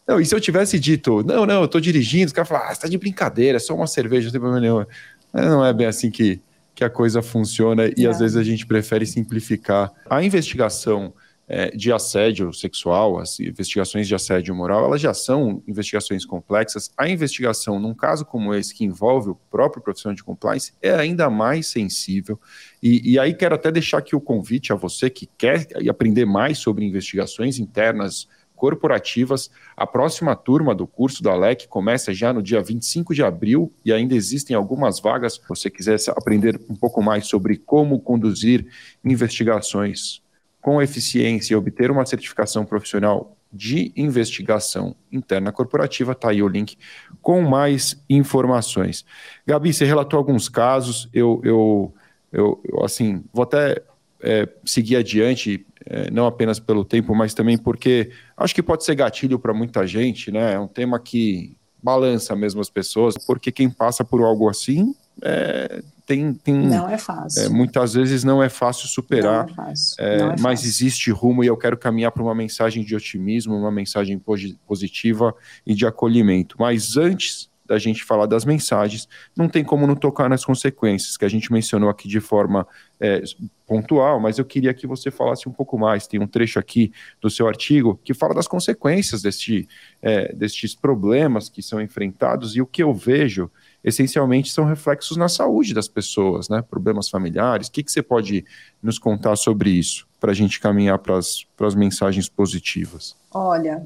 Não, 0.08 0.18
e 0.18 0.24
se 0.24 0.34
eu 0.34 0.40
tivesse 0.40 0.78
dito, 0.78 1.22
não, 1.22 1.44
não, 1.44 1.60
eu 1.60 1.68
tô 1.68 1.78
dirigindo, 1.78 2.28
os 2.28 2.32
caras 2.32 2.48
falam, 2.48 2.66
ah, 2.66 2.74
você 2.74 2.80
tá 2.80 2.88
de 2.88 2.96
brincadeira, 2.96 3.56
é 3.56 3.60
só 3.60 3.74
uma 3.74 3.86
cerveja, 3.86 4.28
não 4.28 4.32
tem 4.32 4.40
problema 4.40 4.60
nenhum. 4.60 4.86
Não 5.34 5.62
é 5.62 5.70
bem 5.70 5.86
assim 5.86 6.10
que, 6.10 6.40
que 6.74 6.82
a 6.82 6.88
coisa 6.88 7.20
funciona 7.20 7.92
e 7.94 8.06
às 8.06 8.18
vezes 8.18 8.34
a 8.34 8.42
gente 8.42 8.66
prefere 8.66 9.04
simplificar. 9.04 9.92
A 10.08 10.22
investigação 10.22 11.12
é, 11.46 11.70
de 11.76 11.92
assédio 11.92 12.54
sexual, 12.54 13.18
as 13.18 13.38
investigações 13.38 14.08
de 14.08 14.14
assédio 14.14 14.54
moral, 14.54 14.86
elas 14.86 15.00
já 15.02 15.12
são 15.12 15.62
investigações 15.68 16.24
complexas. 16.24 16.90
A 16.96 17.06
investigação, 17.06 17.78
num 17.78 17.92
caso 17.92 18.24
como 18.24 18.54
esse, 18.54 18.74
que 18.74 18.86
envolve 18.86 19.28
o 19.28 19.34
próprio 19.50 19.82
profissional 19.82 20.16
de 20.16 20.24
compliance, 20.24 20.72
é 20.80 20.94
ainda 20.94 21.28
mais 21.28 21.66
sensível. 21.66 22.40
E, 22.82 23.12
e 23.12 23.18
aí 23.18 23.34
quero 23.34 23.54
até 23.54 23.70
deixar 23.70 23.98
aqui 23.98 24.16
o 24.16 24.20
convite 24.22 24.72
a 24.72 24.76
você 24.76 25.10
que 25.10 25.28
quer 25.36 25.68
aprender 25.86 26.24
mais 26.24 26.56
sobre 26.56 26.86
investigações 26.86 27.58
internas 27.58 28.26
corporativas. 28.58 29.50
A 29.76 29.86
próxima 29.86 30.34
turma 30.34 30.74
do 30.74 30.86
curso 30.86 31.22
da 31.22 31.34
LEC 31.34 31.68
começa 31.68 32.12
já 32.12 32.32
no 32.32 32.42
dia 32.42 32.60
25 32.60 33.14
de 33.14 33.22
abril 33.22 33.72
e 33.84 33.92
ainda 33.92 34.14
existem 34.14 34.56
algumas 34.56 35.00
vagas. 35.00 35.34
Se 35.34 35.40
você 35.48 35.70
quiser 35.70 35.96
aprender 36.10 36.60
um 36.68 36.74
pouco 36.74 37.00
mais 37.00 37.26
sobre 37.26 37.56
como 37.56 38.00
conduzir 38.00 38.66
investigações 39.04 40.20
com 40.60 40.82
eficiência 40.82 41.54
e 41.54 41.56
obter 41.56 41.90
uma 41.90 42.04
certificação 42.04 42.64
profissional 42.64 43.36
de 43.50 43.92
investigação 43.96 44.94
interna 45.10 45.52
corporativa, 45.52 46.12
está 46.12 46.30
aí 46.30 46.42
o 46.42 46.48
link 46.48 46.76
com 47.22 47.40
mais 47.42 48.02
informações. 48.10 49.06
Gabi, 49.46 49.72
você 49.72 49.84
relatou 49.84 50.18
alguns 50.18 50.48
casos, 50.48 51.08
eu, 51.14 51.40
eu, 51.44 51.94
eu, 52.30 52.60
eu 52.64 52.84
assim, 52.84 53.24
vou 53.32 53.44
até 53.44 53.82
é, 54.20 54.48
seguir 54.64 54.96
adiante 54.96 55.64
é, 55.88 56.10
não 56.10 56.26
apenas 56.26 56.60
pelo 56.60 56.84
tempo, 56.84 57.14
mas 57.14 57.34
também 57.34 57.56
porque 57.56 58.10
acho 58.36 58.54
que 58.54 58.62
pode 58.62 58.84
ser 58.84 58.94
gatilho 58.94 59.38
para 59.38 59.54
muita 59.54 59.86
gente, 59.86 60.30
né? 60.30 60.54
É 60.54 60.58
um 60.58 60.68
tema 60.68 61.00
que 61.00 61.56
balança 61.82 62.36
mesmo 62.36 62.60
as 62.60 62.68
pessoas, 62.68 63.14
porque 63.26 63.50
quem 63.50 63.70
passa 63.70 64.04
por 64.04 64.22
algo 64.22 64.48
assim 64.48 64.94
é, 65.22 65.82
tem, 66.06 66.32
tem. 66.32 66.54
Não 66.54 66.88
é 66.88 66.96
fácil. 66.96 67.42
É, 67.42 67.48
muitas 67.48 67.94
vezes 67.94 68.24
não 68.24 68.42
é 68.42 68.48
fácil 68.48 68.88
superar, 68.88 69.46
não 69.46 69.52
é 69.52 69.54
fácil. 69.54 69.96
É, 69.98 70.18
não 70.18 70.26
é 70.26 70.36
mas 70.40 70.60
fácil. 70.60 70.66
existe 70.68 71.10
rumo 71.10 71.42
e 71.42 71.46
eu 71.46 71.56
quero 71.56 71.76
caminhar 71.76 72.12
para 72.12 72.22
uma 72.22 72.34
mensagem 72.34 72.84
de 72.84 72.94
otimismo, 72.94 73.56
uma 73.56 73.70
mensagem 73.70 74.20
positiva 74.66 75.34
e 75.66 75.74
de 75.74 75.86
acolhimento. 75.86 76.56
Mas 76.58 76.96
antes 76.96 77.48
da 77.68 77.78
gente 77.78 78.02
falar 78.02 78.26
das 78.26 78.44
mensagens, 78.44 79.06
não 79.36 79.48
tem 79.48 79.62
como 79.62 79.86
não 79.86 79.94
tocar 79.94 80.28
nas 80.28 80.44
consequências, 80.44 81.16
que 81.16 81.24
a 81.24 81.28
gente 81.28 81.52
mencionou 81.52 81.90
aqui 81.90 82.08
de 82.08 82.18
forma 82.18 82.66
é, 82.98 83.22
pontual, 83.66 84.18
mas 84.18 84.38
eu 84.38 84.44
queria 84.44 84.72
que 84.72 84.86
você 84.86 85.10
falasse 85.10 85.48
um 85.48 85.52
pouco 85.52 85.78
mais. 85.78 86.06
Tem 86.06 86.18
um 86.18 86.26
trecho 86.26 86.58
aqui 86.58 86.90
do 87.20 87.28
seu 87.28 87.46
artigo 87.46 88.00
que 88.02 88.14
fala 88.14 88.34
das 88.34 88.48
consequências 88.48 89.20
deste, 89.20 89.68
é, 90.00 90.34
destes 90.34 90.74
problemas 90.74 91.50
que 91.50 91.62
são 91.62 91.80
enfrentados 91.80 92.56
e 92.56 92.62
o 92.62 92.66
que 92.66 92.82
eu 92.82 92.94
vejo 92.94 93.50
essencialmente 93.84 94.50
são 94.50 94.64
reflexos 94.64 95.16
na 95.16 95.28
saúde 95.28 95.74
das 95.74 95.86
pessoas, 95.86 96.48
né? 96.48 96.62
Problemas 96.62 97.08
familiares. 97.08 97.68
O 97.68 97.72
que, 97.72 97.82
que 97.82 97.92
você 97.92 98.02
pode 98.02 98.44
nos 98.82 98.98
contar 98.98 99.36
sobre 99.36 99.70
isso 99.70 100.08
para 100.18 100.32
a 100.32 100.34
gente 100.34 100.58
caminhar 100.58 100.98
para 100.98 101.18
as 101.18 101.74
mensagens 101.76 102.28
positivas? 102.28 103.14
Olha, 103.30 103.84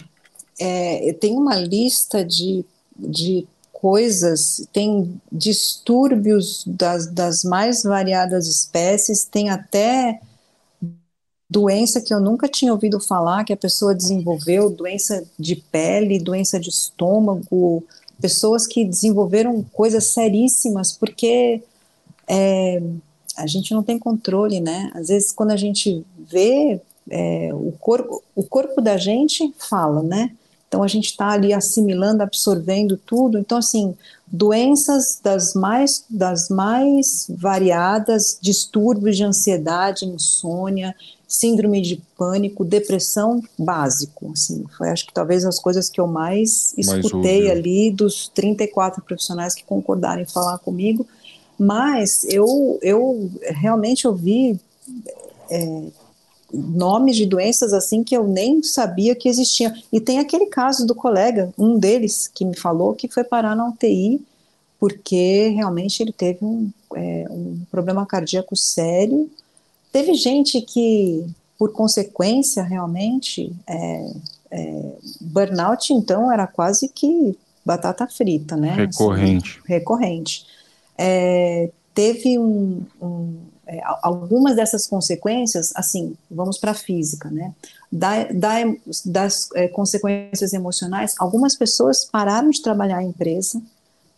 é, 0.59 1.13
tem 1.15 1.37
uma 1.37 1.57
lista 1.57 2.25
de, 2.25 2.65
de 2.97 3.47
coisas, 3.83 4.65
tem 4.73 5.21
distúrbios 5.31 6.63
das, 6.65 7.09
das 7.09 7.43
mais 7.43 7.83
variadas 7.83 8.47
espécies, 8.47 9.25
tem 9.25 9.51
até 9.51 10.21
doença 11.51 12.01
que 12.01 12.15
eu 12.15 12.21
nunca 12.21 12.49
tinha 12.49 12.73
ouvido 12.73 13.01
falar 13.01 13.43
que 13.43 13.53
a 13.53 13.57
pessoa 13.57 13.93
desenvolveu, 13.93 14.71
doença 14.71 15.25
de 15.37 15.57
pele, 15.57 16.21
doença 16.21 16.61
de 16.61 16.71
estômago, 16.71 17.85
pessoas 18.21 18.69
que 18.69 18.85
desenvolveram 18.85 19.65
coisas 19.73 20.07
seríssimas 20.07 20.93
porque 20.93 21.61
é, 22.29 22.81
a 23.37 23.49
gente 23.49 23.75
não 23.75 23.83
tem 23.83 23.99
controle, 23.99 24.61
né? 24.61 24.93
Às 24.95 25.09
vezes 25.09 25.33
quando 25.33 25.51
a 25.51 25.57
gente 25.57 26.07
vê 26.17 26.81
é, 27.11 27.51
o 27.53 27.73
corpo, 27.81 28.23
o 28.37 28.45
corpo 28.45 28.81
da 28.81 28.97
gente 28.97 29.53
fala, 29.59 30.05
né? 30.05 30.31
Então 30.73 30.83
a 30.83 30.89
gente 30.89 31.09
está 31.09 31.29
ali 31.29 31.53
assimilando, 31.53 32.23
absorvendo 32.23 32.97
tudo. 32.97 33.39
Então 33.39 33.59
assim, 33.59 33.95
doenças 34.27 35.21
das 35.23 35.53
mais 35.53 36.03
das 36.09 36.49
mais 36.49 37.27
variadas, 37.29 38.39
distúrbios 38.41 39.19
de 39.19 39.23
ansiedade, 39.23 40.07
insônia, 40.07 40.97
síndrome 41.29 41.83
de 41.83 42.03
pânico, 42.17 42.65
depressão 42.65 43.43
básico, 43.59 44.33
assim, 44.33 44.65
foi 44.79 44.89
acho 44.89 45.07
que 45.07 45.13
talvez 45.13 45.45
as 45.45 45.59
coisas 45.59 45.91
que 45.91 46.01
eu 46.01 46.07
mais 46.07 46.73
escutei 46.79 47.43
mais 47.43 47.51
ali 47.51 47.91
dos 47.91 48.29
34 48.29 49.03
profissionais 49.03 49.55
que 49.55 49.65
concordaram 49.65 50.23
em 50.23 50.27
falar 50.27 50.57
comigo, 50.59 51.07
mas 51.59 52.25
eu, 52.25 52.79
eu 52.81 53.31
realmente 53.43 54.09
ouvi 54.09 54.59
é, 55.51 55.83
nomes 56.53 57.17
de 57.17 57.27
doenças 57.27 57.73
assim 57.73 58.05
que 58.05 58.17
eu 58.17 58.27
nem 58.27 58.63
sabia 58.63 59.15
que 59.15 59.29
existiam. 59.29 59.73
E 59.93 60.01
tem 60.01 60.19
aquele 60.19 60.47
caso 60.47 60.87
do 60.87 60.95
colega, 60.95 61.53
um 61.57 61.79
deles 61.79 62.29
que 62.29 62.45
me 62.45 62.57
falou 62.57 62.95
que 62.95 63.09
foi 63.09 63.25
parar 63.25 63.57
na 63.57 63.69
UTI 63.69 64.21
porque 64.83 65.47
realmente 65.51 66.03
ele 66.03 66.11
teve 66.13 66.45
um, 66.45 66.69
é, 66.97 67.25
um 67.31 67.65
problema 67.71 68.05
cardíaco 68.05 68.57
sério. 68.57 69.31
Teve 69.93 70.13
gente 70.15 70.61
que, 70.61 71.25
por 71.57 71.73
consequência, 71.73 72.65
realmente, 72.65 73.55
é, 73.65 74.13
é, 74.51 74.93
burnout, 75.21 75.93
então, 75.93 76.33
era 76.33 76.49
quase 76.49 76.89
que 76.89 77.39
batata 77.65 78.09
frita, 78.09 78.57
né? 78.57 78.75
Recorrente. 78.75 79.51
Assim, 79.51 79.73
recorrente. 79.73 80.47
É, 80.99 81.71
teve 81.95 82.37
um, 82.37 82.85
um 83.01 83.37
é, 83.67 83.81
algumas 84.03 84.57
dessas 84.57 84.87
consequências, 84.87 85.73
assim, 85.77 86.17
vamos 86.31 86.59
para 86.59 86.73
a 86.73 86.75
física, 86.75 87.31
né? 87.31 87.53
Da, 87.91 88.25
da, 88.25 88.55
das 89.05 89.49
é, 89.55 89.69
consequências 89.69 90.53
emocionais, 90.53 91.15
algumas 91.19 91.55
pessoas 91.55 92.05
pararam 92.05 92.51
de 92.51 92.63
trabalhar 92.63 93.03
em 93.03 93.09
empresa 93.09 93.63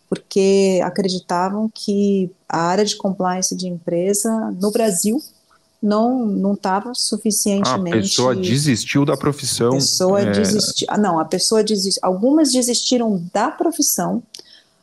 porque 0.08 0.80
acreditavam 0.84 1.68
que 1.72 2.30
a 2.48 2.60
área 2.60 2.84
de 2.84 2.96
compliance 2.96 3.56
de 3.56 3.66
empresa 3.66 4.30
no 4.60 4.70
Brasil 4.70 5.20
não 5.82 6.24
não 6.24 6.54
estava 6.54 6.94
suficientemente. 6.94 7.98
A 7.98 8.00
pessoa 8.00 8.36
desistiu 8.36 9.04
da 9.04 9.16
profissão. 9.16 9.70
A 9.70 9.74
pessoa 9.74 10.20
é... 10.20 10.30
desistiu. 10.30 10.86
Ah, 10.88 10.96
não, 10.96 11.18
a 11.18 11.24
pessoa 11.24 11.62
desistiu. 11.64 12.00
Algumas 12.02 12.52
desistiram 12.52 13.22
da 13.32 13.50
profissão, 13.50 14.22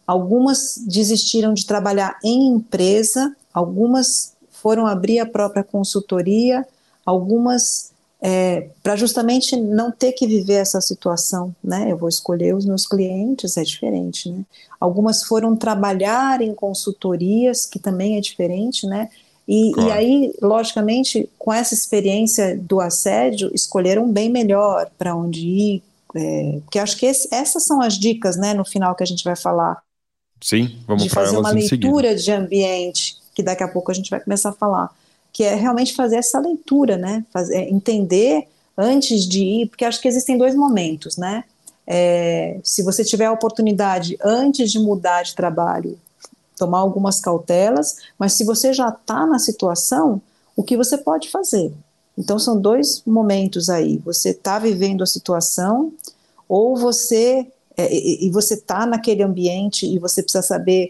algumas 0.05 0.76
desistiram 0.86 1.53
de 1.53 1.66
trabalhar 1.66 2.20
em 2.24 2.47
empresa, 2.53 3.36
algumas 3.53 4.34
foram 4.62 4.86
abrir 4.86 5.20
a 5.20 5.26
própria 5.26 5.64
consultoria, 5.64 6.66
algumas 7.05 7.91
é, 8.22 8.70
para 8.84 8.95
justamente 8.95 9.55
não 9.55 9.91
ter 9.91 10.12
que 10.12 10.28
viver 10.28 10.53
essa 10.53 10.80
situação, 10.80 11.55
né? 11.64 11.91
Eu 11.91 11.97
vou 11.97 12.07
escolher 12.07 12.55
os 12.55 12.66
meus 12.66 12.86
clientes, 12.86 13.57
é 13.57 13.64
diferente, 13.64 14.30
né? 14.30 14.43
Algumas 14.80 15.24
foram 15.24 15.55
trabalhar 15.55 16.39
em 16.41 16.53
consultorias, 16.53 17.66
que 17.66 17.80
também 17.80 18.18
é 18.18 18.22
diferente, 18.22 18.86
né? 18.86 19.09
E, 19.47 19.72
claro. 19.72 19.89
e 19.89 19.91
aí, 19.91 20.34
logicamente, 20.39 21.28
com 21.39 21.51
essa 21.51 21.74
experiência 21.74 22.55
do 22.55 22.80
assédio, 22.80 23.49
escolheram 23.55 24.12
bem 24.12 24.30
melhor 24.30 24.91
para 24.99 25.16
onde 25.16 25.47
ir, 25.47 25.84
é, 26.16 26.59
porque 26.64 26.78
acho 26.78 26.97
que 26.97 27.07
esse, 27.07 27.28
essas 27.34 27.64
são 27.64 27.82
as 27.82 27.97
dicas, 27.97 28.38
né? 28.38 28.53
No 28.53 28.64
final 28.64 28.93
que 28.93 29.01
a 29.01 29.07
gente 29.07 29.24
vai 29.24 29.36
falar. 29.36 29.82
Sim, 30.39 30.78
vamos 30.88 31.03
de 31.03 31.09
fazer 31.09 31.38
uma 31.38 31.51
leitura 31.51 32.16
de 32.16 32.32
ambiente 32.32 33.21
que 33.42 33.44
daqui 33.44 33.64
a 33.64 33.68
pouco 33.68 33.92
a 33.92 33.94
gente 33.94 34.10
vai 34.10 34.20
começar 34.20 34.50
a 34.50 34.54
falar, 34.54 34.96
que 35.34 35.44
é 35.44 35.56
realmente 35.56 35.96
fazer 35.96 36.18
essa 36.18 36.39
leitura, 36.39 36.96
né? 36.96 37.26
Fazer, 37.32 37.56
é, 37.56 37.70
entender 37.70 38.48
antes 38.78 39.28
de 39.28 39.44
ir, 39.44 39.68
porque 39.68 39.84
acho 39.84 40.00
que 40.00 40.08
existem 40.08 40.38
dois 40.38 40.56
momentos, 40.56 41.18
né? 41.18 41.44
É, 41.88 42.60
se 42.64 42.84
você 42.84 43.04
tiver 43.04 43.26
a 43.26 43.32
oportunidade 43.32 44.18
antes 44.24 44.72
de 44.72 44.80
mudar 44.80 45.24
de 45.24 45.36
trabalho, 45.36 45.98
tomar 46.56 46.80
algumas 46.80 47.20
cautelas, 47.20 47.98
mas 48.18 48.34
se 48.34 48.44
você 48.44 48.72
já 48.72 48.89
está 48.89 49.26
na 49.26 49.39
situação, 49.39 50.22
o 50.56 50.64
que 50.64 50.78
você 50.78 50.98
pode 50.98 51.30
fazer? 51.30 51.74
Então 52.16 52.38
são 52.38 52.60
dois 52.60 53.02
momentos 53.06 53.70
aí. 53.70 53.98
Você 54.06 54.30
está 54.30 54.60
vivendo 54.60 55.02
a 55.02 55.08
situação, 55.08 55.92
ou 56.48 56.78
você 56.78 57.48
é, 57.76 57.92
e, 57.92 58.28
e 58.28 58.30
você 58.30 58.54
está 58.54 58.86
naquele 58.86 59.24
ambiente 59.24 59.88
e 59.88 59.98
você 59.98 60.22
precisa 60.22 60.44
saber 60.44 60.89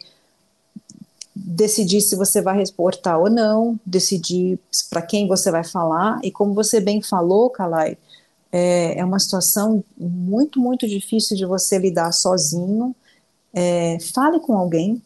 decidir 1.44 2.02
se 2.02 2.16
você 2.16 2.42
vai 2.42 2.58
reportar 2.58 3.20
ou 3.20 3.30
não, 3.30 3.80
decidir 3.86 4.60
para 4.90 5.02
quem 5.02 5.28
você 5.28 5.52
vai 5.52 5.64
falar, 5.64 6.20
e 6.24 6.32
como 6.32 6.54
você 6.54 6.80
bem 6.80 7.02
falou, 7.02 7.50
Kalai, 7.50 7.98
é, 8.52 9.00
é 9.00 9.06
uma 9.06 9.20
situação 9.20 9.84
muito, 9.98 10.60
muito 10.60 10.88
difícil 10.88 11.38
de 11.38 11.46
você 11.46 11.78
lidar 11.78 12.12
sozinho. 12.12 12.96
É, 13.54 13.98
fale 14.14 14.40
com 14.40 14.58
alguém, 14.58 15.02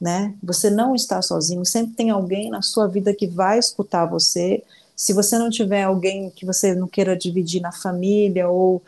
né? 0.00 0.34
Você 0.42 0.70
não 0.70 0.94
está 0.94 1.22
sozinho, 1.22 1.64
sempre 1.64 1.94
tem 1.94 2.10
alguém 2.10 2.50
na 2.50 2.62
sua 2.62 2.86
vida 2.86 3.14
que 3.14 3.26
vai 3.26 3.58
escutar 3.58 4.06
você. 4.06 4.62
Se 4.94 5.12
você 5.12 5.38
não 5.38 5.50
tiver 5.50 5.82
alguém 5.82 6.30
que 6.30 6.46
você 6.46 6.74
não 6.74 6.86
queira 6.86 7.16
dividir 7.16 7.60
na 7.60 7.72
família 7.72 8.48
ou 8.48 8.82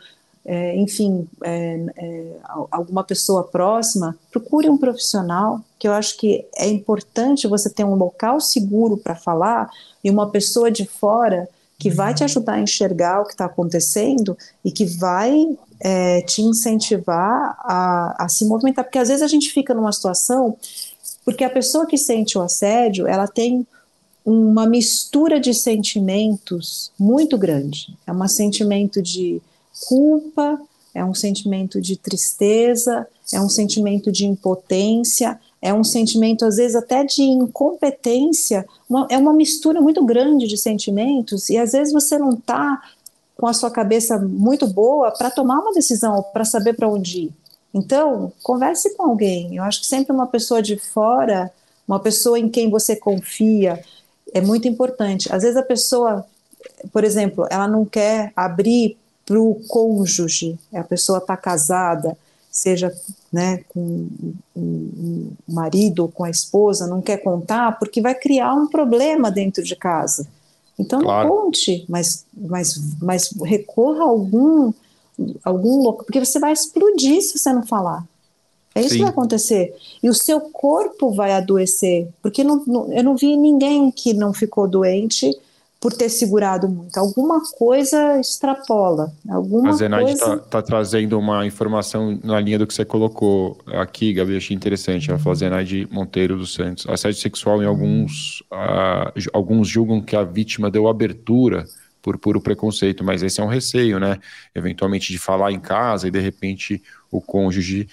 é, 0.51 0.75
enfim, 0.75 1.27
é, 1.43 1.79
é, 1.95 2.25
alguma 2.71 3.03
pessoa 3.03 3.43
próxima, 3.43 4.17
procure 4.31 4.67
um 4.67 4.79
profissional, 4.79 5.61
que 5.77 5.87
eu 5.87 5.93
acho 5.93 6.17
que 6.17 6.43
é 6.55 6.67
importante 6.67 7.47
você 7.47 7.69
ter 7.69 7.83
um 7.83 7.93
local 7.93 8.41
seguro 8.41 8.97
para 8.97 9.13
falar 9.13 9.69
e 10.03 10.09
uma 10.09 10.27
pessoa 10.31 10.71
de 10.71 10.87
fora 10.87 11.47
que 11.77 11.91
vai 11.91 12.15
te 12.15 12.23
ajudar 12.23 12.53
a 12.53 12.61
enxergar 12.61 13.21
o 13.21 13.25
que 13.25 13.33
está 13.33 13.45
acontecendo 13.45 14.35
e 14.65 14.71
que 14.71 14.87
vai 14.87 15.55
é, 15.79 16.23
te 16.23 16.41
incentivar 16.41 17.55
a, 17.59 18.25
a 18.25 18.27
se 18.27 18.43
movimentar, 18.43 18.83
porque 18.83 18.97
às 18.97 19.07
vezes 19.07 19.21
a 19.21 19.27
gente 19.27 19.51
fica 19.51 19.75
numa 19.75 19.91
situação, 19.91 20.57
porque 21.23 21.43
a 21.43 21.49
pessoa 21.49 21.85
que 21.85 21.95
sente 21.95 22.39
o 22.39 22.41
assédio, 22.41 23.05
ela 23.05 23.27
tem 23.27 23.67
uma 24.25 24.65
mistura 24.65 25.39
de 25.39 25.53
sentimentos 25.53 26.91
muito 26.99 27.37
grande. 27.37 27.95
É 28.07 28.11
um 28.11 28.27
sentimento 28.27 28.99
de 28.99 29.39
culpa, 29.87 30.59
é 30.93 31.03
um 31.03 31.13
sentimento 31.13 31.79
de 31.81 31.95
tristeza, 31.97 33.07
é 33.31 33.39
um 33.39 33.49
sentimento 33.49 34.11
de 34.11 34.25
impotência, 34.25 35.39
é 35.61 35.73
um 35.73 35.83
sentimento, 35.83 36.45
às 36.45 36.55
vezes, 36.55 36.75
até 36.75 37.03
de 37.03 37.21
incompetência, 37.21 38.65
uma, 38.89 39.07
é 39.09 39.17
uma 39.17 39.33
mistura 39.33 39.81
muito 39.81 40.03
grande 40.05 40.47
de 40.47 40.57
sentimentos, 40.57 41.49
e 41.49 41.57
às 41.57 41.73
vezes 41.73 41.93
você 41.93 42.17
não 42.17 42.31
está 42.31 42.81
com 43.37 43.47
a 43.47 43.53
sua 43.53 43.71
cabeça 43.71 44.17
muito 44.17 44.67
boa 44.67 45.11
para 45.11 45.31
tomar 45.31 45.59
uma 45.59 45.73
decisão, 45.73 46.23
para 46.33 46.43
saber 46.43 46.73
para 46.73 46.89
onde 46.89 47.19
ir. 47.19 47.33
Então, 47.73 48.33
converse 48.41 48.95
com 48.95 49.03
alguém. 49.03 49.55
Eu 49.55 49.63
acho 49.63 49.81
que 49.81 49.87
sempre 49.87 50.11
uma 50.11 50.27
pessoa 50.27 50.61
de 50.61 50.75
fora, 50.75 51.51
uma 51.87 51.99
pessoa 51.99 52.39
em 52.39 52.49
quem 52.49 52.69
você 52.69 52.95
confia, 52.95 53.81
é 54.33 54.41
muito 54.41 54.67
importante. 54.67 55.31
Às 55.31 55.43
vezes 55.43 55.57
a 55.57 55.63
pessoa, 55.63 56.25
por 56.91 57.03
exemplo, 57.03 57.47
ela 57.49 57.67
não 57.67 57.85
quer 57.85 58.33
abrir 58.35 58.97
para 59.29 59.39
o 59.39 59.61
cônjuge, 59.67 60.57
a 60.73 60.83
pessoa 60.83 61.19
está 61.19 61.37
casada, 61.37 62.17
seja 62.49 62.91
né, 63.31 63.63
com 63.69 64.07
o 64.55 65.31
marido 65.47 65.99
ou 65.99 66.07
com 66.09 66.23
a 66.23 66.31
esposa, 66.31 66.87
não 66.87 66.99
quer 66.99 67.17
contar, 67.17 67.77
porque 67.77 68.01
vai 68.01 68.15
criar 68.15 68.55
um 68.55 68.65
problema 68.65 69.29
dentro 69.29 69.63
de 69.63 69.75
casa. 69.75 70.27
Então 70.79 71.03
claro. 71.03 71.29
não 71.29 71.41
conte, 71.43 71.85
mas, 71.87 72.25
mas, 72.35 72.81
mas 72.99 73.29
recorra 73.43 73.99
a 73.99 74.07
algum, 74.07 74.73
algum 75.43 75.83
local, 75.83 76.05
porque 76.05 76.25
você 76.25 76.39
vai 76.39 76.51
explodir 76.51 77.21
se 77.21 77.37
você 77.37 77.53
não 77.53 77.61
falar. 77.61 78.03
É 78.73 78.79
isso 78.79 78.89
Sim. 78.89 78.95
que 78.95 79.01
vai 79.03 79.11
acontecer. 79.11 79.75
E 80.01 80.09
o 80.09 80.13
seu 80.15 80.41
corpo 80.41 81.11
vai 81.11 81.33
adoecer, 81.33 82.07
porque 82.19 82.43
não, 82.43 82.63
não, 82.65 82.91
eu 82.91 83.03
não 83.03 83.15
vi 83.15 83.37
ninguém 83.37 83.91
que 83.91 84.11
não 84.11 84.33
ficou 84.33 84.67
doente 84.67 85.39
por 85.79 85.93
ter 85.93 86.09
segurado 86.09 86.67
muito. 86.67 86.97
Alguma 86.97 87.41
coisa 87.57 88.19
extrapola. 88.19 89.13
Alguma 89.29 89.69
a 89.69 89.71
Zenaide 89.71 90.11
está 90.11 90.25
coisa... 90.25 90.41
tá 90.41 90.61
trazendo 90.61 91.17
uma 91.17 91.45
informação 91.45 92.19
na 92.21 92.39
linha 92.39 92.59
do 92.59 92.67
que 92.67 92.73
você 92.73 92.83
colocou 92.83 93.57
aqui, 93.67 94.11
Gabi, 94.11 94.35
achei 94.35 94.55
interessante. 94.55 95.09
Ela 95.09 95.17
falou 95.17 95.35
Zenaide 95.35 95.87
Monteiro 95.89 96.37
dos 96.37 96.53
Santos. 96.53 96.85
Assédio 96.87 97.21
sexual 97.21 97.63
em 97.63 97.65
alguns, 97.65 98.41
uh, 98.51 99.29
alguns 99.31 99.69
julgam 99.69 100.01
que 100.01 100.17
a 100.17 100.23
vítima 100.23 100.69
deu 100.69 100.87
abertura 100.87 101.65
por 102.01 102.17
puro 102.17 102.41
preconceito, 102.41 103.03
mas 103.03 103.23
esse 103.23 103.39
é 103.39 103.43
um 103.43 103.47
receio, 103.47 103.99
né? 103.99 104.17
Eventualmente 104.53 105.13
de 105.13 105.17
falar 105.17 105.51
em 105.51 105.59
casa 105.59 106.07
e 106.07 106.11
de 106.11 106.19
repente 106.19 106.81
o 107.11 107.21
cônjuge 107.21 107.87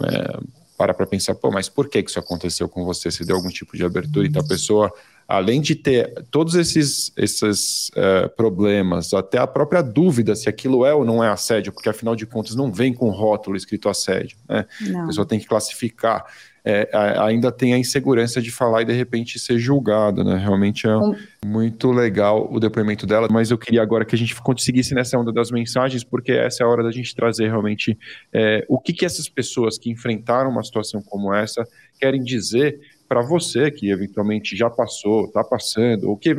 é, 0.00 0.38
para 0.76 0.94
para 0.94 1.06
pensar, 1.06 1.34
pô, 1.34 1.50
mas 1.50 1.68
por 1.68 1.88
que, 1.88 2.02
que 2.02 2.10
isso 2.10 2.18
aconteceu 2.18 2.68
com 2.68 2.84
você? 2.84 3.10
Você 3.10 3.24
deu 3.24 3.36
algum 3.36 3.48
tipo 3.48 3.76
de 3.76 3.84
abertura? 3.84 4.26
Então 4.26 4.42
a 4.42 4.46
pessoa 4.46 4.92
além 5.28 5.60
de 5.60 5.74
ter 5.74 6.24
todos 6.30 6.54
esses, 6.54 7.12
esses 7.14 7.90
uh, 7.90 8.34
problemas, 8.34 9.12
até 9.12 9.36
a 9.36 9.46
própria 9.46 9.82
dúvida 9.82 10.34
se 10.34 10.48
aquilo 10.48 10.86
é 10.86 10.94
ou 10.94 11.04
não 11.04 11.22
é 11.22 11.28
assédio, 11.28 11.70
porque 11.70 11.90
afinal 11.90 12.16
de 12.16 12.24
contas 12.24 12.54
não 12.54 12.72
vem 12.72 12.94
com 12.94 13.10
rótulo 13.10 13.54
escrito 13.54 13.90
assédio, 13.90 14.38
né? 14.48 14.64
A 15.02 15.06
pessoa 15.06 15.26
tem 15.26 15.38
que 15.38 15.46
classificar. 15.46 16.24
É, 16.64 16.90
ainda 17.18 17.52
tem 17.52 17.72
a 17.72 17.78
insegurança 17.78 18.42
de 18.42 18.50
falar 18.50 18.82
e 18.82 18.84
de 18.86 18.92
repente 18.92 19.38
ser 19.38 19.58
julgado, 19.58 20.24
né? 20.24 20.36
Realmente 20.36 20.86
é 20.86 20.96
um... 20.96 21.14
muito 21.44 21.90
legal 21.92 22.48
o 22.50 22.58
depoimento 22.58 23.06
dela, 23.06 23.28
mas 23.30 23.50
eu 23.50 23.58
queria 23.58 23.82
agora 23.82 24.04
que 24.04 24.14
a 24.14 24.18
gente 24.18 24.34
conseguisse 24.40 24.94
nessa 24.94 25.18
onda 25.18 25.32
das 25.32 25.50
mensagens, 25.50 26.02
porque 26.02 26.32
essa 26.32 26.62
é 26.62 26.66
a 26.66 26.68
hora 26.68 26.82
da 26.82 26.90
gente 26.90 27.14
trazer 27.14 27.48
realmente 27.48 27.98
é, 28.32 28.64
o 28.66 28.78
que, 28.78 28.92
que 28.94 29.04
essas 29.04 29.28
pessoas 29.28 29.78
que 29.78 29.90
enfrentaram 29.90 30.50
uma 30.50 30.62
situação 30.62 31.02
como 31.02 31.34
essa 31.34 31.66
querem 32.00 32.22
dizer 32.22 32.78
para 33.08 33.22
você 33.22 33.70
que 33.70 33.90
eventualmente 33.90 34.54
já 34.54 34.68
passou, 34.68 35.24
está 35.24 35.42
passando, 35.42 36.10
ou 36.10 36.16
que 36.16 36.34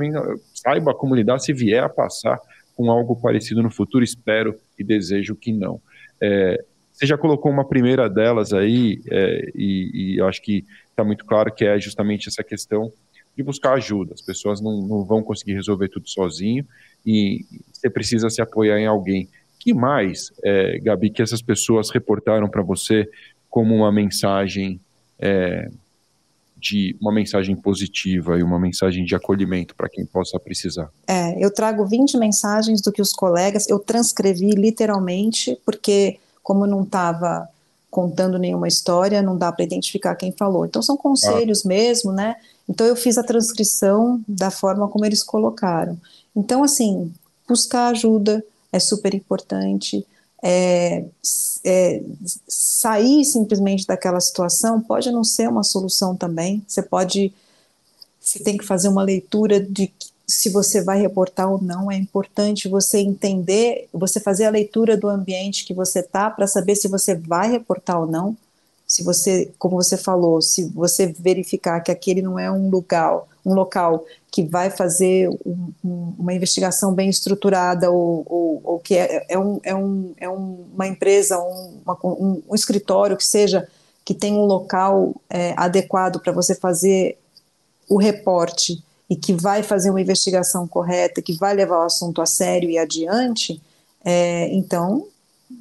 saiba 0.53 0.93
como 0.93 1.15
lidar 1.15 1.39
se 1.39 1.51
vier 1.51 1.84
a 1.84 1.89
passar 1.89 2.39
com 2.76 2.91
algo 2.91 3.15
parecido 3.15 3.63
no 3.63 3.72
futuro. 3.72 4.03
Espero 4.03 4.55
e 4.78 4.84
desejo 4.84 5.36
que 5.36 5.51
não. 5.51 5.82
É, 6.22 6.63
você 6.93 7.07
já 7.07 7.17
colocou 7.17 7.51
uma 7.51 7.67
primeira 7.67 8.09
delas 8.09 8.53
aí, 8.53 9.01
é, 9.09 9.51
e, 9.55 10.15
e 10.15 10.22
acho 10.22 10.41
que 10.41 10.65
está 10.89 11.03
muito 11.03 11.26
claro 11.26 11.51
que 11.53 11.65
é 11.65 11.80
justamente 11.80 12.28
essa 12.28 12.43
questão 12.43 12.91
de 13.36 13.41
buscar 13.41 13.74
ajuda. 13.74 14.13
As 14.13 14.22
pessoas 14.22 14.61
não, 14.61 14.82
não 14.82 15.03
vão 15.03 15.24
conseguir 15.24 15.53
resolver 15.53 15.88
tudo 15.88 16.09
sozinho 16.09 16.65
e 17.05 17.45
você 17.72 17.89
precisa 17.89 18.30
se 18.30 18.41
apoiar 18.41 18.78
em 18.78 18.86
alguém. 18.86 19.30
que 19.57 19.74
mais, 19.74 20.32
é, 20.43 20.78
Gabi, 20.80 21.09
que 21.09 21.22
essas 21.22 21.41
pessoas 21.41 21.89
reportaram 21.89 22.49
para 22.49 22.61
você 22.61 23.09
como 23.49 23.74
uma 23.76 23.91
mensagem 23.91 24.80
é, 25.17 25.70
de 26.60 26.95
uma 26.99 27.14
mensagem 27.14 27.55
positiva 27.55 28.38
e 28.38 28.43
uma 28.43 28.60
mensagem 28.60 29.05
de 29.05 29.16
acolhimento 29.16 29.74
para 29.76 29.89
quem 29.89 30.05
possa 30.05 30.39
precisar? 30.39 30.89
É, 31.07 31.43
eu 31.43 31.53
trago 31.53 31.86
20 31.86 32.18
mensagens 32.18 32.82
do 32.82 32.91
que 32.91 33.01
os 33.01 33.14
colegas, 33.14 33.68
eu 33.70 33.80
transcrevi 33.80 34.51
literalmente, 34.51 35.57
porque 35.66 36.20
como 36.43 36.68
não 36.68 36.84
estava 36.84 37.47
contando 37.89 38.38
nenhuma 38.38 38.68
história, 38.68 39.22
não 39.22 39.38
dá 39.38 39.51
para 39.51 39.64
identificar 39.64 40.16
quem 40.16 40.32
falou. 40.32 40.66
Então 40.66 40.82
são 40.82 40.97
conselhos 40.97 41.66
ah. 41.66 41.70
mesmo, 41.70 42.12
né? 42.12 42.36
Então 42.68 42.86
eu 42.86 42.95
fiz 42.95 43.18
a 43.18 43.24
transcrição 43.24 44.22
da 44.28 44.51
forma 44.51 44.88
como 44.88 45.05
eles 45.05 45.24
colocaram. 45.24 45.97
Então 46.36 46.64
assim, 46.64 47.12
buscar 47.47 47.88
ajuda 47.88 48.43
é 48.72 48.80
super 48.80 49.14
importante. 49.14 50.05
É, 50.42 51.04
é, 51.66 52.02
sair 52.48 53.26
simplesmente 53.26 53.86
daquela 53.86 54.20
situação 54.20 54.80
pode 54.80 55.12
não 55.12 55.24
ser 55.24 55.50
uma 55.50 55.64
solução 55.64 56.16
também. 56.16 56.64
Você 56.68 56.82
pode, 56.82 57.34
você 58.20 58.40
tem 58.40 58.58
que 58.58 58.66
fazer 58.66 58.88
uma 58.88 59.04
leitura 59.04 59.60
de 59.60 59.92
se 60.30 60.50
você 60.50 60.84
vai 60.84 61.02
reportar 61.02 61.52
ou 61.52 61.60
não. 61.62 61.92
É 61.92 61.98
importante 61.98 62.70
você 62.70 63.00
entender, 63.00 63.90
você 63.92 64.20
fazer 64.20 64.46
a 64.46 64.52
leitura 64.52 64.96
do 64.96 65.10
ambiente 65.10 65.66
que 65.66 65.74
você 65.74 66.00
está 66.00 66.30
para 66.30 66.46
saber 66.46 66.76
se 66.76 66.88
você 66.88 67.16
vai 67.16 67.50
reportar 67.52 68.00
ou 68.00 68.08
não. 68.08 68.38
Se 68.90 69.04
você, 69.04 69.52
como 69.60 69.76
você 69.76 69.96
falou, 69.96 70.42
se 70.42 70.64
você 70.70 71.06
verificar 71.06 71.80
que 71.82 71.92
aquele 71.92 72.24
não 72.24 72.40
é 72.40 72.52
um 72.52 72.72
lugar, 72.72 73.22
um 73.46 73.54
local 73.54 74.04
que 74.32 74.44
vai 74.44 74.72
fazer 74.72 75.30
um, 75.46 75.72
um, 75.86 76.14
uma 76.18 76.34
investigação 76.34 76.92
bem 76.92 77.08
estruturada 77.08 77.92
ou, 77.92 78.26
ou, 78.26 78.62
ou 78.64 78.80
que 78.80 78.96
é, 78.96 79.28
é, 79.30 79.38
um, 79.38 79.60
é, 79.62 79.76
um, 79.76 80.14
é 80.18 80.28
uma 80.28 80.88
empresa, 80.88 81.38
uma, 81.38 81.96
um, 82.04 82.42
um, 82.50 82.56
escritório 82.56 83.16
que 83.16 83.26
seja 83.26 83.68
que 84.04 84.16
tem 84.16 84.34
um 84.34 84.46
local 84.46 85.14
é, 85.30 85.54
adequado 85.56 86.20
para 86.20 86.32
você 86.32 86.56
fazer 86.56 87.16
o 87.88 87.96
reporte 87.96 88.84
e 89.08 89.16
que 89.16 89.34
vai 89.34 89.62
fazer 89.62 89.92
uma 89.92 90.02
investigação 90.02 90.68
correta, 90.68 91.22
que 91.22 91.34
vai 91.34 91.54
levar 91.54 91.78
o 91.78 91.86
assunto 91.86 92.24
a 92.24 92.26
sério 92.26 92.72
e 92.72 92.80
adiante, 92.80 93.62
é, 94.04 94.48
então 94.48 95.06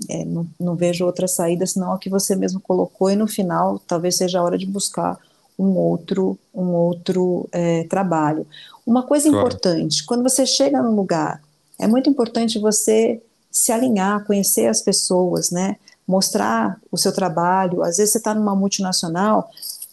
é, 0.08 0.24
não, 0.24 0.46
não, 0.58 0.76
vejo 0.76 1.04
outra 1.04 1.26
saída 1.26 1.66
senão 1.66 1.92
a 1.92 1.98
que 1.98 2.10
você 2.10 2.36
mesmo 2.36 2.60
colocou 2.60 3.10
e 3.10 3.16
no 3.16 3.26
final 3.26 3.78
talvez 3.78 4.16
seja 4.16 4.38
a 4.38 4.42
hora 4.42 4.58
de 4.58 4.66
buscar 4.66 5.18
um 5.58 5.76
outro 5.76 6.38
um 6.54 6.68
outro 6.74 7.48
é, 7.52 7.84
trabalho. 7.84 8.46
Uma 8.86 9.02
coisa 9.02 9.28
claro. 9.28 9.46
importante, 9.46 10.04
quando 10.04 10.22
você 10.22 10.46
chega 10.46 10.82
num 10.82 10.94
lugar, 10.94 11.42
é 11.78 11.86
muito 11.86 12.08
importante 12.08 12.58
você 12.58 13.20
se 13.50 13.72
alinhar, 13.72 14.24
conhecer 14.24 14.66
as 14.66 14.80
pessoas, 14.80 15.50
né? 15.50 15.76
Mostrar 16.06 16.78
o 16.90 16.96
seu 16.96 17.12
trabalho. 17.12 17.82
Às 17.82 17.96
vezes 17.96 18.12
você 18.12 18.18
está 18.18 18.34
numa 18.34 18.54
multinacional, 18.54 19.50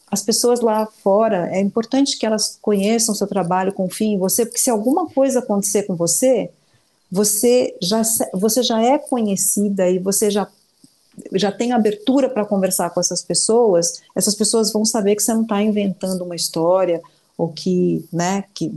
as 0.10 0.22
pessoas 0.22 0.62
lá 0.62 0.86
fora, 0.86 1.50
é 1.52 1.60
importante 1.60 2.18
que 2.18 2.26
elas 2.26 2.58
conheçam 2.62 3.14
o 3.14 3.18
seu 3.18 3.28
trabalho, 3.28 3.74
confiem 3.74 4.14
em 4.14 4.18
você, 4.18 4.46
porque 4.46 4.60
se 4.60 4.70
alguma 4.70 5.08
coisa 5.08 5.40
acontecer 5.40 5.84
com 5.84 5.96
você, 5.96 6.52
você 7.12 7.76
já, 7.82 8.02
você 8.34 8.64
já 8.64 8.82
é 8.82 8.98
conhecida 8.98 9.90
e 9.90 10.00
você 10.00 10.30
já, 10.30 10.48
já 11.34 11.52
tem 11.52 11.72
abertura 11.72 12.30
para 12.30 12.46
conversar 12.46 12.90
com 12.90 13.00
essas 13.00 13.22
pessoas, 13.22 14.02
essas 14.16 14.36
pessoas 14.36 14.72
vão 14.72 14.86
saber 14.86 15.16
que 15.16 15.24
você 15.24 15.34
não 15.34 15.44
está 15.44 15.62
inventando 15.62 16.24
uma 16.24 16.36
história 16.36 17.02
ou 17.38 17.50
que, 17.50 18.06
né, 18.12 18.46
que 18.54 18.72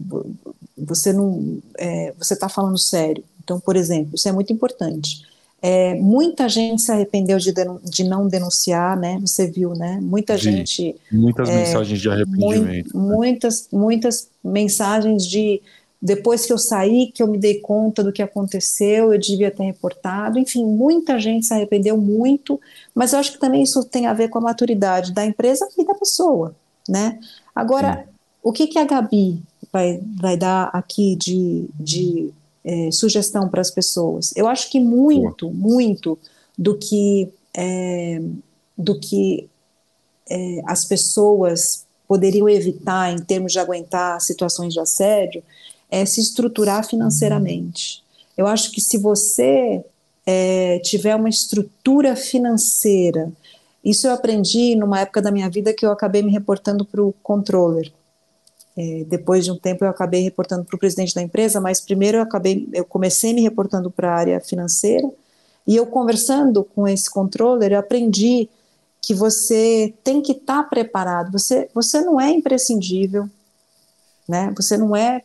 você 0.76 1.12
não, 1.12 1.58
é, 1.76 2.12
você 2.18 2.34
está 2.34 2.48
falando 2.48 2.78
sério. 2.78 3.24
Então, 3.42 3.58
por 3.58 3.76
exemplo, 3.76 4.14
isso 4.14 4.28
é 4.28 4.32
muito 4.32 4.52
importante. 4.52 5.26
É, 5.60 5.94
muita 5.94 6.48
gente 6.48 6.82
se 6.82 6.92
arrependeu 6.92 7.36
de, 7.38 7.52
de, 7.82 8.04
não 8.04 8.28
denunciar, 8.28 8.96
né? 8.96 9.18
Você 9.20 9.50
viu, 9.50 9.74
né? 9.74 9.98
Muita 10.00 10.36
de, 10.36 10.44
gente. 10.44 10.94
Muitas 11.10 11.48
é, 11.48 11.56
mensagens 11.56 12.00
de 12.00 12.08
arrependimento. 12.08 12.96
Mu 12.96 13.08
né? 13.08 13.16
Muitas, 13.16 13.68
muitas 13.72 14.28
mensagens 14.44 15.26
de 15.26 15.60
depois 16.00 16.46
que 16.46 16.52
eu 16.52 16.58
saí, 16.58 17.10
que 17.12 17.22
eu 17.22 17.26
me 17.26 17.38
dei 17.38 17.60
conta 17.60 18.04
do 18.04 18.12
que 18.12 18.22
aconteceu, 18.22 19.12
eu 19.12 19.18
devia 19.18 19.50
ter 19.50 19.64
reportado. 19.64 20.38
Enfim, 20.38 20.64
muita 20.64 21.18
gente 21.18 21.46
se 21.46 21.52
arrependeu 21.52 21.96
muito, 21.96 22.60
mas 22.94 23.12
eu 23.12 23.18
acho 23.18 23.32
que 23.32 23.38
também 23.38 23.62
isso 23.62 23.84
tem 23.84 24.06
a 24.06 24.14
ver 24.14 24.28
com 24.28 24.38
a 24.38 24.42
maturidade 24.42 25.12
da 25.12 25.26
empresa 25.26 25.68
e 25.76 25.84
da 25.84 25.94
pessoa, 25.94 26.54
né? 26.88 27.18
Agora, 27.52 28.04
Sim. 28.04 28.10
o 28.44 28.52
que, 28.52 28.68
que 28.68 28.78
a 28.78 28.84
Gabi 28.84 29.42
vai, 29.72 30.00
vai 30.20 30.36
dar 30.36 30.70
aqui 30.72 31.16
de, 31.16 31.68
de 31.74 32.30
é, 32.64 32.90
sugestão 32.92 33.48
para 33.48 33.60
as 33.60 33.70
pessoas. 33.70 34.32
Eu 34.36 34.46
acho 34.46 34.70
que 34.70 34.78
muito, 34.78 35.50
muito 35.50 36.16
do 36.56 36.76
que 36.76 37.28
é, 37.52 38.22
do 38.76 39.00
que 39.00 39.48
é, 40.30 40.60
as 40.64 40.84
pessoas 40.84 41.84
poderiam 42.06 42.48
evitar 42.48 43.12
em 43.12 43.18
termos 43.18 43.52
de 43.52 43.58
aguentar 43.58 44.20
situações 44.20 44.72
de 44.72 44.78
assédio 44.78 45.42
é 45.90 46.04
se 46.04 46.20
estruturar 46.20 46.86
financeiramente. 46.86 48.02
Eu 48.36 48.46
acho 48.46 48.70
que 48.72 48.80
se 48.80 48.98
você 48.98 49.84
é, 50.26 50.78
tiver 50.80 51.14
uma 51.14 51.28
estrutura 51.28 52.14
financeira, 52.14 53.32
isso 53.84 54.06
eu 54.06 54.12
aprendi 54.12 54.76
numa 54.76 55.00
época 55.00 55.22
da 55.22 55.30
minha 55.30 55.48
vida 55.48 55.72
que 55.72 55.84
eu 55.84 55.90
acabei 55.90 56.22
me 56.22 56.30
reportando 56.30 56.84
para 56.84 57.02
o 57.02 57.14
controller. 57.22 57.92
É, 58.76 59.04
depois 59.08 59.44
de 59.44 59.50
um 59.50 59.56
tempo 59.56 59.84
eu 59.84 59.88
acabei 59.88 60.22
reportando 60.22 60.64
para 60.64 60.76
o 60.76 60.78
presidente 60.78 61.14
da 61.14 61.22
empresa, 61.22 61.60
mas 61.60 61.80
primeiro 61.80 62.18
eu 62.18 62.22
acabei, 62.22 62.68
eu 62.72 62.84
comecei 62.84 63.34
me 63.34 63.42
reportando 63.42 63.90
para 63.90 64.10
a 64.10 64.14
área 64.14 64.40
financeira 64.40 65.10
e 65.66 65.76
eu 65.76 65.84
conversando 65.86 66.64
com 66.64 66.86
esse 66.86 67.10
controller, 67.10 67.72
eu 67.72 67.78
aprendi 67.78 68.48
que 69.02 69.14
você 69.14 69.94
tem 70.02 70.20
que 70.22 70.32
estar 70.32 70.62
tá 70.62 70.68
preparado. 70.68 71.32
Você, 71.32 71.68
você 71.74 72.00
não 72.00 72.20
é 72.20 72.30
imprescindível, 72.30 73.28
né? 74.28 74.52
Você 74.56 74.76
não 74.76 74.94
é. 74.94 75.22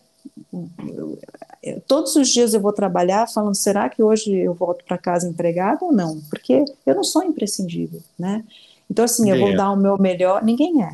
Todos 1.87 2.15
os 2.15 2.29
dias 2.29 2.53
eu 2.53 2.61
vou 2.61 2.73
trabalhar 2.73 3.27
falando: 3.27 3.55
será 3.55 3.89
que 3.89 4.03
hoje 4.03 4.35
eu 4.35 4.53
volto 4.53 4.83
para 4.85 4.97
casa 4.97 5.27
empregado 5.27 5.85
ou 5.85 5.91
não? 5.91 6.21
Porque 6.29 6.65
eu 6.85 6.95
não 6.95 7.03
sou 7.03 7.23
imprescindível, 7.23 8.01
né? 8.17 8.43
Então 8.89 9.05
assim, 9.05 9.23
ninguém 9.23 9.39
eu 9.39 9.45
vou 9.45 9.53
é. 9.53 9.57
dar 9.57 9.71
o 9.71 9.77
meu 9.77 9.97
melhor. 9.97 10.43
Ninguém 10.43 10.83
é. 10.83 10.91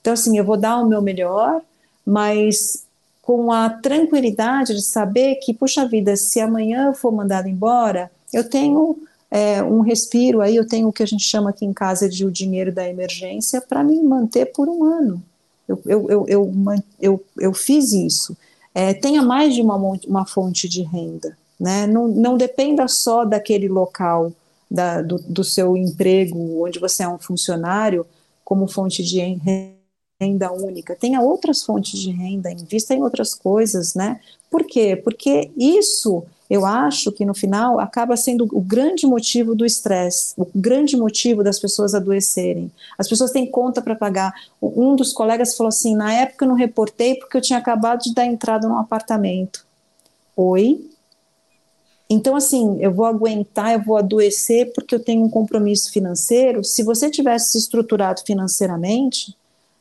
Então 0.00 0.12
assim, 0.12 0.38
eu 0.38 0.44
vou 0.44 0.56
dar 0.56 0.78
o 0.78 0.88
meu 0.88 1.02
melhor 1.02 1.62
mas 2.04 2.84
com 3.22 3.52
a 3.52 3.70
tranquilidade 3.70 4.74
de 4.74 4.82
saber 4.82 5.36
que, 5.36 5.54
puxa 5.54 5.86
vida, 5.86 6.16
se 6.16 6.40
amanhã 6.40 6.86
eu 6.86 6.94
for 6.94 7.12
mandado 7.12 7.48
embora, 7.48 8.10
eu 8.32 8.48
tenho 8.48 8.98
é, 9.30 9.62
um 9.62 9.80
respiro 9.80 10.40
aí, 10.40 10.56
eu 10.56 10.66
tenho 10.66 10.88
o 10.88 10.92
que 10.92 11.02
a 11.02 11.06
gente 11.06 11.24
chama 11.24 11.50
aqui 11.50 11.64
em 11.64 11.72
casa 11.72 12.08
de 12.08 12.24
o 12.24 12.30
dinheiro 12.30 12.72
da 12.72 12.88
emergência 12.88 13.60
para 13.60 13.84
me 13.84 14.02
manter 14.02 14.46
por 14.46 14.68
um 14.68 14.84
ano. 14.84 15.22
Eu, 15.68 15.80
eu, 15.86 16.10
eu, 16.10 16.26
eu, 16.28 16.52
eu, 17.00 17.24
eu 17.38 17.54
fiz 17.54 17.92
isso. 17.92 18.36
É, 18.74 18.94
tenha 18.94 19.22
mais 19.22 19.54
de 19.54 19.60
uma, 19.60 19.76
uma 19.76 20.26
fonte 20.26 20.68
de 20.68 20.82
renda. 20.82 21.36
Né? 21.58 21.86
Não, 21.86 22.08
não 22.08 22.36
dependa 22.36 22.88
só 22.88 23.24
daquele 23.24 23.68
local 23.68 24.32
da, 24.70 25.02
do, 25.02 25.18
do 25.18 25.44
seu 25.44 25.76
emprego, 25.76 26.64
onde 26.64 26.78
você 26.78 27.02
é 27.02 27.08
um 27.08 27.18
funcionário, 27.18 28.06
como 28.44 28.66
fonte 28.66 29.02
de 29.02 29.20
renda 30.20 30.52
única, 30.52 30.96
tenha 30.96 31.20
outras 31.20 31.62
fontes 31.62 31.98
de 31.98 32.10
renda, 32.10 32.50
invista 32.50 32.94
em 32.94 33.02
outras 33.02 33.34
coisas, 33.34 33.94
né? 33.94 34.20
Por 34.50 34.64
quê? 34.64 34.94
Porque 34.96 35.50
isso, 35.56 36.24
eu 36.52 36.66
acho 36.66 37.10
que 37.10 37.24
no 37.24 37.32
final 37.32 37.80
acaba 37.80 38.14
sendo 38.14 38.46
o 38.52 38.60
grande 38.60 39.06
motivo 39.06 39.54
do 39.54 39.64
estresse, 39.64 40.34
o 40.36 40.46
grande 40.54 40.98
motivo 40.98 41.42
das 41.42 41.58
pessoas 41.58 41.94
adoecerem. 41.94 42.70
As 42.98 43.08
pessoas 43.08 43.30
têm 43.30 43.50
conta 43.50 43.80
para 43.80 43.94
pagar. 43.94 44.34
Um 44.60 44.94
dos 44.94 45.14
colegas 45.14 45.56
falou 45.56 45.68
assim: 45.68 45.96
na 45.96 46.12
época 46.12 46.44
eu 46.44 46.50
não 46.50 46.54
reportei 46.54 47.14
porque 47.14 47.38
eu 47.38 47.40
tinha 47.40 47.58
acabado 47.58 48.02
de 48.02 48.12
dar 48.12 48.26
entrada 48.26 48.68
num 48.68 48.76
apartamento. 48.76 49.64
Oi? 50.36 50.90
Então, 52.10 52.36
assim, 52.36 52.76
eu 52.82 52.92
vou 52.92 53.06
aguentar, 53.06 53.72
eu 53.72 53.82
vou 53.82 53.96
adoecer 53.96 54.74
porque 54.74 54.94
eu 54.94 55.02
tenho 55.02 55.24
um 55.24 55.30
compromisso 55.30 55.90
financeiro. 55.90 56.62
Se 56.62 56.82
você 56.82 57.10
tivesse 57.10 57.52
se 57.52 57.58
estruturado 57.60 58.20
financeiramente, 58.26 59.34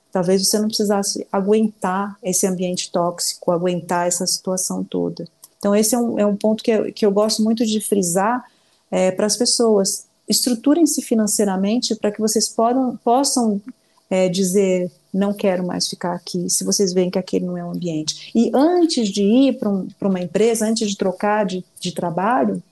talvez 0.10 0.48
você 0.48 0.58
não 0.58 0.70
precisasse 0.70 1.28
aguentar 1.30 2.18
esse 2.24 2.48
ambiente 2.48 2.90
tóxico, 2.94 3.52
aguentar 3.52 4.08
essa 4.08 4.26
situação 4.26 4.86
toda. 4.86 5.28
Então, 5.62 5.76
esse 5.76 5.94
é 5.94 5.98
um, 6.00 6.18
é 6.18 6.26
um 6.26 6.36
ponto 6.36 6.64
que 6.64 6.72
eu, 6.72 6.92
que 6.92 7.06
eu 7.06 7.12
gosto 7.12 7.44
muito 7.44 7.64
de 7.64 7.80
frisar 7.80 8.44
é, 8.90 9.12
para 9.12 9.28
as 9.28 9.38
pessoas. 9.38 10.08
Estruturem-se 10.28 11.04
financeiramente 11.04 11.94
para 11.94 12.12
que 12.12 12.20
vocês 12.20 12.50
podam, 12.50 12.98
possam 13.04 13.62
é, 14.10 14.28
dizer 14.28 14.92
não 15.14 15.34
quero 15.34 15.64
mais 15.64 15.88
ficar 15.88 16.14
aqui, 16.16 16.50
se 16.50 16.64
vocês 16.64 16.94
veem 16.94 17.12
que 17.12 17.20
aquele 17.20 17.46
não 17.46 17.58
é 17.58 17.64
um 17.64 17.72
ambiente. 17.72 18.32
E 18.34 18.50
antes 18.56 19.10
de 19.10 19.22
ir 19.22 19.60
para 19.60 19.70
um, 19.70 19.88
uma 20.02 20.20
empresa, 20.20 20.66
antes 20.66 20.90
de 20.90 20.98
trocar 20.98 21.46
de, 21.46 21.64
de 21.80 21.92
trabalho, 21.92 22.64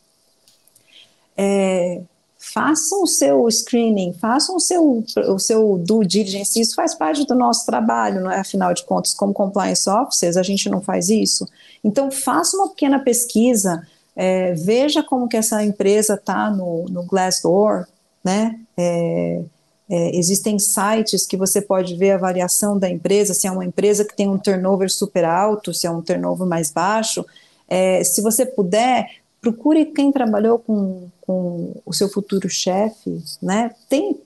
é, 1.37 2.01
façam 2.53 3.03
o 3.03 3.07
seu 3.07 3.49
screening, 3.49 4.13
façam 4.13 4.55
o 4.55 4.59
seu, 4.59 5.03
o 5.27 5.39
seu 5.39 5.77
due 5.77 6.05
diligence, 6.05 6.59
isso 6.59 6.75
faz 6.75 6.95
parte 6.95 7.25
do 7.25 7.35
nosso 7.35 7.65
trabalho, 7.65 8.21
não 8.21 8.31
é? 8.31 8.39
Afinal 8.39 8.73
de 8.73 8.83
contas, 8.83 9.13
como 9.13 9.33
compliance 9.33 9.89
officers, 9.89 10.37
a 10.37 10.43
gente 10.43 10.69
não 10.69 10.81
faz 10.81 11.09
isso. 11.09 11.47
Então, 11.83 12.11
faça 12.11 12.57
uma 12.57 12.69
pequena 12.69 12.99
pesquisa, 12.99 13.85
é, 14.15 14.53
veja 14.53 15.03
como 15.03 15.27
que 15.27 15.37
essa 15.37 15.63
empresa 15.63 16.15
está 16.15 16.49
no, 16.49 16.85
no 16.89 17.03
Glassdoor, 17.03 17.85
né? 18.23 18.59
É, 18.77 19.41
é, 19.89 20.15
existem 20.15 20.59
sites 20.59 21.25
que 21.25 21.35
você 21.35 21.61
pode 21.61 21.95
ver 21.95 22.11
a 22.11 22.17
variação 22.17 22.77
da 22.77 22.89
empresa, 22.89 23.33
se 23.33 23.47
é 23.47 23.51
uma 23.51 23.65
empresa 23.65 24.05
que 24.05 24.15
tem 24.15 24.29
um 24.29 24.37
turnover 24.37 24.91
super 24.91 25.25
alto, 25.25 25.73
se 25.73 25.87
é 25.87 25.91
um 25.91 26.01
turnover 26.01 26.47
mais 26.47 26.69
baixo. 26.71 27.25
É, 27.67 28.03
se 28.03 28.21
você 28.21 28.45
puder, 28.45 29.09
procure 29.41 29.85
quem 29.85 30.11
trabalhou 30.11 30.59
com, 30.59 31.09
com 31.21 31.75
o 31.85 31.93
seu 31.93 32.09
futuro 32.09 32.49
chefe, 32.49 33.21
né? 33.41 33.71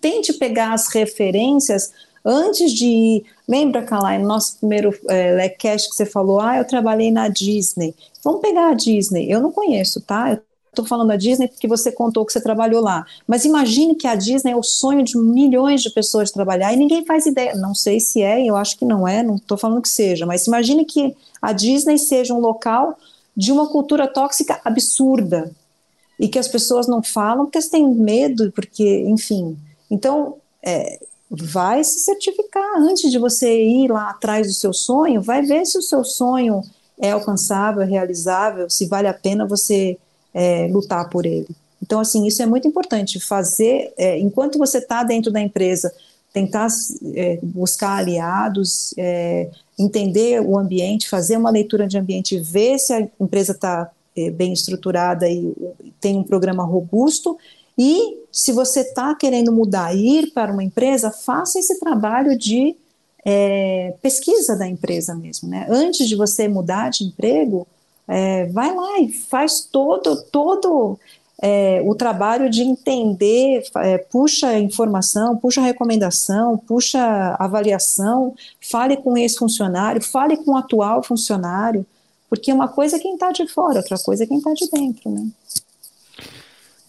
Tente 0.02 0.34
pegar 0.34 0.74
as 0.74 0.88
referências 0.88 1.92
antes 2.26 2.72
de 2.72 2.86
ir. 2.86 3.26
Lembra, 3.48 3.84
Kalai, 3.84 4.18
no 4.18 4.28
nosso 4.28 4.58
primeiro 4.58 4.94
é, 5.10 5.34
Lecast 5.34 5.90
que 5.90 5.96
você 5.96 6.06
falou, 6.06 6.40
ah, 6.40 6.58
eu 6.58 6.66
trabalhei 6.66 7.12
na 7.12 7.28
Disney. 7.28 7.94
Vamos 8.24 8.42
pegar 8.42 8.70
a 8.70 8.74
Disney. 8.74 9.30
Eu 9.30 9.42
não 9.42 9.52
conheço, 9.52 10.02
tá? 10.02 10.32
Eu 10.32 10.40
estou 10.70 10.86
falando 10.86 11.10
da 11.10 11.16
Disney 11.16 11.48
porque 11.48 11.68
você 11.68 11.92
contou 11.92 12.26
que 12.26 12.34
você 12.34 12.42
trabalhou 12.42 12.82
lá. 12.82 13.06
Mas 13.28 13.46
imagine 13.46 13.96
que 13.96 14.08
a 14.08 14.16
Disney 14.16 14.52
é 14.52 14.56
o 14.56 14.64
sonho 14.64 15.04
de 15.04 15.18
milhões 15.18 15.84
de 15.84 15.92
pessoas 15.92 16.32
trabalhar 16.32 16.74
e 16.74 16.78
ninguém 16.78 17.06
faz 17.06 17.26
ideia. 17.26 17.54
Não 17.56 17.76
sei 17.76 18.00
se 18.00 18.22
é, 18.22 18.44
eu 18.44 18.56
acho 18.56 18.78
que 18.78 18.86
não 18.86 19.08
é, 19.08 19.22
não 19.22 19.36
estou 19.36 19.58
falando 19.58 19.82
que 19.82 19.90
seja, 19.90 20.26
mas 20.26 20.48
imagine 20.48 20.86
que 20.86 21.16
a 21.42 21.52
Disney 21.52 21.98
seja 21.98 22.34
um 22.34 22.40
local 22.40 22.98
de 23.36 23.52
uma 23.52 23.68
cultura 23.68 24.08
tóxica 24.08 24.60
absurda 24.64 25.52
e 26.20 26.28
que 26.28 26.40
as 26.40 26.48
pessoas 26.48 26.88
não 26.88 27.02
falam 27.02 27.46
porque 27.46 27.58
elas 27.58 27.70
têm 27.70 27.88
medo, 27.88 28.52
porque, 28.52 29.04
enfim. 29.08 29.58
Então, 29.90 30.38
é, 30.62 31.00
vai 31.30 31.84
se 31.84 32.00
certificar 32.00 32.78
antes 32.78 33.12
de 33.12 33.18
você 33.18 33.64
ir 33.64 33.92
lá 33.92 34.12
atrás 34.12 34.48
do 34.48 34.54
seu 34.54 34.72
sonho, 34.72 35.22
vai 35.22 35.42
ver 35.42 35.66
se 35.66 35.78
o 35.78 35.82
seu 35.82 36.04
sonho 36.04 36.62
é 37.00 37.12
alcançável, 37.12 37.86
realizável, 37.86 38.70
se 38.70 38.86
vale 38.86 39.08
a 39.08 39.14
pena 39.14 39.46
você 39.46 39.98
é, 40.34 40.68
lutar 40.68 41.10
por 41.10 41.26
ele. 41.26 41.50
Então, 41.82 42.00
assim, 42.00 42.26
isso 42.26 42.42
é 42.42 42.46
muito 42.46 42.68
importante, 42.68 43.20
fazer, 43.20 43.94
é, 43.98 44.18
enquanto 44.20 44.58
você 44.58 44.78
está 44.78 45.04
dentro 45.04 45.32
da 45.32 45.42
empresa, 45.42 45.94
tentar 46.32 46.68
é, 47.14 47.40
buscar 47.44 47.98
aliados, 47.98 48.94
é, 48.98 49.50
entender 49.78 50.42
o 50.42 50.58
ambiente, 50.58 51.10
fazer 51.10 51.38
uma 51.38 51.50
leitura 51.50 51.88
de 51.88 51.98
ambiente, 51.98 52.40
ver 52.40 52.78
se 52.78 52.94
a 52.94 53.08
empresa 53.20 53.54
está 53.54 53.92
é, 54.16 54.30
bem 54.30 54.54
estruturada 54.54 55.28
e 55.30 55.54
tem 56.00 56.18
um 56.18 56.24
programa 56.24 56.64
robusto, 56.64 57.38
e 57.78 58.20
se 58.32 58.52
você 58.52 58.82
está 58.82 59.16
querendo 59.16 59.52
mudar, 59.52 59.96
ir 59.96 60.32
para 60.32 60.52
uma 60.52 60.64
empresa, 60.64 61.12
faça 61.12 61.58
esse 61.58 61.80
trabalho 61.80 62.38
de 62.38 62.76
é, 63.26 63.96
pesquisa 64.02 64.56
da 64.56 64.68
empresa 64.68 65.16
mesmo, 65.16 65.50
né? 65.50 65.66
Antes 65.70 66.08
de 66.08 66.16
você 66.16 66.48
mudar 66.48 66.90
de 66.90 67.06
emprego, 67.06 67.66
é, 68.08 68.46
vai 68.48 68.76
lá 68.76 69.00
e 69.00 69.12
faz 69.12 69.62
todo, 69.62 70.22
todo 70.24 71.00
é, 71.46 71.82
o 71.84 71.94
trabalho 71.94 72.50
de 72.50 72.62
entender, 72.62 73.64
é, 73.76 73.98
puxa 73.98 74.58
informação, 74.58 75.36
puxa 75.36 75.60
recomendação, 75.60 76.58
puxa 76.58 77.36
avaliação, 77.38 78.34
fale 78.62 78.96
com 78.96 79.18
esse 79.18 79.38
funcionário, 79.38 80.02
fale 80.02 80.38
com 80.38 80.52
o 80.52 80.58
atual 80.58 81.04
funcionário, 81.04 81.86
porque 82.30 82.54
uma 82.54 82.70
coisa 82.70 82.96
é 82.96 83.00
quem 83.00 83.16
está 83.16 83.30
de 83.34 83.46
fora, 83.46 83.80
outra 83.80 83.98
coisa 83.98 84.24
é 84.24 84.28
quem 84.28 84.38
está 84.38 84.54
de 84.54 84.72
dentro, 84.72 85.12
né? 85.12 85.28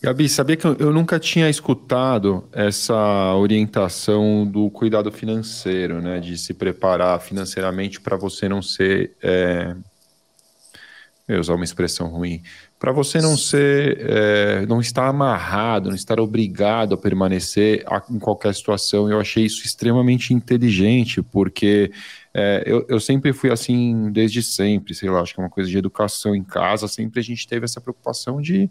Gabi, 0.01 0.29
sabia 0.29 0.57
que 0.57 0.67
eu 0.67 0.93
nunca 0.93 1.19
tinha 1.19 1.51
escutado 1.51 2.45
essa 2.53 3.35
orientação 3.35 4.47
do 4.47 4.71
cuidado 4.71 5.11
financeiro, 5.11 6.01
né? 6.01 6.21
De 6.21 6.39
se 6.39 6.55
preparar 6.55 7.21
financeiramente 7.21 8.01
para 8.01 8.17
você 8.17 8.49
não 8.49 8.63
ser. 8.63 9.17
É... 9.21 9.75
Eu 11.27 11.41
usar 11.41 11.55
uma 11.55 11.65
expressão 11.65 12.09
ruim. 12.09 12.43
Para 12.85 12.93
você 12.93 13.19
não 13.19 13.35
ser. 13.35 13.97
É... 13.99 14.67
não 14.67 14.79
estar 14.79 15.09
amarrado, 15.09 15.89
não 15.89 15.97
estar 15.97 16.21
obrigado 16.21 16.93
a 16.93 16.99
permanecer 16.99 17.83
em 18.11 18.19
qualquer 18.19 18.55
situação. 18.55 19.11
Eu 19.11 19.19
achei 19.19 19.47
isso 19.47 19.65
extremamente 19.65 20.35
inteligente, 20.35 21.23
porque. 21.23 21.91
É, 22.37 22.65
eu, 22.67 22.85
eu, 22.89 22.99
sempre 22.99 23.33
fui 23.33 23.49
assim 23.49 24.11
desde 24.11 24.43
sempre, 24.43 24.93
sei 24.93 25.09
lá, 25.09 25.21
acho 25.21 25.33
que 25.33 25.41
é 25.41 25.45
uma 25.45 25.49
coisa 25.49 25.71
de 25.71 25.79
educação 25.79 26.35
em 26.35 26.43
casa, 26.43 26.89
sempre 26.89 27.21
a 27.21 27.23
gente 27.23 27.47
teve 27.47 27.65
essa 27.65 27.81
preocupação 27.81 28.43
de, 28.43 28.69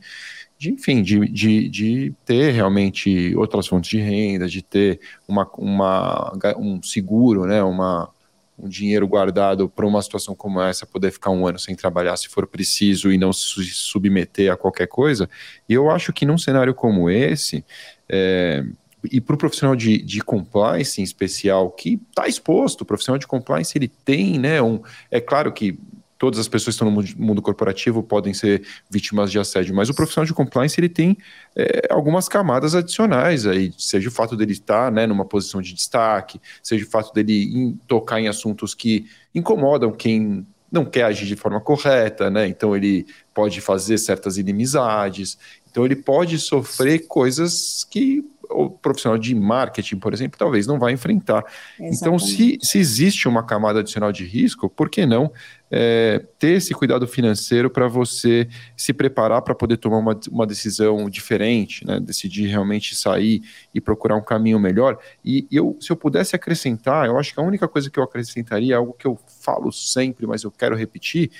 de 0.57 0.69
enfim, 0.69 1.01
de, 1.01 1.19
de, 1.29 1.69
de, 1.69 2.13
ter 2.25 2.51
realmente 2.51 3.33
outras 3.37 3.65
fontes 3.65 3.89
de 3.89 3.99
renda, 3.99 4.49
de 4.49 4.61
ter 4.61 4.99
uma, 5.25 5.49
uma, 5.57 6.33
um 6.57 6.83
seguro, 6.83 7.45
né, 7.45 7.63
uma, 7.63 8.09
um 8.57 8.69
dinheiro 8.69 9.07
guardado 9.07 9.67
para 9.67 9.85
uma 9.85 10.01
situação 10.01 10.35
como 10.35 10.61
essa, 10.61 10.85
poder 10.85 11.11
ficar 11.11 11.31
um 11.31 11.47
ano 11.47 11.57
sem 11.57 11.75
trabalhar 11.75 12.15
se 12.17 12.27
for 12.27 12.47
preciso 12.47 13.11
e 13.11 13.17
não 13.17 13.33
se 13.33 13.63
submeter 13.65 14.51
a 14.51 14.57
qualquer 14.57 14.87
coisa. 14.87 15.29
E 15.67 15.73
eu 15.73 15.89
acho 15.89 16.13
que 16.13 16.25
num 16.25 16.37
cenário 16.37 16.73
como 16.73 17.09
esse, 17.09 17.65
é, 18.07 18.63
e 19.11 19.19
para 19.19 19.35
o 19.35 19.37
profissional 19.37 19.75
de, 19.75 20.01
de 20.01 20.21
compliance 20.21 21.01
em 21.01 21.03
especial, 21.03 21.71
que 21.71 21.99
está 22.09 22.27
exposto, 22.27 22.81
o 22.81 22.85
profissional 22.85 23.17
de 23.17 23.27
compliance 23.27 23.77
ele 23.77 23.87
tem, 23.87 24.39
né, 24.39 24.61
um, 24.61 24.81
é 25.11 25.19
claro 25.19 25.51
que 25.51 25.77
todas 26.23 26.39
as 26.39 26.47
pessoas 26.47 26.77
que 26.77 26.81
estão 26.81 26.89
no 26.89 27.03
mundo 27.17 27.41
corporativo 27.41 28.01
podem 28.01 28.33
ser 28.33 28.65
vítimas 28.89 29.29
de 29.29 29.37
assédio, 29.37 29.75
mas 29.75 29.89
o 29.89 29.93
profissional 29.93 30.25
de 30.25 30.33
compliance 30.33 30.79
ele 30.79 30.87
tem 30.87 31.17
é, 31.53 31.85
algumas 31.89 32.29
camadas 32.29 32.73
adicionais 32.73 33.45
aí, 33.45 33.73
seja 33.77 34.07
o 34.07 34.11
fato 34.11 34.37
dele 34.37 34.53
estar 34.53 34.89
né, 34.89 35.05
numa 35.05 35.25
posição 35.25 35.61
de 35.61 35.73
destaque, 35.73 36.39
seja 36.61 36.85
o 36.85 36.89
fato 36.89 37.13
dele 37.13 37.43
in, 37.43 37.77
tocar 37.89 38.21
em 38.21 38.29
assuntos 38.29 38.73
que 38.73 39.05
incomodam 39.35 39.91
quem 39.91 40.47
não 40.71 40.85
quer 40.85 41.03
agir 41.03 41.25
de 41.25 41.35
forma 41.35 41.59
correta, 41.59 42.29
né? 42.29 42.47
Então 42.47 42.73
ele 42.73 43.05
pode 43.33 43.59
fazer 43.59 43.97
certas 43.97 44.37
inimizades, 44.37 45.37
então 45.69 45.83
ele 45.83 45.97
pode 45.97 46.39
sofrer 46.39 47.05
coisas 47.05 47.85
que 47.91 48.23
o 48.49 48.69
profissional 48.69 49.17
de 49.17 49.33
marketing, 49.33 49.97
por 49.97 50.13
exemplo, 50.13 50.37
talvez 50.37 50.67
não 50.67 50.79
vai 50.79 50.93
enfrentar. 50.93 51.43
Exatamente. 51.79 51.97
Então, 51.97 52.19
se, 52.19 52.57
se 52.61 52.77
existe 52.77 53.27
uma 53.27 53.43
camada 53.43 53.79
adicional 53.79 54.11
de 54.11 54.23
risco, 54.25 54.69
por 54.69 54.89
que 54.89 55.05
não 55.05 55.31
é, 55.75 56.23
ter 56.37 56.57
esse 56.57 56.71
cuidado 56.71 57.07
financeiro 57.07 57.67
para 57.67 57.87
você 57.87 58.47
se 58.77 58.93
preparar 58.93 59.41
para 59.41 59.55
poder 59.55 59.77
tomar 59.77 59.97
uma, 59.97 60.19
uma 60.29 60.45
decisão 60.45 61.09
diferente, 61.09 61.83
né? 61.83 61.99
decidir 61.99 62.45
realmente 62.45 62.95
sair 62.95 63.41
e 63.73 63.81
procurar 63.81 64.15
um 64.15 64.21
caminho 64.21 64.59
melhor? 64.59 64.99
E 65.25 65.47
eu, 65.51 65.75
se 65.81 65.91
eu 65.91 65.95
pudesse 65.95 66.35
acrescentar, 66.35 67.07
eu 67.07 67.17
acho 67.17 67.33
que 67.33 67.39
a 67.39 67.43
única 67.43 67.67
coisa 67.67 67.89
que 67.89 67.99
eu 67.99 68.03
acrescentaria 68.03 68.77
algo 68.77 68.93
que 68.93 69.07
eu 69.07 69.19
falo 69.41 69.71
sempre, 69.71 70.27
mas 70.27 70.43
eu 70.43 70.51
quero 70.51 70.75
repetir, 70.75 71.31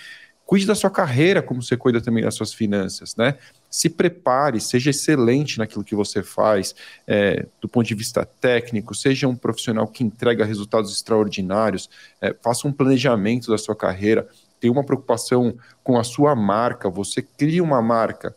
cuide 0.45 0.65
da 0.65 0.75
sua 0.75 0.89
carreira 0.89 1.41
como 1.41 1.61
você 1.61 1.77
cuida 1.77 2.01
também 2.01 2.23
das 2.23 2.35
suas 2.35 2.53
finanças, 2.53 3.15
né? 3.15 3.35
Se 3.69 3.89
prepare, 3.89 4.59
seja 4.59 4.91
excelente 4.91 5.57
naquilo 5.57 5.83
que 5.83 5.95
você 5.95 6.21
faz, 6.21 6.75
é, 7.07 7.45
do 7.59 7.67
ponto 7.67 7.87
de 7.87 7.95
vista 7.95 8.25
técnico, 8.39 8.93
seja 8.93 9.27
um 9.27 9.35
profissional 9.35 9.87
que 9.87 10.03
entrega 10.03 10.45
resultados 10.45 10.93
extraordinários, 10.93 11.89
é, 12.21 12.35
faça 12.41 12.67
um 12.67 12.71
planejamento 12.71 13.49
da 13.49 13.57
sua 13.57 13.75
carreira, 13.75 14.27
tenha 14.59 14.71
uma 14.71 14.83
preocupação 14.83 15.55
com 15.83 15.97
a 15.97 16.03
sua 16.03 16.35
marca, 16.35 16.89
você 16.89 17.21
cria 17.21 17.63
uma 17.63 17.81
marca, 17.81 18.35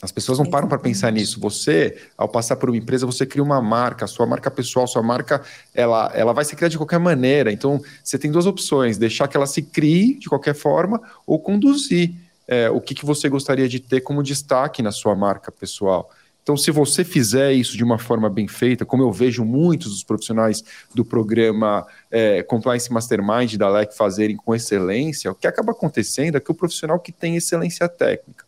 as 0.00 0.12
pessoas 0.12 0.38
não 0.38 0.46
param 0.46 0.68
para 0.68 0.78
pensar 0.78 1.10
nisso. 1.10 1.40
Você, 1.40 1.96
ao 2.16 2.28
passar 2.28 2.56
por 2.56 2.68
uma 2.68 2.76
empresa, 2.76 3.06
você 3.06 3.24
cria 3.24 3.42
uma 3.42 3.62
marca, 3.62 4.06
sua 4.06 4.26
marca 4.26 4.50
pessoal, 4.50 4.86
sua 4.86 5.02
marca, 5.02 5.42
ela, 5.74 6.12
ela 6.14 6.32
vai 6.32 6.44
se 6.44 6.54
criar 6.54 6.68
de 6.68 6.76
qualquer 6.76 7.00
maneira. 7.00 7.50
Então, 7.50 7.80
você 8.04 8.18
tem 8.18 8.30
duas 8.30 8.46
opções: 8.46 8.98
deixar 8.98 9.26
que 9.26 9.36
ela 9.36 9.46
se 9.46 9.62
crie 9.62 10.18
de 10.18 10.28
qualquer 10.28 10.54
forma 10.54 11.00
ou 11.26 11.38
conduzir 11.38 12.14
é, 12.46 12.70
o 12.70 12.80
que, 12.80 12.94
que 12.94 13.06
você 13.06 13.28
gostaria 13.28 13.68
de 13.68 13.80
ter 13.80 14.00
como 14.02 14.22
destaque 14.22 14.82
na 14.82 14.92
sua 14.92 15.14
marca 15.14 15.50
pessoal. 15.50 16.10
Então, 16.46 16.56
se 16.56 16.70
você 16.70 17.02
fizer 17.02 17.52
isso 17.54 17.76
de 17.76 17.82
uma 17.82 17.98
forma 17.98 18.30
bem 18.30 18.46
feita, 18.46 18.84
como 18.84 19.02
eu 19.02 19.10
vejo 19.10 19.44
muitos 19.44 19.90
dos 19.90 20.04
profissionais 20.04 20.62
do 20.94 21.04
programa 21.04 21.84
é, 22.08 22.40
Compliance 22.44 22.92
Mastermind 22.92 23.56
da 23.56 23.68
LEC 23.68 23.92
fazerem 23.96 24.36
com 24.36 24.54
excelência, 24.54 25.32
o 25.32 25.34
que 25.34 25.48
acaba 25.48 25.72
acontecendo 25.72 26.36
é 26.36 26.40
que 26.40 26.52
o 26.52 26.54
profissional 26.54 27.00
que 27.00 27.10
tem 27.10 27.34
excelência 27.34 27.88
técnica, 27.88 28.45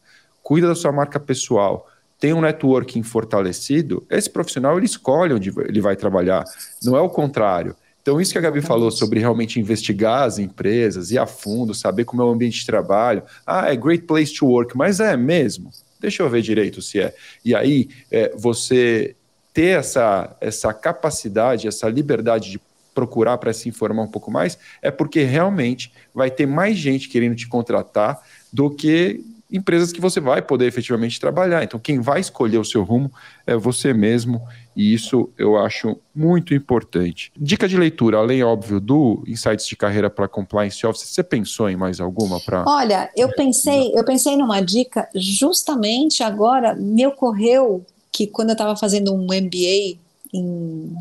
cuida 0.48 0.66
da 0.66 0.74
sua 0.74 0.90
marca 0.90 1.20
pessoal, 1.20 1.86
tem 2.18 2.32
um 2.32 2.40
networking 2.40 3.02
fortalecido, 3.02 4.06
esse 4.08 4.30
profissional 4.30 4.78
ele 4.78 4.86
escolhe 4.86 5.34
onde 5.34 5.52
ele 5.58 5.78
vai 5.78 5.94
trabalhar, 5.94 6.42
não 6.82 6.96
é 6.96 7.00
o 7.02 7.10
contrário. 7.10 7.76
Então, 8.00 8.18
isso 8.18 8.32
que 8.32 8.38
a 8.38 8.40
Gabi 8.40 8.62
falou 8.62 8.90
sobre 8.90 9.20
realmente 9.20 9.60
investigar 9.60 10.22
as 10.22 10.38
empresas, 10.38 11.10
ir 11.10 11.18
a 11.18 11.26
fundo, 11.26 11.74
saber 11.74 12.06
como 12.06 12.22
é 12.22 12.24
o 12.24 12.30
ambiente 12.30 12.60
de 12.60 12.64
trabalho. 12.64 13.22
Ah, 13.46 13.70
é 13.70 13.76
great 13.76 14.06
place 14.06 14.32
to 14.32 14.46
work, 14.46 14.74
mas 14.74 15.00
é 15.00 15.14
mesmo. 15.18 15.70
Deixa 16.00 16.22
eu 16.22 16.30
ver 16.30 16.40
direito 16.40 16.80
se 16.80 16.98
é. 16.98 17.14
E 17.44 17.54
aí, 17.54 17.90
é, 18.10 18.34
você 18.34 19.14
ter 19.52 19.78
essa, 19.78 20.34
essa 20.40 20.72
capacidade, 20.72 21.68
essa 21.68 21.90
liberdade 21.90 22.52
de 22.52 22.60
procurar 22.94 23.36
para 23.36 23.52
se 23.52 23.68
informar 23.68 24.04
um 24.04 24.10
pouco 24.10 24.30
mais, 24.30 24.56
é 24.80 24.90
porque 24.90 25.24
realmente 25.24 25.92
vai 26.14 26.30
ter 26.30 26.46
mais 26.46 26.78
gente 26.78 27.06
querendo 27.10 27.36
te 27.36 27.46
contratar 27.46 28.18
do 28.50 28.70
que 28.70 29.22
empresas 29.50 29.92
que 29.92 30.00
você 30.00 30.20
vai 30.20 30.42
poder 30.42 30.66
efetivamente 30.66 31.18
trabalhar. 31.18 31.64
Então, 31.64 31.80
quem 31.80 32.00
vai 32.00 32.20
escolher 32.20 32.58
o 32.58 32.64
seu 32.64 32.84
rumo 32.84 33.10
é 33.46 33.56
você 33.56 33.94
mesmo, 33.94 34.42
e 34.76 34.92
isso 34.92 35.30
eu 35.38 35.56
acho 35.56 35.98
muito 36.14 36.54
importante. 36.54 37.32
Dica 37.36 37.66
de 37.66 37.76
leitura, 37.76 38.18
além, 38.18 38.42
óbvio, 38.42 38.78
do 38.78 39.22
Insights 39.26 39.66
de 39.66 39.76
Carreira 39.76 40.10
para 40.10 40.28
Compliance 40.28 40.86
Office, 40.86 41.08
você 41.08 41.22
pensou 41.22 41.68
em 41.68 41.76
mais 41.76 42.00
alguma 42.00 42.38
para. 42.40 42.64
Olha, 42.66 43.10
eu 43.16 43.30
pensei, 43.32 43.92
eu 43.94 44.04
pensei 44.04 44.36
numa 44.36 44.60
dica 44.60 45.08
justamente 45.14 46.22
agora, 46.22 46.74
me 46.74 47.06
ocorreu 47.06 47.84
que 48.12 48.26
quando 48.26 48.50
eu 48.50 48.54
estava 48.54 48.76
fazendo 48.76 49.14
um 49.14 49.24
MBA 49.24 49.98
em 50.34 50.96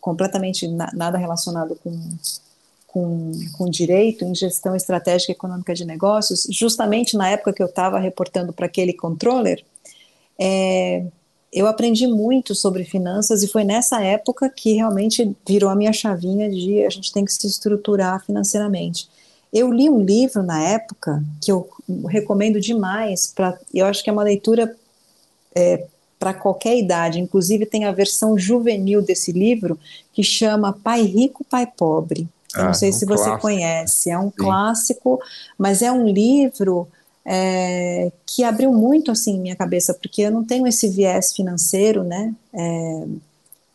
completamente 0.00 0.68
na, 0.68 0.88
nada 0.94 1.18
relacionado 1.18 1.76
com 1.82 1.90
com, 2.96 3.30
com 3.52 3.68
direito 3.68 4.24
em 4.24 4.34
gestão 4.34 4.74
estratégica 4.74 5.30
econômica 5.30 5.74
de 5.74 5.84
negócios, 5.84 6.46
justamente 6.50 7.14
na 7.14 7.28
época 7.28 7.52
que 7.52 7.62
eu 7.62 7.66
estava 7.66 7.98
reportando 7.98 8.54
para 8.54 8.64
aquele 8.64 8.94
controller, 8.94 9.62
é, 10.38 11.04
eu 11.52 11.66
aprendi 11.66 12.06
muito 12.06 12.54
sobre 12.54 12.84
finanças 12.84 13.42
e 13.42 13.48
foi 13.48 13.64
nessa 13.64 14.02
época 14.02 14.48
que 14.48 14.72
realmente 14.72 15.36
virou 15.46 15.68
a 15.68 15.76
minha 15.76 15.92
chavinha 15.92 16.48
de 16.48 16.86
a 16.86 16.88
gente 16.88 17.12
tem 17.12 17.22
que 17.22 17.34
se 17.34 17.46
estruturar 17.46 18.24
financeiramente. 18.24 19.10
Eu 19.52 19.70
li 19.70 19.90
um 19.90 20.02
livro 20.02 20.42
na 20.42 20.62
época 20.62 21.22
que 21.42 21.52
eu 21.52 21.68
recomendo 22.08 22.58
demais, 22.58 23.30
para 23.30 23.58
eu 23.74 23.84
acho 23.84 24.02
que 24.02 24.08
é 24.08 24.12
uma 24.12 24.22
leitura 24.22 24.74
é, 25.54 25.84
para 26.18 26.32
qualquer 26.32 26.78
idade, 26.78 27.20
inclusive 27.20 27.66
tem 27.66 27.84
a 27.84 27.92
versão 27.92 28.38
juvenil 28.38 29.02
desse 29.02 29.32
livro 29.32 29.78
que 30.14 30.22
chama 30.22 30.72
Pai 30.72 31.02
Rico, 31.02 31.44
Pai 31.44 31.66
Pobre. 31.66 32.26
Eu 32.56 32.64
não 32.64 32.70
ah, 32.70 32.74
sei 32.74 32.90
um 32.90 32.92
se 32.92 33.04
você 33.04 33.36
conhece, 33.38 34.10
é 34.10 34.18
um 34.18 34.30
Sim. 34.30 34.36
clássico, 34.36 35.20
mas 35.58 35.82
é 35.82 35.90
um 35.92 36.08
livro 36.08 36.88
é, 37.24 38.12
que 38.24 38.44
abriu 38.44 38.72
muito 38.72 39.10
assim 39.10 39.38
minha 39.40 39.56
cabeça, 39.56 39.92
porque 39.92 40.22
eu 40.22 40.30
não 40.30 40.44
tenho 40.44 40.66
esse 40.66 40.88
viés 40.88 41.32
financeiro, 41.32 42.04
né? 42.04 42.34
É, 42.52 43.04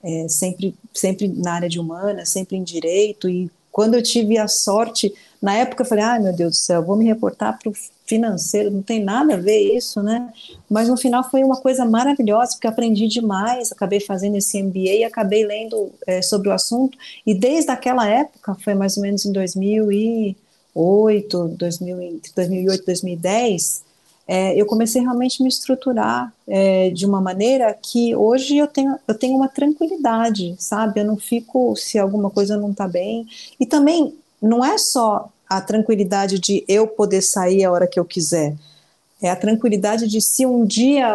é, 0.04 0.28
sempre, 0.28 0.74
sempre 0.94 1.28
na 1.28 1.54
área 1.54 1.70
de 1.70 1.80
humana, 1.80 2.26
sempre 2.26 2.58
em 2.58 2.64
direito, 2.64 3.30
e 3.30 3.52
quando 3.72 3.96
eu 3.96 4.02
tive 4.02 4.38
a 4.38 4.48
sorte, 4.48 5.14
na 5.42 5.56
época 5.56 5.82
eu 5.82 5.88
falei, 5.88 6.04
ai 6.04 6.20
meu 6.20 6.34
Deus 6.34 6.52
do 6.52 6.58
céu, 6.58 6.84
vou 6.84 6.96
me 6.96 7.06
reportar 7.06 7.58
para 7.58 7.70
o 7.70 7.74
financeiro, 8.06 8.70
não 8.70 8.84
tem 8.84 9.04
nada 9.04 9.34
a 9.34 9.38
ver 9.38 9.76
isso, 9.76 10.04
né? 10.04 10.32
Mas 10.70 10.88
no 10.88 10.96
final 10.96 11.28
foi 11.30 11.44
uma 11.44 11.58
coisa 11.58 11.84
maravilhosa, 11.84 12.52
porque 12.54 12.68
aprendi 12.68 13.08
demais, 13.08 13.72
acabei 13.72 14.00
fazendo 14.00 14.38
esse 14.38 14.62
MBA 14.62 15.00
e 15.00 15.04
acabei 15.04 15.44
lendo 15.46 15.92
é, 16.06 16.22
sobre 16.22 16.50
o 16.50 16.52
assunto, 16.52 16.96
e 17.26 17.34
desde 17.34 17.72
aquela 17.72 18.08
época, 18.08 18.56
foi 18.56 18.76
mais 18.76 18.98
ou 18.98 19.04
menos 19.04 19.26
em 19.26 19.32
2008, 19.32 21.48
2000, 21.58 22.22
2008 22.36 22.86
2010, 22.86 23.84
é, 24.28 24.56
eu 24.56 24.66
comecei 24.66 25.02
realmente 25.02 25.42
a 25.42 25.44
me 25.44 25.50
estruturar 25.50 26.32
é, 26.48 26.90
de 26.92 27.06
uma 27.06 27.20
maneira 27.20 27.74
que 27.74 28.16
hoje 28.16 28.58
eu 28.58 28.68
tenho, 28.68 28.98
eu 29.08 29.18
tenho 29.18 29.36
uma 29.36 29.50
tranquilidade, 29.50 30.56
sabe? 30.60 31.02
Eu 31.02 31.06
não 31.06 31.18
fico 31.18 31.76
se 31.76 32.00
alguma 32.00 32.30
coisa 32.30 32.56
não 32.56 32.72
está 32.72 32.88
bem. 32.88 33.28
E 33.60 33.66
também 33.66 34.16
não 34.42 34.64
é 34.64 34.78
só 34.78 35.30
a 35.48 35.62
tranquilidade 35.62 36.40
de 36.40 36.64
eu 36.68 36.88
poder 36.88 37.22
sair 37.22 37.64
a 37.64 37.72
hora 37.72 37.88
que 37.88 38.00
eu 38.00 38.06
quiser. 38.06 38.56
É 39.22 39.30
a 39.30 39.36
tranquilidade 39.36 40.08
de 40.08 40.20
se 40.20 40.46
um 40.46 40.66
dia 40.66 41.14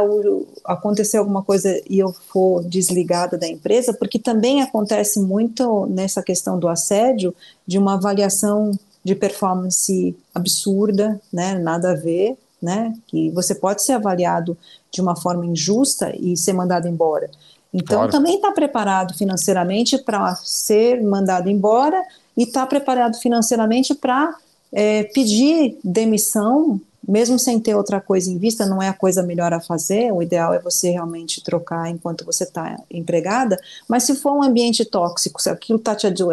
acontecer 0.65 1.17
alguma 1.17 1.43
coisa 1.43 1.81
e 1.91 1.99
eu 1.99 2.13
for 2.13 2.63
desligada 2.63 3.37
da 3.37 3.49
empresa, 3.49 3.93
porque 3.93 4.19
também 4.19 4.63
acontece 4.63 5.19
muito 5.19 5.87
nessa 5.87 6.23
questão 6.23 6.59
do 6.59 6.69
assédio, 6.69 7.35
de 7.67 7.79
uma 7.79 7.95
avaliação 7.95 8.79
de 9.03 9.15
performance 9.15 10.15
absurda, 10.35 11.21
né, 11.33 11.59
nada 11.59 11.93
a 11.93 11.95
ver, 11.95 12.37
né, 12.63 12.95
que 13.07 13.31
você 13.31 13.55
pode 13.55 13.83
ser 13.83 13.93
avaliado 13.93 14.57
de 14.93 15.01
uma 15.01 15.17
forma 15.17 15.45
injusta 15.45 16.15
e 16.17 16.37
ser 16.37 16.53
mandado 16.53 16.87
embora. 16.87 17.29
Então, 17.73 17.99
claro. 17.99 18.13
também 18.13 18.37
está 18.37 18.53
preparado 18.53 19.15
financeiramente 19.15 19.99
para 19.99 20.35
ser 20.37 21.03
mandado 21.03 21.49
embora 21.49 22.03
e 22.37 22.45
está 22.45 22.67
preparado 22.67 23.17
financeiramente 23.19 23.95
para 23.95 24.35
é, 24.73 25.05
pedir 25.05 25.79
demissão, 25.83 26.81
mesmo 27.07 27.39
sem 27.39 27.61
ter 27.61 27.75
outra 27.75 28.01
coisa 28.01 28.31
em 28.31 28.37
vista, 28.37 28.67
não 28.67 28.83
é 28.83 28.89
a 28.89 28.93
coisa 28.93 29.23
melhor 29.23 29.53
a 29.53 29.61
fazer, 29.61 30.13
o 30.13 30.23
ideal 30.23 30.53
é 30.53 30.59
você 30.59 30.91
realmente 30.91 31.43
trocar 31.43 31.89
enquanto 31.89 32.25
você 32.25 32.45
está 32.45 32.77
empregada, 32.91 33.57
mas 33.89 34.03
se 34.03 34.17
for 34.17 34.33
um 34.33 34.43
ambiente 34.43 34.85
tóxico, 34.85 35.41
se 35.41 35.49
aquilo 35.49 35.79
está 35.79 35.95
te, 35.95 36.07
ado 36.07 36.31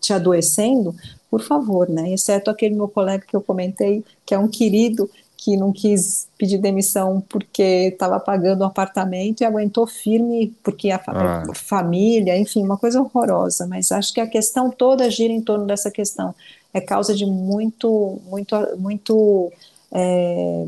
te 0.00 0.12
adoecendo, 0.12 0.94
por 1.30 1.42
favor, 1.42 1.88
né, 1.88 2.12
exceto 2.12 2.50
aquele 2.50 2.74
meu 2.74 2.88
colega 2.88 3.24
que 3.26 3.36
eu 3.36 3.40
comentei, 3.40 4.04
que 4.26 4.34
é 4.34 4.38
um 4.38 4.48
querido, 4.48 5.08
que 5.38 5.56
não 5.56 5.72
quis 5.72 6.28
pedir 6.36 6.58
demissão 6.58 7.22
porque 7.28 7.90
estava 7.92 8.18
pagando 8.18 8.62
um 8.64 8.66
apartamento 8.66 9.40
e 9.40 9.44
aguentou 9.44 9.86
firme 9.86 10.52
porque 10.64 10.90
a 10.90 10.98
fa 10.98 11.12
ah. 11.14 11.54
família, 11.54 12.36
enfim, 12.36 12.64
uma 12.64 12.76
coisa 12.76 13.00
horrorosa. 13.00 13.64
Mas 13.64 13.92
acho 13.92 14.12
que 14.12 14.20
a 14.20 14.26
questão 14.26 14.68
toda 14.68 15.08
gira 15.08 15.32
em 15.32 15.40
torno 15.40 15.64
dessa 15.64 15.92
questão. 15.92 16.34
É 16.74 16.80
causa 16.80 17.14
de 17.14 17.24
muito, 17.24 18.20
muito, 18.28 18.56
muito 18.76 19.52
é, 19.92 20.66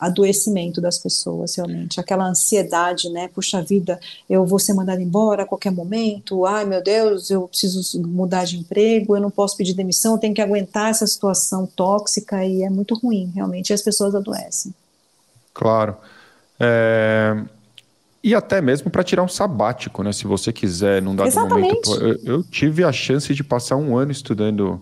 adoecimento 0.00 0.80
das 0.80 0.98
pessoas, 0.98 1.54
realmente. 1.56 2.00
Aquela 2.00 2.26
ansiedade, 2.26 3.10
né? 3.10 3.28
Puxa 3.28 3.62
vida, 3.62 4.00
eu 4.28 4.44
vou 4.46 4.58
ser 4.58 4.74
mandado 4.74 5.00
embora 5.00 5.42
a 5.42 5.46
qualquer 5.46 5.70
momento. 5.70 6.46
Ai, 6.46 6.64
meu 6.64 6.82
Deus, 6.82 7.30
eu 7.30 7.46
preciso 7.48 8.02
mudar 8.02 8.44
de 8.44 8.58
emprego, 8.58 9.16
eu 9.16 9.20
não 9.20 9.30
posso 9.30 9.56
pedir 9.56 9.74
demissão, 9.74 10.14
eu 10.14 10.18
tenho 10.18 10.34
que 10.34 10.40
aguentar 10.40 10.90
essa 10.90 11.06
situação 11.06 11.66
tóxica 11.66 12.44
e 12.44 12.62
é 12.62 12.70
muito 12.70 12.94
ruim, 12.94 13.30
realmente. 13.34 13.70
E 13.70 13.74
as 13.74 13.82
pessoas 13.82 14.14
adoecem. 14.14 14.74
Claro. 15.52 15.96
É... 16.58 17.36
E 18.22 18.34
até 18.34 18.60
mesmo 18.60 18.90
para 18.90 19.04
tirar 19.04 19.22
um 19.22 19.28
sabático, 19.28 20.02
né? 20.02 20.12
Se 20.12 20.26
você 20.26 20.52
quiser, 20.52 21.00
num 21.00 21.14
dado 21.14 21.28
Exatamente. 21.28 21.88
momento. 21.88 22.24
Eu, 22.24 22.38
eu 22.38 22.42
tive 22.42 22.82
a 22.82 22.90
chance 22.90 23.32
de 23.32 23.44
passar 23.44 23.76
um 23.76 23.96
ano 23.96 24.10
estudando 24.10 24.80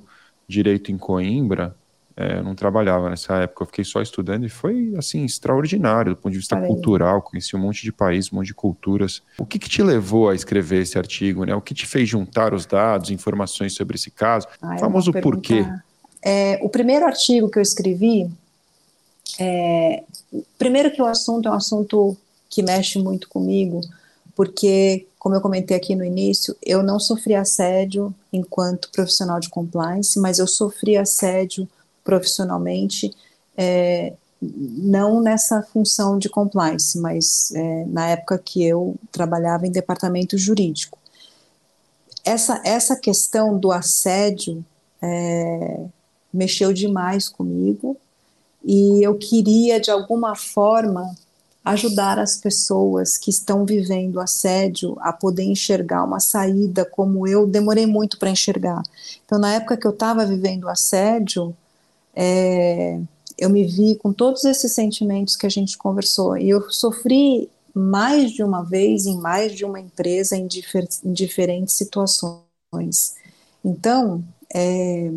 direito 0.48 0.90
em 0.90 0.96
Coimbra 0.96 1.76
é, 2.16 2.38
eu 2.38 2.44
não 2.44 2.54
trabalhava 2.54 3.10
nessa 3.10 3.34
época, 3.38 3.64
eu 3.64 3.66
fiquei 3.66 3.84
só 3.84 4.00
estudando 4.00 4.46
e 4.46 4.48
foi, 4.48 4.94
assim, 4.96 5.24
extraordinário 5.24 6.14
do 6.14 6.16
ponto 6.16 6.32
de 6.32 6.38
vista 6.38 6.56
cultural, 6.60 7.20
conheci 7.20 7.56
um 7.56 7.58
monte 7.58 7.82
de 7.82 7.90
países, 7.90 8.32
um 8.32 8.36
monte 8.36 8.46
de 8.46 8.54
culturas. 8.54 9.20
O 9.36 9.44
que, 9.44 9.58
que, 9.58 9.68
te 9.68 9.82
levou 9.82 10.28
a 10.28 10.34
escrever 10.34 10.82
esse 10.82 10.96
artigo, 10.96 11.44
né? 11.44 11.54
O 11.56 11.60
que 11.60 11.74
te 11.74 11.86
fez 11.86 12.08
juntar 12.08 12.54
os 12.54 12.66
dados, 12.66 13.10
informações 13.10 13.74
sobre 13.74 13.96
esse 13.96 14.12
caso? 14.12 14.46
Ah, 14.62 14.78
famoso 14.78 15.12
porquê. 15.12 15.66
É, 16.22 16.58
o 16.62 16.68
primeiro 16.68 17.04
artigo 17.04 17.50
que 17.50 17.58
eu 17.58 17.62
escrevi, 17.62 18.30
é, 19.40 20.04
primeiro 20.56 20.92
que 20.92 21.02
o 21.02 21.06
assunto 21.06 21.48
é 21.48 21.50
um 21.50 21.54
assunto 21.54 22.16
que 22.48 22.62
mexe 22.62 23.00
muito 23.00 23.28
comigo, 23.28 23.80
porque, 24.36 25.06
como 25.18 25.34
eu 25.34 25.40
comentei 25.40 25.76
aqui 25.76 25.96
no 25.96 26.04
início, 26.04 26.56
eu 26.64 26.80
não 26.80 27.00
sofri 27.00 27.34
assédio 27.34 28.14
enquanto 28.32 28.90
profissional 28.92 29.40
de 29.40 29.48
compliance, 29.48 30.18
mas 30.20 30.38
eu 30.38 30.46
sofri 30.46 30.96
assédio 30.96 31.68
profissionalmente, 32.04 33.10
é, 33.56 34.12
não 34.40 35.22
nessa 35.22 35.62
função 35.62 36.18
de 36.18 36.28
compliance, 36.28 36.98
mas 36.98 37.52
é, 37.54 37.84
na 37.86 38.08
época 38.08 38.38
que 38.38 38.62
eu 38.62 38.94
trabalhava 39.10 39.66
em 39.66 39.72
departamento 39.72 40.36
jurídico. 40.36 40.98
Essa, 42.24 42.60
essa 42.64 42.96
questão 42.96 43.58
do 43.58 43.72
assédio 43.72 44.64
é, 45.00 45.80
mexeu 46.32 46.72
demais 46.72 47.28
comigo 47.28 47.96
e 48.64 49.02
eu 49.02 49.16
queria, 49.16 49.78
de 49.78 49.90
alguma 49.90 50.34
forma, 50.34 51.14
ajudar 51.64 52.18
as 52.18 52.36
pessoas 52.36 53.16
que 53.16 53.30
estão 53.30 53.64
vivendo 53.64 54.20
assédio 54.20 54.96
a 55.00 55.12
poder 55.12 55.44
enxergar 55.44 56.04
uma 56.04 56.20
saída 56.20 56.84
como 56.84 57.26
eu 57.26 57.46
demorei 57.46 57.86
muito 57.86 58.18
para 58.18 58.30
enxergar. 58.30 58.82
Então, 59.24 59.38
na 59.38 59.54
época 59.54 59.76
que 59.76 59.86
eu 59.86 59.90
estava 59.90 60.26
vivendo 60.26 60.68
assédio, 60.68 61.56
é, 62.14 63.00
eu 63.38 63.50
me 63.50 63.64
vi 63.64 63.96
com 63.96 64.12
todos 64.12 64.44
esses 64.44 64.72
sentimentos 64.72 65.36
que 65.36 65.46
a 65.46 65.50
gente 65.50 65.76
conversou. 65.76 66.36
E 66.36 66.48
eu 66.48 66.70
sofri 66.70 67.50
mais 67.74 68.30
de 68.30 68.42
uma 68.42 68.62
vez 68.62 69.06
em 69.06 69.18
mais 69.18 69.52
de 69.52 69.64
uma 69.64 69.80
empresa 69.80 70.36
em, 70.36 70.46
difer 70.46 70.86
em 71.04 71.12
diferentes 71.12 71.74
situações. 71.74 73.16
Então, 73.64 74.22
é, 74.54 75.10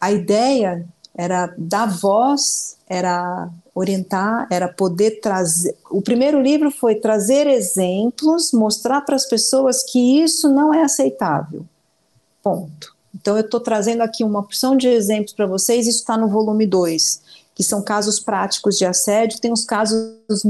a 0.00 0.12
ideia 0.12 0.86
era 1.16 1.54
dar 1.56 1.86
voz, 1.86 2.76
era 2.86 3.48
orientar, 3.74 4.46
era 4.50 4.68
poder 4.68 5.20
trazer. 5.20 5.76
O 5.90 6.02
primeiro 6.02 6.40
livro 6.40 6.70
foi 6.70 6.96
trazer 6.96 7.46
exemplos, 7.46 8.52
mostrar 8.52 9.00
para 9.00 9.16
as 9.16 9.26
pessoas 9.26 9.82
que 9.82 10.22
isso 10.22 10.48
não 10.48 10.74
é 10.74 10.82
aceitável. 10.82 11.64
Ponto. 12.42 12.93
Então, 13.14 13.36
eu 13.36 13.42
estou 13.44 13.60
trazendo 13.60 14.02
aqui 14.02 14.24
uma 14.24 14.40
opção 14.40 14.76
de 14.76 14.88
exemplos 14.88 15.32
para 15.32 15.46
vocês, 15.46 15.86
isso 15.86 16.00
está 16.00 16.16
no 16.16 16.28
volume 16.28 16.66
2. 16.66 17.22
que 17.54 17.62
são 17.62 17.80
casos 17.80 18.18
práticos 18.18 18.76
de 18.76 18.84
assédio, 18.84 19.40
tem 19.40 19.52
uns 19.52 19.64
casos 19.64 20.42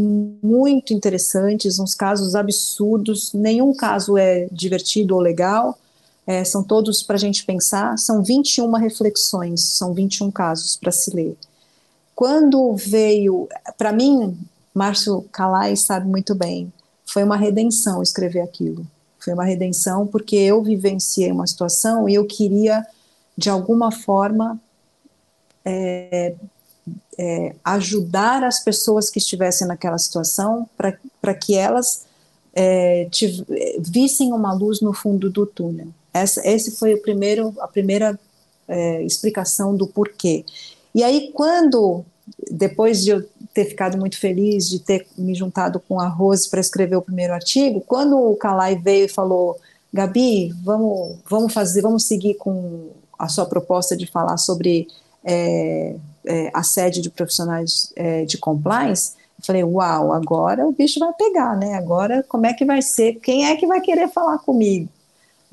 muito 0.43 0.95
interessantes, 0.95 1.79
uns 1.79 1.95
casos 1.95 2.35
absurdos, 2.35 3.31
nenhum 3.35 3.75
caso 3.75 4.17
é 4.17 4.49
divertido 4.51 5.15
ou 5.15 5.21
legal, 5.21 5.79
é, 6.27 6.43
são 6.45 6.63
todos 6.63 7.03
para 7.03 7.17
a 7.17 7.19
gente 7.19 7.45
pensar, 7.45 7.99
são 7.99 8.23
21 8.23 8.73
reflexões, 8.73 9.63
são 9.63 9.93
21 9.93 10.31
casos 10.31 10.77
para 10.77 10.91
se 10.91 11.15
ler. 11.15 11.37
Quando 12.15 12.75
veio, 12.75 13.49
para 13.77 13.93
mim, 13.93 14.39
Márcio 14.73 15.27
Calais 15.31 15.81
sabe 15.81 16.09
muito 16.09 16.35
bem, 16.35 16.73
foi 17.05 17.23
uma 17.23 17.37
redenção 17.37 18.03
escrever 18.03 18.41
aquilo. 18.41 18.87
Foi 19.25 19.33
uma 19.33 19.45
redenção 19.45 20.07
porque 20.07 20.37
eu 20.37 20.63
vivenciei 20.63 21.33
uma 21.33 21.47
situação 21.47 22.09
e 22.09 22.15
eu 22.15 22.27
queria, 22.27 22.87
de 23.37 23.49
alguma 23.49 23.91
forma, 23.91 24.61
é, 25.65 26.35
é, 27.19 27.55
ajudar 27.65 28.45
as 28.45 28.63
pessoas 28.63 29.09
que 29.09 29.19
estivessem 29.19 29.67
naquela 29.67 29.99
situação 29.99 30.69
para 30.77 31.35
que 31.35 31.55
elas 31.55 32.05
é, 32.53 33.09
vissem 33.79 34.33
uma 34.33 34.53
luz 34.53 34.81
no 34.81 34.93
fundo 34.93 35.31
do 35.31 35.47
túnel. 35.47 35.89
Essa, 36.13 36.47
esse 36.47 36.73
foi 36.73 36.95
o 36.95 37.03
primeiro, 37.03 37.55
a 37.61 37.67
primeira 37.67 38.19
é, 38.69 39.03
explicação 39.03 39.75
do 39.75 39.87
porquê. 39.87 40.45
E 40.95 41.03
aí, 41.03 41.33
quando, 41.33 42.05
depois 42.51 43.03
de 43.03 43.11
eu 43.11 43.25
ter 43.53 43.67
ficado 43.67 43.97
muito 43.99 44.19
feliz 44.19 44.69
de 44.69 44.79
ter 44.79 45.07
me 45.17 45.35
juntado 45.35 45.81
com 45.81 46.01
a 46.01 46.09
Rose 46.09 46.49
para 46.49 46.61
escrever 46.61 46.97
o 46.97 47.03
primeiro 47.03 47.33
artigo, 47.33 47.83
quando 47.87 48.19
o 48.19 48.37
Calai 48.37 48.77
veio 48.77 49.07
e 49.07 49.09
falou, 49.09 49.59
Gabi, 49.93 50.53
vamos, 50.63 51.19
vamos 51.29 51.53
fazer, 51.53 51.83
vamos 51.83 52.05
seguir 52.05 52.35
com 52.35 52.91
a 53.19 53.29
sua 53.29 53.47
proposta 53.47 53.97
de 53.97 54.07
falar 54.07 54.37
sobre 54.39 54.89
é, 55.25 55.97
é, 56.27 56.51
assédio 56.53 57.01
de 57.01 57.11
profissionais 57.11 57.93
é, 57.95 58.25
de 58.25 58.37
compliance, 58.37 59.13
eu 59.39 59.45
falei, 59.45 59.65
uau, 59.65 60.13
agora 60.13 60.67
o 60.67 60.73
bicho 60.73 60.99
vai 60.99 61.13
pegar, 61.13 61.57
né? 61.57 61.75
Agora 61.75 62.25
como 62.29 62.47
é 62.47 62.53
que 62.53 62.65
vai 62.65 62.83
ser? 62.83 63.15
Quem 63.17 63.47
é 63.47 63.57
que 63.57 63.67
vai 63.67 63.81
querer 63.81 64.09
falar 64.09 64.39
comigo? 64.39 64.89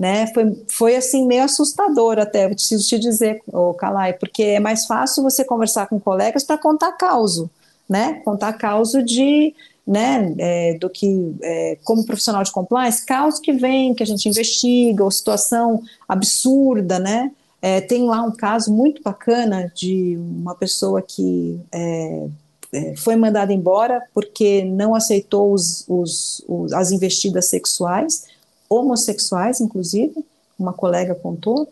Né? 0.01 0.25
Foi, 0.33 0.65
foi 0.67 0.95
assim 0.95 1.27
meio 1.27 1.43
assustador 1.43 2.17
até, 2.17 2.49
preciso 2.49 2.87
te 2.87 2.97
dizer, 2.97 3.39
oh, 3.53 3.71
Calai, 3.71 4.13
porque 4.13 4.41
é 4.41 4.59
mais 4.59 4.87
fácil 4.87 5.21
você 5.21 5.45
conversar 5.45 5.85
com 5.85 5.99
colegas 5.99 6.43
para 6.43 6.57
contar 6.57 6.93
causa, 6.93 7.47
né? 7.87 8.19
Contar 8.25 8.53
causa 8.53 9.03
de, 9.03 9.53
né, 9.85 10.33
é, 10.39 10.73
do 10.79 10.89
que, 10.89 11.35
é, 11.43 11.77
como 11.83 12.03
profissional 12.03 12.41
de 12.41 12.51
compliance, 12.51 13.05
causa 13.05 13.39
que 13.39 13.53
vem, 13.53 13.93
que 13.93 14.01
a 14.01 14.05
gente 14.07 14.27
investiga, 14.27 15.03
ou 15.03 15.11
situação 15.11 15.83
absurda, 16.09 16.97
né? 16.97 17.31
É, 17.61 17.79
tem 17.79 18.01
lá 18.07 18.23
um 18.23 18.31
caso 18.31 18.73
muito 18.73 19.03
bacana 19.03 19.71
de 19.75 20.17
uma 20.17 20.55
pessoa 20.55 20.99
que 20.99 21.59
é, 21.71 22.27
é, 22.73 22.95
foi 22.95 23.15
mandada 23.15 23.53
embora 23.53 24.01
porque 24.15 24.63
não 24.63 24.95
aceitou 24.95 25.53
os, 25.53 25.85
os, 25.87 26.43
os, 26.47 26.73
as 26.73 26.91
investidas 26.91 27.49
sexuais, 27.49 28.30
homossexuais, 28.71 29.59
inclusive, 29.59 30.25
uma 30.57 30.71
colega 30.71 31.13
contou, 31.13 31.67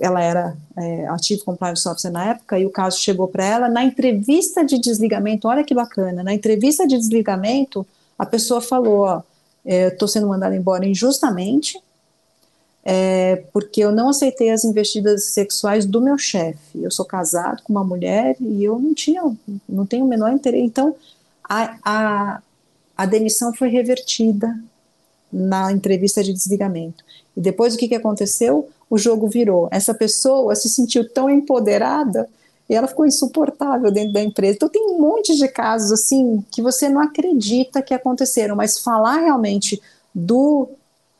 ela 0.00 0.20
era 0.20 0.56
é, 0.76 1.06
Active 1.08 1.42
Compliance 1.42 1.88
Officer 1.88 2.10
na 2.10 2.30
época, 2.30 2.58
e 2.58 2.66
o 2.66 2.70
caso 2.70 2.98
chegou 2.98 3.28
para 3.28 3.44
ela, 3.44 3.68
na 3.68 3.84
entrevista 3.84 4.64
de 4.64 4.78
desligamento, 4.78 5.46
olha 5.46 5.64
que 5.64 5.74
bacana, 5.74 6.22
na 6.22 6.34
entrevista 6.34 6.86
de 6.86 6.96
desligamento, 6.96 7.86
a 8.18 8.26
pessoa 8.26 8.60
falou, 8.60 9.00
ó, 9.00 9.22
estou 9.64 10.08
sendo 10.08 10.26
mandada 10.26 10.56
embora 10.56 10.86
injustamente, 10.86 11.80
é, 12.82 13.44
porque 13.52 13.80
eu 13.80 13.92
não 13.92 14.08
aceitei 14.08 14.50
as 14.50 14.64
investidas 14.64 15.26
sexuais 15.26 15.84
do 15.84 16.00
meu 16.00 16.16
chefe. 16.16 16.82
Eu 16.82 16.90
sou 16.90 17.04
casado 17.04 17.62
com 17.62 17.72
uma 17.72 17.84
mulher 17.84 18.36
e 18.40 18.64
eu 18.64 18.78
não 18.78 18.94
tinha, 18.94 19.22
não 19.68 19.84
tenho 19.84 20.04
o 20.04 20.08
menor 20.08 20.32
interesse. 20.32 20.64
Então, 20.64 20.96
a, 21.44 21.76
a, 21.84 22.42
a 22.96 23.06
demissão 23.06 23.52
foi 23.52 23.68
revertida 23.68 24.58
na 25.32 25.72
entrevista 25.72 26.22
de 26.22 26.32
desligamento. 26.32 27.04
E 27.36 27.40
depois 27.40 27.74
o 27.74 27.78
que, 27.78 27.88
que 27.88 27.94
aconteceu? 27.94 28.68
O 28.88 28.98
jogo 28.98 29.28
virou. 29.28 29.68
Essa 29.70 29.94
pessoa 29.94 30.54
se 30.54 30.68
sentiu 30.68 31.08
tão 31.08 31.30
empoderada 31.30 32.28
e 32.68 32.74
ela 32.74 32.86
ficou 32.86 33.06
insuportável 33.06 33.90
dentro 33.90 34.12
da 34.12 34.22
empresa. 34.22 34.56
Então 34.56 34.68
tem 34.68 34.86
um 34.86 35.00
monte 35.00 35.36
de 35.36 35.48
casos 35.48 35.92
assim 35.92 36.44
que 36.50 36.62
você 36.62 36.88
não 36.88 37.00
acredita 37.00 37.82
que 37.82 37.94
aconteceram, 37.94 38.54
mas 38.56 38.78
falar 38.78 39.20
realmente 39.20 39.80
do 40.14 40.68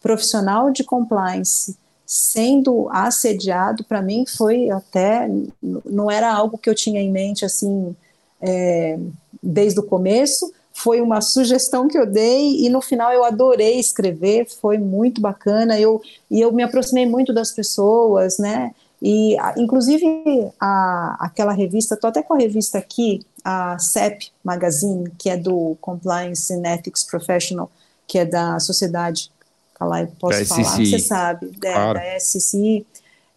profissional 0.00 0.70
de 0.70 0.84
compliance 0.84 1.76
sendo 2.12 2.88
assediado, 2.90 3.84
para 3.84 4.02
mim 4.02 4.24
foi 4.26 4.68
até, 4.68 5.30
não 5.62 6.10
era 6.10 6.32
algo 6.32 6.58
que 6.58 6.68
eu 6.68 6.74
tinha 6.74 7.00
em 7.00 7.08
mente 7.08 7.44
assim, 7.44 7.94
é, 8.40 8.98
desde 9.40 9.78
o 9.78 9.84
começo, 9.84 10.52
foi 10.82 11.00
uma 11.00 11.20
sugestão 11.20 11.88
que 11.88 11.98
eu 11.98 12.06
dei 12.06 12.64
e 12.64 12.68
no 12.68 12.80
final 12.80 13.12
eu 13.12 13.24
adorei 13.24 13.78
escrever, 13.78 14.46
foi 14.48 14.78
muito 14.78 15.20
bacana, 15.20 15.78
eu, 15.78 16.00
e 16.30 16.40
eu 16.40 16.52
me 16.52 16.62
aproximei 16.62 17.06
muito 17.06 17.32
das 17.32 17.52
pessoas, 17.52 18.38
né, 18.38 18.74
e 19.02 19.36
inclusive 19.56 20.06
a, 20.60 21.16
aquela 21.20 21.52
revista, 21.52 21.94
estou 21.94 22.08
até 22.08 22.22
com 22.22 22.34
a 22.34 22.38
revista 22.38 22.78
aqui, 22.78 23.20
a 23.44 23.78
CEP 23.78 24.30
Magazine, 24.44 25.10
que 25.18 25.30
é 25.30 25.36
do 25.36 25.76
Compliance 25.80 26.52
and 26.52 26.62
Ethics 26.66 27.04
Professional, 27.04 27.70
que 28.06 28.18
é 28.18 28.24
da 28.24 28.58
Sociedade 28.60 29.30
falar, 29.78 30.06
posso 30.18 30.38
da 30.38 30.44
falar, 30.44 30.62
SCI. 30.62 30.86
você 30.86 30.98
sabe, 30.98 31.50
é, 31.62 31.72
claro. 31.72 31.94
da, 31.94 32.04
da 32.04 32.16
SCI. 32.18 32.86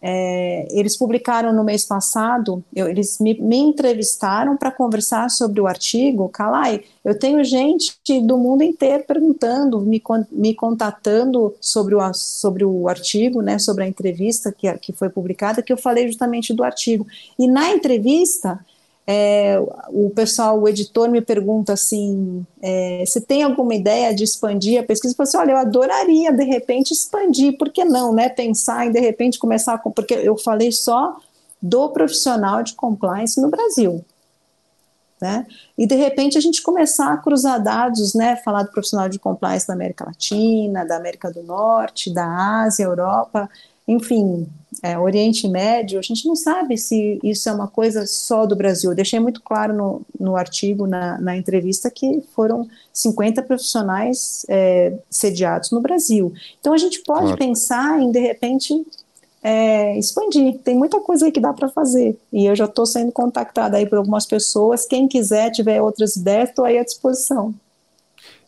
É, 0.06 0.68
eles 0.70 0.98
publicaram 0.98 1.50
no 1.50 1.64
mês 1.64 1.86
passado, 1.86 2.62
eu, 2.76 2.86
eles 2.86 3.18
me, 3.18 3.40
me 3.40 3.56
entrevistaram 3.56 4.54
para 4.54 4.70
conversar 4.70 5.30
sobre 5.30 5.62
o 5.62 5.66
artigo. 5.66 6.28
Calai, 6.28 6.82
eu 7.02 7.18
tenho 7.18 7.42
gente 7.42 7.96
do 8.20 8.36
mundo 8.36 8.62
inteiro 8.62 9.02
perguntando, 9.08 9.80
me, 9.80 10.02
me 10.30 10.54
contatando 10.54 11.54
sobre 11.58 11.94
o, 11.94 12.12
sobre 12.12 12.66
o 12.66 12.86
artigo, 12.86 13.40
né, 13.40 13.58
sobre 13.58 13.84
a 13.84 13.88
entrevista 13.88 14.52
que, 14.52 14.70
que 14.74 14.92
foi 14.92 15.08
publicada, 15.08 15.62
que 15.62 15.72
eu 15.72 15.78
falei 15.78 16.06
justamente 16.06 16.52
do 16.52 16.62
artigo. 16.62 17.06
E 17.38 17.48
na 17.48 17.70
entrevista, 17.70 18.62
é, 19.06 19.58
o 19.88 20.08
pessoal, 20.10 20.58
o 20.58 20.66
editor 20.66 21.10
me 21.10 21.20
pergunta 21.20 21.74
assim: 21.74 22.44
é, 22.62 23.04
você 23.06 23.20
tem 23.20 23.42
alguma 23.42 23.74
ideia 23.74 24.14
de 24.14 24.24
expandir 24.24 24.80
a 24.80 24.82
pesquisa? 24.82 25.12
Eu 25.12 25.16
falo 25.16 25.28
assim, 25.28 25.36
olha, 25.38 25.52
eu 25.52 25.58
adoraria 25.58 26.32
de 26.32 26.44
repente 26.44 26.92
expandir, 26.92 27.58
por 27.58 27.70
que 27.70 27.84
não, 27.84 28.14
né? 28.14 28.30
Pensar 28.30 28.86
em 28.86 28.92
de 28.92 29.00
repente 29.00 29.38
começar 29.38 29.76
com. 29.78 29.90
Porque 29.90 30.14
eu 30.14 30.38
falei 30.38 30.72
só 30.72 31.16
do 31.60 31.90
profissional 31.90 32.62
de 32.62 32.74
compliance 32.74 33.40
no 33.40 33.50
Brasil. 33.50 34.04
Né? 35.20 35.46
E 35.78 35.86
de 35.86 35.94
repente 35.94 36.36
a 36.36 36.40
gente 36.40 36.60
começar 36.60 37.12
a 37.12 37.16
cruzar 37.16 37.62
dados, 37.62 38.14
né? 38.14 38.36
Falar 38.36 38.62
do 38.64 38.70
profissional 38.70 39.08
de 39.08 39.18
compliance 39.18 39.66
da 39.66 39.74
América 39.74 40.04
Latina, 40.04 40.84
da 40.84 40.96
América 40.96 41.30
do 41.30 41.42
Norte, 41.42 42.12
da 42.12 42.62
Ásia, 42.64 42.84
Europa 42.84 43.48
enfim, 43.86 44.48
é, 44.82 44.98
Oriente 44.98 45.46
Médio, 45.46 45.98
a 45.98 46.02
gente 46.02 46.26
não 46.26 46.34
sabe 46.34 46.76
se 46.76 47.18
isso 47.22 47.48
é 47.48 47.52
uma 47.52 47.68
coisa 47.68 48.06
só 48.06 48.46
do 48.46 48.56
Brasil. 48.56 48.90
Eu 48.90 48.96
deixei 48.96 49.20
muito 49.20 49.42
claro 49.42 49.74
no, 49.74 50.02
no 50.18 50.36
artigo, 50.36 50.86
na, 50.86 51.18
na 51.20 51.36
entrevista, 51.36 51.90
que 51.90 52.22
foram 52.34 52.68
50 52.92 53.42
profissionais 53.42 54.44
é, 54.48 54.94
sediados 55.10 55.70
no 55.70 55.80
Brasil. 55.80 56.32
Então 56.60 56.72
a 56.72 56.78
gente 56.78 57.00
pode 57.02 57.24
claro. 57.24 57.38
pensar 57.38 58.00
em, 58.00 58.10
de 58.10 58.18
repente, 58.18 58.74
é, 59.42 59.98
expandir. 59.98 60.58
Tem 60.64 60.74
muita 60.74 60.98
coisa 61.00 61.26
aí 61.26 61.32
que 61.32 61.40
dá 61.40 61.52
para 61.52 61.68
fazer. 61.68 62.18
E 62.32 62.46
eu 62.46 62.56
já 62.56 62.64
estou 62.64 62.86
sendo 62.86 63.12
contactada 63.12 63.76
aí 63.76 63.86
por 63.86 63.98
algumas 63.98 64.26
pessoas. 64.26 64.86
Quem 64.86 65.06
quiser, 65.06 65.50
tiver 65.50 65.82
outras 65.82 66.16
ideias, 66.16 66.48
estou 66.48 66.64
aí 66.64 66.78
à 66.78 66.84
disposição. 66.84 67.54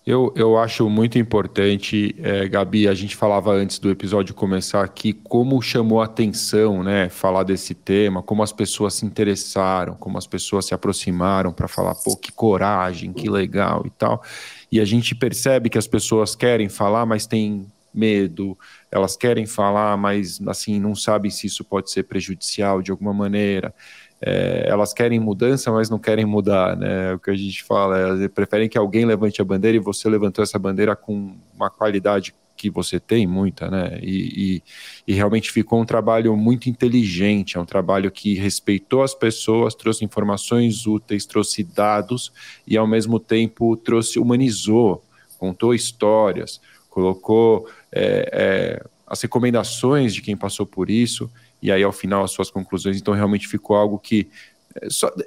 Eu, 0.06 0.32
eu 0.36 0.56
acho 0.56 0.88
muito 0.88 1.18
importante, 1.18 2.14
é, 2.20 2.46
Gabi, 2.46 2.86
a 2.86 2.94
gente 2.94 3.16
falava 3.16 3.50
antes 3.50 3.80
do 3.80 3.90
episódio 3.90 4.36
começar 4.36 4.84
aqui, 4.84 5.12
como 5.12 5.60
chamou 5.60 6.00
a 6.00 6.04
atenção, 6.04 6.84
né, 6.84 7.08
falar 7.08 7.42
desse 7.42 7.74
tema, 7.74 8.22
como 8.22 8.40
as 8.40 8.52
pessoas 8.52 8.94
se 8.94 9.04
interessaram, 9.04 9.96
como 9.96 10.16
as 10.16 10.24
pessoas 10.24 10.66
se 10.66 10.72
aproximaram 10.72 11.52
para 11.52 11.66
falar, 11.66 11.96
pô, 11.96 12.16
que 12.16 12.30
coragem, 12.30 13.12
que 13.12 13.28
legal 13.28 13.82
e 13.84 13.90
tal. 13.90 14.22
E 14.70 14.78
a 14.78 14.84
gente 14.84 15.12
percebe 15.12 15.68
que 15.68 15.76
as 15.76 15.88
pessoas 15.88 16.36
querem 16.36 16.68
falar, 16.68 17.04
mas 17.04 17.26
têm 17.26 17.66
medo, 17.92 18.56
elas 18.92 19.16
querem 19.16 19.44
falar, 19.44 19.96
mas 19.96 20.40
assim, 20.46 20.78
não 20.78 20.94
sabem 20.94 21.32
se 21.32 21.48
isso 21.48 21.64
pode 21.64 21.90
ser 21.90 22.04
prejudicial 22.04 22.80
de 22.80 22.92
alguma 22.92 23.12
maneira 23.12 23.74
é, 24.20 24.66
elas 24.68 24.92
querem 24.92 25.20
mudança, 25.20 25.70
mas 25.70 25.90
não 25.90 25.98
querem 25.98 26.24
mudar, 26.24 26.76
né? 26.76 27.14
O 27.14 27.18
que 27.18 27.30
a 27.30 27.36
gente 27.36 27.62
fala, 27.62 27.98
elas 27.98 28.28
preferem 28.28 28.68
que 28.68 28.78
alguém 28.78 29.04
levante 29.04 29.40
a 29.42 29.44
bandeira 29.44 29.76
e 29.76 29.80
você 29.80 30.08
levantou 30.08 30.42
essa 30.42 30.58
bandeira 30.58 30.96
com 30.96 31.36
uma 31.54 31.68
qualidade 31.68 32.34
que 32.56 32.70
você 32.70 32.98
tem, 32.98 33.26
muita, 33.26 33.70
né? 33.70 33.98
E, 34.02 34.62
e, 35.06 35.12
e, 35.12 35.14
realmente 35.14 35.52
ficou 35.52 35.80
um 35.80 35.84
trabalho 35.84 36.34
muito 36.36 36.70
inteligente, 36.70 37.58
é 37.58 37.60
um 37.60 37.66
trabalho 37.66 38.10
que 38.10 38.34
respeitou 38.34 39.02
as 39.02 39.14
pessoas, 39.14 39.74
trouxe 39.74 40.04
informações 40.04 40.86
úteis, 40.86 41.26
trouxe 41.26 41.62
dados 41.62 42.32
e 42.66 42.76
ao 42.76 42.86
mesmo 42.86 43.20
tempo 43.20 43.76
trouxe, 43.76 44.18
humanizou, 44.18 45.04
contou 45.38 45.74
histórias, 45.74 46.60
colocou 46.88 47.68
é, 47.92 48.30
é, 48.32 48.86
as 49.06 49.20
recomendações 49.20 50.14
de 50.14 50.22
quem 50.22 50.36
passou 50.36 50.64
por 50.64 50.88
isso 50.88 51.30
e 51.62 51.72
aí 51.72 51.82
ao 51.82 51.92
final 51.92 52.24
as 52.24 52.30
suas 52.30 52.50
conclusões. 52.50 52.96
Então 52.96 53.14
realmente 53.14 53.48
ficou 53.48 53.76
algo 53.76 53.98
que 53.98 54.28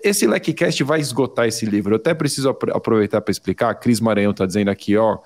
esse 0.03 0.27
LecCast 0.27 0.83
vai 0.83 0.99
esgotar 0.99 1.47
esse 1.47 1.65
livro. 1.65 1.93
Eu 1.93 1.97
até 1.97 2.13
preciso 2.13 2.49
aproveitar 2.49 3.21
para 3.21 3.31
explicar. 3.31 3.69
A 3.69 3.75
Cris 3.75 3.99
Maranhão 3.99 4.31
está 4.31 4.45
dizendo 4.45 4.69
aqui, 4.69 4.95
ó. 4.95 5.17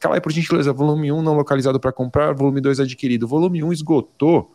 Cala 0.00 0.16
aí, 0.16 0.20
por 0.20 0.32
gentileza, 0.32 0.72
volume 0.72 1.12
1 1.12 1.22
não 1.22 1.34
localizado 1.34 1.78
para 1.78 1.92
comprar, 1.92 2.32
volume 2.32 2.60
2 2.60 2.80
adquirido. 2.80 3.28
Volume 3.28 3.62
1 3.62 3.72
esgotou 3.72 4.54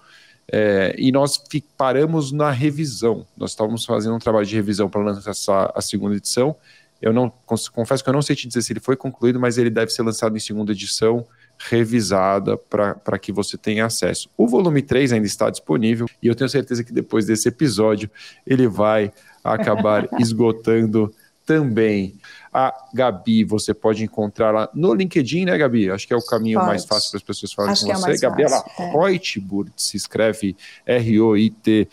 é, 0.52 0.96
e 0.98 1.12
nós 1.12 1.42
paramos 1.78 2.32
na 2.32 2.50
revisão. 2.50 3.26
Nós 3.38 3.52
estávamos 3.52 3.86
fazendo 3.86 4.16
um 4.16 4.20
trabalho 4.20 4.46
de 4.46 4.56
revisão 4.56 4.90
para 4.90 5.02
lançar 5.02 5.72
a 5.74 5.82
segunda 5.82 6.16
edição. 6.16 6.56
Eu 7.02 7.14
não 7.14 7.32
confesso 7.46 8.04
que 8.04 8.10
eu 8.10 8.14
não 8.14 8.22
sei 8.22 8.36
te 8.36 8.48
dizer 8.48 8.62
se 8.62 8.74
ele 8.74 8.80
foi 8.80 8.96
concluído, 8.96 9.40
mas 9.40 9.58
ele 9.58 9.70
deve 9.70 9.92
ser 9.92 10.02
lançado 10.02 10.36
em 10.36 10.40
segunda 10.40 10.72
edição, 10.72 11.26
revisada, 11.60 12.58
para 12.58 13.20
que 13.20 13.34
você 13.34 13.58
tenha 13.58 13.86
acesso. 13.86 14.30
O 14.38 14.48
volume 14.48 14.82
3 14.82 15.12
ainda 15.12 15.28
está 15.28 15.50
disponível 15.50 16.08
e 16.24 16.28
eu 16.28 16.36
tenho 16.36 16.50
certeza 16.50 16.84
que 16.84 16.94
depois 16.94 17.26
desse 17.26 17.50
episódio 17.50 18.10
ele 18.48 18.68
vai 18.68 19.12
acabar 19.44 20.08
esgotando 20.20 21.14
também. 21.46 22.16
A 22.54 22.74
Gabi, 22.94 23.44
você 23.44 23.74
pode 23.74 24.04
encontrar 24.04 24.52
lá 24.52 24.70
no 24.74 24.94
LinkedIn, 24.94 25.46
né, 25.46 25.58
Gabi? 25.58 25.90
Acho 25.92 26.08
que 26.08 26.14
é 26.14 26.18
o 26.18 26.26
caminho 26.26 26.60
pode. 26.60 26.70
mais 26.70 26.86
fácil 26.86 27.10
para 27.12 27.18
as 27.18 27.24
pessoas 27.24 27.52
falarem 27.52 27.74
Acho 27.74 27.86
com 27.86 27.92
é 27.92 27.96
você. 27.96 28.12
É 28.12 28.18
Gabriela 28.18 28.64
é. 28.80 28.92
Reutburd, 28.92 29.72
se 29.76 29.98
escreve 29.98 30.56
R-O-I-T-B-U-R-D, 30.86 31.86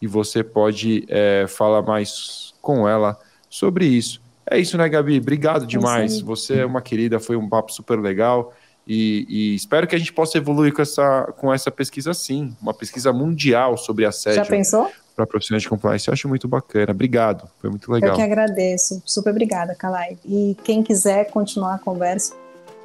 e 0.00 0.06
você 0.06 0.42
pode 0.44 1.04
é, 1.08 1.46
falar 1.48 1.82
mais 1.82 2.54
com 2.60 2.88
ela 2.88 3.18
sobre 3.48 3.86
isso. 3.86 4.20
É 4.48 4.58
isso, 4.58 4.76
né, 4.78 4.88
Gabi? 4.88 5.18
Obrigado 5.18 5.64
é 5.64 5.66
demais. 5.66 6.20
Você 6.20 6.60
é 6.60 6.66
uma 6.66 6.80
querida, 6.80 7.18
foi 7.18 7.36
um 7.36 7.48
papo 7.48 7.72
super 7.72 7.98
legal. 7.98 8.54
E, 8.86 9.26
e, 9.28 9.54
espero 9.56 9.86
que 9.86 9.96
a 9.96 9.98
gente 9.98 10.12
possa 10.12 10.38
evoluir 10.38 10.72
com 10.72 10.80
essa, 10.80 11.32
com 11.36 11.52
essa 11.52 11.72
pesquisa 11.72 12.14
sim, 12.14 12.56
uma 12.62 12.72
pesquisa 12.72 13.12
mundial 13.12 13.76
sobre 13.76 14.04
assédio. 14.04 14.44
Já 14.44 14.48
pensou? 14.48 14.88
para 15.16 15.26
profissionais 15.26 15.62
de 15.62 15.68
compliance. 15.68 16.06
Eu 16.06 16.12
acho 16.12 16.28
muito 16.28 16.46
bacana. 16.46 16.92
Obrigado, 16.92 17.48
foi 17.58 17.70
muito 17.70 17.90
legal. 17.90 18.10
Eu 18.10 18.16
que 18.16 18.22
agradeço. 18.22 19.02
Super 19.04 19.30
obrigada, 19.30 19.74
Kalai. 19.74 20.18
E 20.24 20.56
quem 20.62 20.82
quiser 20.82 21.30
continuar 21.30 21.76
a 21.76 21.78
conversa, 21.78 22.34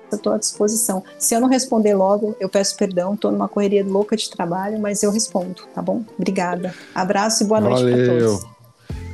eu 0.10 0.16
estou 0.16 0.34
à 0.34 0.38
disposição. 0.38 1.04
Se 1.20 1.36
eu 1.36 1.42
não 1.42 1.50
responder 1.50 1.94
logo, 1.94 2.36
eu 2.40 2.48
peço 2.48 2.78
perdão. 2.78 3.14
Estou 3.14 3.32
numa 3.32 3.50
correria 3.50 3.84
louca 3.86 4.16
de 4.16 4.30
trabalho, 4.30 4.80
mas 4.80 5.04
eu 5.04 5.12
respondo, 5.12 5.64
tá 5.76 5.82
bom? 5.82 6.04
Obrigada. 6.18 6.74
Abraço 6.96 7.44
e 7.44 7.48
boa 7.48 7.60
noite 7.60 7.84
para 7.84 8.06
todos. 8.06 8.61